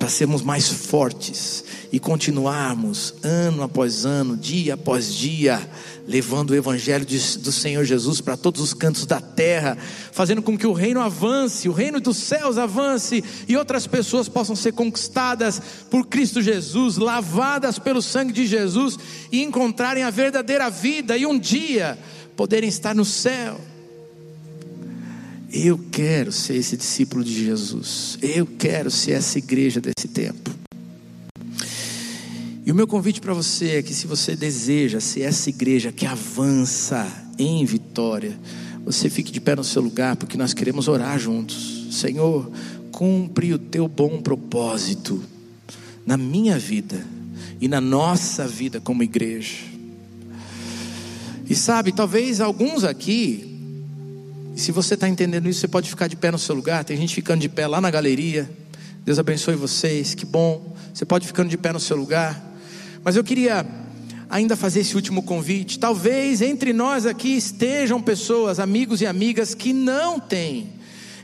para 0.00 0.08
sermos 0.08 0.40
mais 0.40 0.66
fortes 0.66 1.62
e 1.92 2.00
continuarmos 2.00 3.12
ano 3.22 3.62
após 3.62 4.06
ano, 4.06 4.34
dia 4.34 4.72
após 4.72 5.14
dia, 5.14 5.60
levando 6.08 6.52
o 6.52 6.54
Evangelho 6.54 7.04
de, 7.04 7.18
do 7.36 7.52
Senhor 7.52 7.84
Jesus 7.84 8.18
para 8.18 8.34
todos 8.34 8.62
os 8.62 8.72
cantos 8.72 9.04
da 9.04 9.20
terra, 9.20 9.76
fazendo 10.10 10.40
com 10.40 10.56
que 10.56 10.66
o 10.66 10.72
reino 10.72 11.02
avance, 11.02 11.68
o 11.68 11.72
reino 11.72 12.00
dos 12.00 12.16
céus 12.16 12.56
avance 12.56 13.22
e 13.46 13.54
outras 13.58 13.86
pessoas 13.86 14.26
possam 14.26 14.56
ser 14.56 14.72
conquistadas 14.72 15.60
por 15.90 16.06
Cristo 16.06 16.40
Jesus, 16.40 16.96
lavadas 16.96 17.78
pelo 17.78 18.00
sangue 18.00 18.32
de 18.32 18.46
Jesus 18.46 18.98
e 19.30 19.42
encontrarem 19.42 20.02
a 20.02 20.08
verdadeira 20.08 20.70
vida 20.70 21.14
e 21.14 21.26
um 21.26 21.38
dia 21.38 21.98
poderem 22.34 22.70
estar 22.70 22.94
no 22.94 23.04
céu. 23.04 23.60
Eu 25.52 25.80
quero 25.90 26.30
ser 26.30 26.54
esse 26.54 26.76
discípulo 26.76 27.24
de 27.24 27.44
Jesus. 27.44 28.16
Eu 28.22 28.46
quero 28.46 28.88
ser 28.88 29.12
essa 29.12 29.36
igreja 29.36 29.80
desse 29.80 30.06
tempo. 30.06 30.48
E 32.64 32.70
o 32.70 32.74
meu 32.74 32.86
convite 32.86 33.20
para 33.20 33.34
você 33.34 33.70
é 33.70 33.82
que, 33.82 33.92
se 33.92 34.06
você 34.06 34.36
deseja 34.36 35.00
ser 35.00 35.22
essa 35.22 35.50
igreja 35.50 35.90
que 35.90 36.06
avança 36.06 37.04
em 37.36 37.64
vitória, 37.64 38.38
você 38.84 39.10
fique 39.10 39.32
de 39.32 39.40
pé 39.40 39.56
no 39.56 39.64
seu 39.64 39.82
lugar, 39.82 40.14
porque 40.14 40.36
nós 40.36 40.54
queremos 40.54 40.86
orar 40.86 41.18
juntos. 41.18 41.88
Senhor, 41.90 42.48
cumpre 42.92 43.52
o 43.52 43.58
teu 43.58 43.88
bom 43.88 44.22
propósito 44.22 45.20
na 46.06 46.16
minha 46.16 46.60
vida 46.60 47.04
e 47.60 47.66
na 47.66 47.80
nossa 47.80 48.46
vida 48.46 48.80
como 48.80 49.02
igreja. 49.02 49.56
E 51.48 51.56
sabe, 51.56 51.90
talvez 51.90 52.40
alguns 52.40 52.84
aqui 52.84 53.49
E 54.54 54.60
se 54.60 54.72
você 54.72 54.94
está 54.94 55.08
entendendo 55.08 55.48
isso, 55.48 55.60
você 55.60 55.68
pode 55.68 55.88
ficar 55.88 56.06
de 56.06 56.16
pé 56.16 56.30
no 56.30 56.38
seu 56.38 56.54
lugar. 56.54 56.84
Tem 56.84 56.96
gente 56.96 57.14
ficando 57.14 57.40
de 57.40 57.48
pé 57.48 57.66
lá 57.66 57.80
na 57.80 57.90
galeria. 57.90 58.50
Deus 59.04 59.18
abençoe 59.18 59.54
vocês, 59.54 60.14
que 60.14 60.26
bom. 60.26 60.74
Você 60.92 61.04
pode 61.04 61.26
ficando 61.26 61.48
de 61.48 61.56
pé 61.56 61.72
no 61.72 61.80
seu 61.80 61.96
lugar. 61.96 62.40
Mas 63.02 63.16
eu 63.16 63.24
queria 63.24 63.66
ainda 64.28 64.56
fazer 64.56 64.80
esse 64.80 64.94
último 64.94 65.22
convite. 65.22 65.78
Talvez 65.78 66.42
entre 66.42 66.72
nós 66.72 67.06
aqui 67.06 67.36
estejam 67.36 68.00
pessoas, 68.00 68.60
amigos 68.60 69.00
e 69.00 69.06
amigas, 69.06 69.54
que 69.54 69.72
não 69.72 70.20
têm 70.20 70.68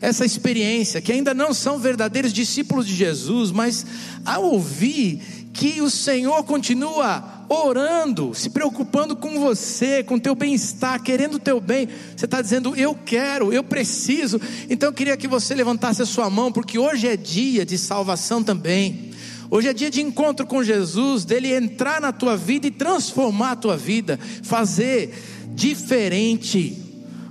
essa 0.01 0.25
experiência, 0.25 1.01
que 1.01 1.13
ainda 1.13 1.33
não 1.33 1.55
são 1.55 1.79
verdadeiros 1.79 2.33
discípulos 2.33 2.87
de 2.87 2.95
Jesus, 2.95 3.51
mas 3.51 3.87
ao 4.25 4.45
ouvir 4.45 5.21
que 5.57 5.81
o 5.81 5.89
Senhor 5.89 6.45
continua 6.45 7.47
orando, 7.49 8.35
se 8.35 8.51
preocupando 8.51 9.17
com 9.17 9.41
você, 9.41 10.05
com 10.05 10.19
teu 10.19 10.35
bem-estar, 10.35 11.03
querendo 11.03 11.37
o 11.37 11.39
teu 11.39 11.59
bem, 11.59 11.89
você 12.15 12.27
está 12.27 12.43
dizendo, 12.43 12.77
eu 12.77 12.95
quero, 12.95 13.51
eu 13.55 13.65
preciso. 13.65 14.39
Então 14.69 14.91
eu 14.91 14.93
queria 14.93 15.17
que 15.17 15.27
você 15.27 15.55
levantasse 15.55 16.03
a 16.03 16.07
sua 16.07 16.29
mão, 16.29 16.53
porque 16.53 16.79
hoje 16.79 17.09
é 17.09 17.17
dia 17.17 17.65
de 17.65 17.79
salvação 17.79 18.43
também. 18.43 19.13
Hoje 19.51 19.69
é 19.69 19.73
dia 19.73 19.91
de 19.91 20.03
encontro 20.03 20.47
com 20.47 20.63
Jesus, 20.63 21.25
dele 21.25 21.55
entrar 21.55 22.03
na 22.03 22.13
tua 22.13 22.37
vida 22.37 22.67
e 22.67 22.71
transformar 22.71 23.53
a 23.53 23.57
tua 23.57 23.79
vida, 23.79 24.21
fazer 24.43 25.15
diferente 25.55 26.86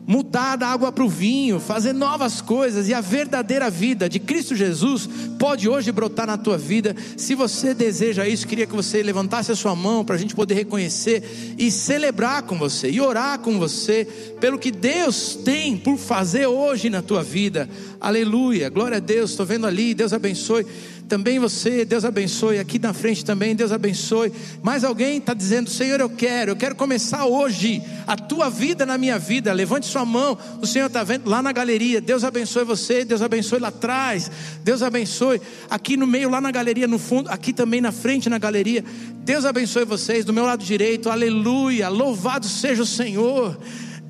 mudar 0.08 0.56
da 0.56 0.68
água 0.68 0.92
para 0.92 1.04
o 1.04 1.10
vinho, 1.10 1.60
fazer 1.60 1.94
novas 1.94 2.42
coisas, 2.42 2.88
e 2.88 2.94
a 2.94 3.02
verdadeira 3.02 3.70
vida 3.70 4.08
de 4.08 4.20
Cristo 4.20 4.56
Jesus 4.56 5.10
pode 5.40 5.68
hoje 5.68 5.92
brotar 5.92 6.28
na 6.28 6.38
tua 6.38 6.58
vida. 6.58 6.96
Se 7.18 7.34
você 7.34 7.74
deseja 7.74 8.28
isso, 8.28 8.48
queria 8.48 8.68
que 8.68 8.76
você 8.76 9.02
levantasse 9.02 9.52
a 9.52 9.56
sua 9.56 9.76
mão 9.76 10.06
para 10.06 10.16
a 10.16 10.20
gente 10.20 10.36
poder 10.36 10.54
reconhecer 10.54 11.56
e 11.58 11.72
celebrar 11.72 12.44
com 12.44 12.58
você, 12.58 12.90
e 12.90 13.02
orar 13.02 13.40
com 13.40 13.58
você, 13.58 14.08
pelo 14.40 14.60
que 14.60 14.72
Deus 14.72 15.36
tem 15.44 15.78
por 15.78 15.98
fazer 15.98 16.46
hoje 16.46 16.90
na 16.90 17.02
tua 17.02 17.24
vida. 17.24 17.70
Aleluia, 18.00 18.70
glória 18.70 18.98
a 18.98 19.00
Deus, 19.00 19.32
estou 19.32 19.46
vendo 19.46 19.66
ali, 19.66 19.94
Deus 19.94 20.14
abençoe. 20.14 20.66
Também 21.08 21.38
você, 21.38 21.86
Deus 21.86 22.04
abençoe. 22.04 22.58
Aqui 22.58 22.80
na 22.80 22.92
frente 22.92 23.24
também, 23.24 23.56
Deus 23.56 23.72
abençoe. 23.72 24.32
Mais 24.64 24.84
alguém 24.84 25.18
está 25.18 25.34
dizendo: 25.34 25.70
Senhor, 25.70 26.00
eu 26.00 26.10
quero, 26.10 26.52
eu 26.52 26.56
quero 26.56 26.76
começar 26.76 27.26
hoje 27.26 27.82
a 28.08 28.18
tua 28.18 28.50
vida 28.50 28.86
na 28.86 28.98
minha 28.98 29.20
vida. 29.20 29.54
Levante 29.54 29.86
sua 29.86 30.04
mão. 30.04 30.38
O 30.62 30.66
Senhor 30.66 30.88
está 30.88 31.04
vendo 31.04 31.30
lá 31.30 31.44
na 31.44 31.52
galeria. 31.52 32.02
Deus 32.02 32.24
abençoe 32.24 32.64
você. 32.64 33.06
Deus 33.06 33.22
abençoe 33.22 33.60
lá 33.60 33.68
atrás. 33.68 34.32
Deus 34.64 34.82
abençoe 34.82 35.40
aqui 35.70 35.96
no 35.96 36.08
meio, 36.08 36.30
lá 36.30 36.42
na 36.42 36.50
galeria, 36.50 36.88
no 36.88 36.98
fundo. 36.98 37.30
Aqui 37.30 37.54
também 37.54 37.82
na 37.82 37.92
frente, 37.92 38.28
na 38.28 38.40
galeria. 38.40 38.84
Deus 39.24 39.46
abençoe 39.46 39.86
vocês. 39.86 40.26
Do 40.26 40.34
meu 40.34 40.46
lado 40.46 40.64
direito, 40.64 41.10
aleluia. 41.12 41.88
Louvado 41.88 42.48
seja 42.48 42.82
o 42.82 42.86
Senhor. 42.86 43.56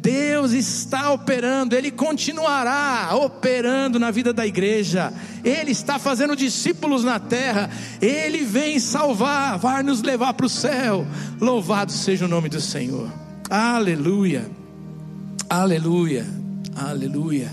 Deus 0.06 0.52
está 0.52 1.12
operando, 1.12 1.76
Ele 1.76 1.90
continuará 1.90 3.10
operando 3.16 3.98
na 3.98 4.12
vida 4.12 4.32
da 4.32 4.46
igreja, 4.46 5.12
Ele 5.44 5.72
está 5.72 5.98
fazendo 5.98 6.36
discípulos 6.36 7.04
na 7.04 7.18
terra, 7.20 7.72
Ele 8.00 8.44
vem 8.44 8.78
salvar, 8.78 9.58
vai 9.58 9.82
nos 9.82 10.04
levar 10.04 10.36
para 10.36 10.46
o 10.46 10.50
céu. 10.50 11.08
Louvado 11.42 11.92
seja 11.92 12.26
o 12.26 12.28
nome 12.28 12.50
do 12.50 12.62
Senhor, 12.62 13.12
aleluia, 13.50 14.48
aleluia, 15.50 16.24
aleluia. 16.76 17.52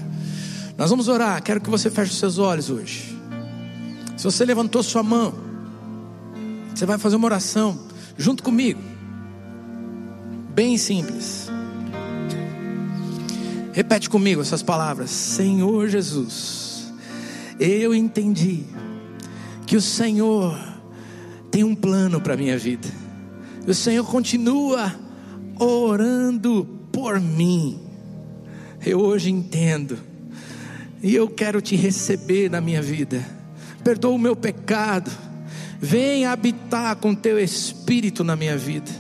Nós 0.77 0.91
vamos 0.91 1.09
orar, 1.09 1.43
quero 1.43 1.59
que 1.59 1.71
você 1.71 1.91
feche 1.91 2.13
os 2.13 2.19
seus 2.19 2.37
olhos 2.37 2.69
hoje. 2.69 3.19
Se 4.15 4.25
você 4.25 4.45
levantou 4.45 4.83
sua 4.83 5.03
mão, 5.03 5.33
você 6.75 6.85
vai 6.85 6.99
fazer 6.99 7.17
uma 7.17 7.25
oração 7.25 7.81
junto 8.19 8.43
comigo, 8.43 8.83
bem 10.55 10.77
simples. 10.77 11.42
Repete 13.73 14.09
comigo 14.09 14.43
essas 14.43 14.63
palavras: 14.63 15.11
Senhor 15.11 15.89
Jesus, 15.89 16.93
eu 17.59 17.95
entendi 17.95 18.65
que 19.67 19.77
o 19.77 19.83
Senhor 19.83 20.59
tem 21.51 21.65
um 21.65 21.75
plano 21.75 22.21
para 22.21 22.35
a 22.35 22.37
minha 22.37 22.59
vida. 22.59 22.89
O 23.67 23.73
Senhor 23.73 24.05
continua 24.05 24.95
orando 25.59 26.65
por 26.93 27.21
mim. 27.21 27.81
Eu 28.85 29.01
hoje 29.01 29.31
entendo. 29.31 29.99
E 31.03 31.15
eu 31.15 31.29
quero 31.29 31.61
te 31.61 31.75
receber 31.75 32.51
na 32.51 32.61
minha 32.61 32.83
vida. 32.83 33.25
Perdoa 33.83 34.13
o 34.13 34.19
meu 34.19 34.37
pecado. 34.37 35.11
Vem 35.81 36.27
habitar 36.27 36.97
com 36.97 37.15
teu 37.15 37.39
espírito 37.39 38.23
na 38.23 38.37
minha 38.37 38.57
vida. 38.57 38.91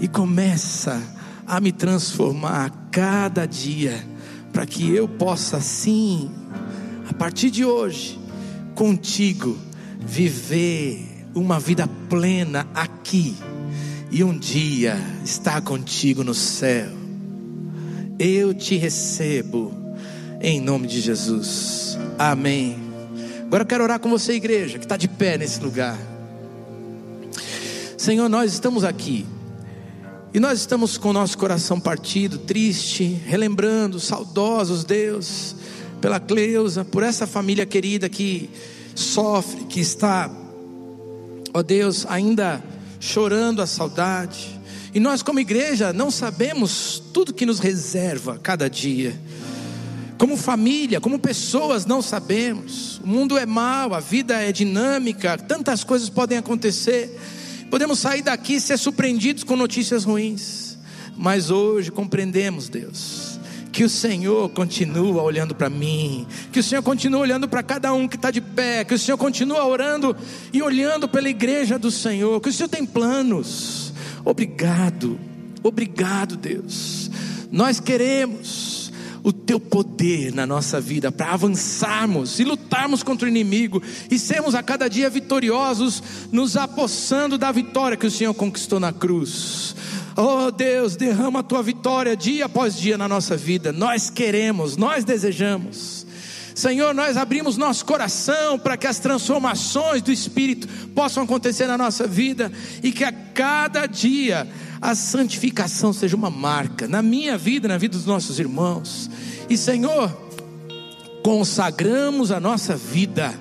E 0.00 0.08
começa 0.08 1.00
a 1.46 1.60
me 1.60 1.72
transformar 1.72 2.70
cada 2.90 3.46
dia, 3.46 4.04
para 4.52 4.66
que 4.66 4.94
eu 4.94 5.08
possa 5.08 5.60
sim, 5.60 6.30
a 7.08 7.14
partir 7.14 7.50
de 7.50 7.64
hoje, 7.64 8.18
contigo, 8.74 9.56
viver 10.00 11.26
uma 11.34 11.60
vida 11.60 11.88
plena 12.08 12.66
aqui 12.74 13.36
e 14.10 14.24
um 14.24 14.36
dia 14.36 14.96
estar 15.24 15.60
contigo 15.60 16.24
no 16.24 16.34
céu. 16.34 16.88
Eu 18.18 18.52
te 18.52 18.76
recebo 18.76 19.72
em 20.40 20.60
nome 20.60 20.86
de 20.86 21.00
Jesus. 21.00 21.98
Amém. 22.18 22.76
Agora 23.44 23.62
eu 23.62 23.66
quero 23.66 23.84
orar 23.84 24.00
com 24.00 24.10
você, 24.10 24.34
igreja, 24.34 24.78
que 24.78 24.84
está 24.84 24.96
de 24.96 25.08
pé 25.08 25.38
nesse 25.38 25.60
lugar. 25.60 25.98
Senhor, 27.96 28.28
nós 28.28 28.52
estamos 28.52 28.84
aqui 28.84 29.26
e 30.32 30.38
nós 30.38 30.60
estamos 30.60 30.96
com 30.96 31.10
o 31.10 31.12
nosso 31.12 31.36
coração 31.36 31.80
partido, 31.80 32.38
triste, 32.38 33.20
relembrando, 33.26 33.98
saudosos, 33.98 34.84
Deus, 34.84 35.56
pela 36.00 36.20
Cleusa, 36.20 36.84
por 36.84 37.02
essa 37.02 37.26
família 37.26 37.66
querida 37.66 38.08
que 38.08 38.48
sofre, 38.94 39.64
que 39.64 39.80
está, 39.80 40.30
ó 41.52 41.62
Deus, 41.64 42.06
ainda 42.08 42.62
chorando 43.00 43.60
a 43.60 43.66
saudade. 43.66 44.60
E 44.94 45.00
nós, 45.00 45.20
como 45.20 45.40
igreja, 45.40 45.92
não 45.92 46.12
sabemos 46.12 47.02
tudo 47.12 47.34
que 47.34 47.44
nos 47.44 47.58
reserva 47.58 48.38
cada 48.40 48.70
dia. 48.70 49.20
Como 50.16 50.36
família, 50.36 51.00
como 51.00 51.18
pessoas, 51.18 51.86
não 51.86 52.00
sabemos. 52.00 53.00
O 53.02 53.06
mundo 53.08 53.36
é 53.36 53.46
mau, 53.46 53.94
a 53.94 54.00
vida 54.00 54.34
é 54.40 54.52
dinâmica, 54.52 55.36
tantas 55.36 55.82
coisas 55.82 56.08
podem 56.08 56.38
acontecer. 56.38 57.18
Podemos 57.70 58.00
sair 58.00 58.22
daqui 58.22 58.54
e 58.54 58.60
ser 58.60 58.76
surpreendidos 58.76 59.44
com 59.44 59.54
notícias 59.54 60.02
ruins, 60.04 60.76
mas 61.16 61.50
hoje 61.50 61.92
compreendemos, 61.92 62.68
Deus, 62.68 63.38
que 63.70 63.84
o 63.84 63.88
Senhor 63.88 64.48
continua 64.50 65.22
olhando 65.22 65.54
para 65.54 65.70
mim, 65.70 66.26
que 66.50 66.58
o 66.58 66.62
Senhor 66.62 66.82
continua 66.82 67.20
olhando 67.20 67.48
para 67.48 67.62
cada 67.62 67.92
um 67.92 68.08
que 68.08 68.16
está 68.16 68.32
de 68.32 68.40
pé, 68.40 68.84
que 68.84 68.94
o 68.94 68.98
Senhor 68.98 69.16
continua 69.16 69.64
orando 69.64 70.16
e 70.52 70.60
olhando 70.60 71.08
pela 71.08 71.28
igreja 71.28 71.78
do 71.78 71.92
Senhor, 71.92 72.40
que 72.40 72.48
o 72.48 72.52
Senhor 72.52 72.68
tem 72.68 72.84
planos. 72.84 73.92
Obrigado, 74.24 75.18
obrigado, 75.62 76.36
Deus. 76.36 77.08
Nós 77.52 77.78
queremos 77.78 78.69
o 79.22 79.32
teu 79.32 79.60
poder 79.60 80.32
na 80.32 80.46
nossa 80.46 80.80
vida 80.80 81.12
para 81.12 81.32
avançarmos 81.32 82.38
e 82.40 82.44
lutarmos 82.44 83.02
contra 83.02 83.26
o 83.26 83.28
inimigo 83.28 83.82
e 84.10 84.18
sermos 84.18 84.54
a 84.54 84.62
cada 84.62 84.88
dia 84.88 85.10
vitoriosos, 85.10 86.02
nos 86.32 86.56
apossando 86.56 87.36
da 87.36 87.52
vitória 87.52 87.96
que 87.96 88.06
o 88.06 88.10
Senhor 88.10 88.34
conquistou 88.34 88.80
na 88.80 88.92
cruz. 88.92 89.74
Oh 90.16 90.50
Deus, 90.50 90.96
derrama 90.96 91.40
a 91.40 91.42
tua 91.42 91.62
vitória 91.62 92.16
dia 92.16 92.46
após 92.46 92.76
dia 92.76 92.98
na 92.98 93.08
nossa 93.08 93.36
vida. 93.36 93.72
Nós 93.72 94.10
queremos, 94.10 94.76
nós 94.76 95.04
desejamos. 95.04 96.06
Senhor, 96.54 96.94
nós 96.94 97.16
abrimos 97.16 97.56
nosso 97.56 97.86
coração 97.86 98.58
para 98.58 98.76
que 98.76 98.86
as 98.86 98.98
transformações 98.98 100.02
do 100.02 100.12
Espírito 100.12 100.68
possam 100.94 101.22
acontecer 101.22 101.66
na 101.66 101.78
nossa 101.78 102.06
vida 102.06 102.52
e 102.82 102.92
que 102.92 103.04
a 103.04 103.12
cada 103.12 103.86
dia 103.86 104.46
a 104.80 104.94
santificação 104.94 105.92
seja 105.92 106.16
uma 106.16 106.30
marca 106.30 106.88
na 106.88 107.02
minha 107.02 107.36
vida, 107.36 107.68
na 107.68 107.76
vida 107.76 107.96
dos 107.96 108.06
nossos 108.06 108.38
irmãos. 108.38 109.10
E 109.48 109.56
Senhor, 109.56 110.10
consagramos 111.22 112.30
a 112.30 112.40
nossa 112.40 112.76
vida 112.76 113.34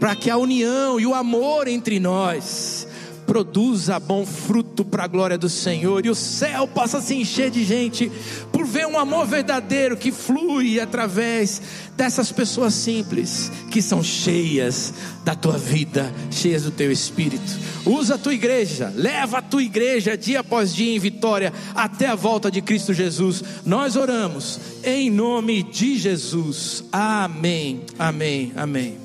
para 0.00 0.16
que 0.16 0.28
a 0.28 0.36
união 0.36 0.98
e 0.98 1.06
o 1.06 1.14
amor 1.14 1.68
entre 1.68 2.00
nós 2.00 2.83
produza 3.26 3.98
bom 3.98 4.24
fruto 4.24 4.84
para 4.84 5.04
a 5.04 5.08
glória 5.08 5.38
do 5.38 5.48
Senhor 5.48 6.04
e 6.04 6.10
o 6.10 6.14
céu 6.14 6.66
possa 6.66 7.00
se 7.00 7.14
encher 7.14 7.50
de 7.50 7.64
gente 7.64 8.10
por 8.52 8.64
ver 8.64 8.86
um 8.86 8.98
amor 8.98 9.26
verdadeiro 9.26 9.96
que 9.96 10.12
flui 10.12 10.78
através 10.78 11.60
dessas 11.96 12.30
pessoas 12.30 12.74
simples 12.74 13.50
que 13.70 13.80
são 13.80 14.02
cheias 14.02 14.94
da 15.24 15.34
tua 15.34 15.56
vida, 15.56 16.12
cheias 16.30 16.62
do 16.62 16.70
teu 16.70 16.90
espírito. 16.90 17.58
Usa 17.84 18.14
a 18.14 18.18
tua 18.18 18.34
igreja, 18.34 18.92
leva 18.94 19.38
a 19.38 19.42
tua 19.42 19.62
igreja 19.62 20.16
dia 20.16 20.40
após 20.40 20.74
dia 20.74 20.94
em 20.94 20.98
vitória 20.98 21.52
até 21.74 22.06
a 22.06 22.14
volta 22.14 22.50
de 22.50 22.62
Cristo 22.62 22.92
Jesus. 22.92 23.42
Nós 23.64 23.96
oramos 23.96 24.60
em 24.82 25.10
nome 25.10 25.62
de 25.62 25.96
Jesus. 25.96 26.84
Amém. 26.92 27.82
Amém. 27.98 28.52
Amém. 28.56 29.03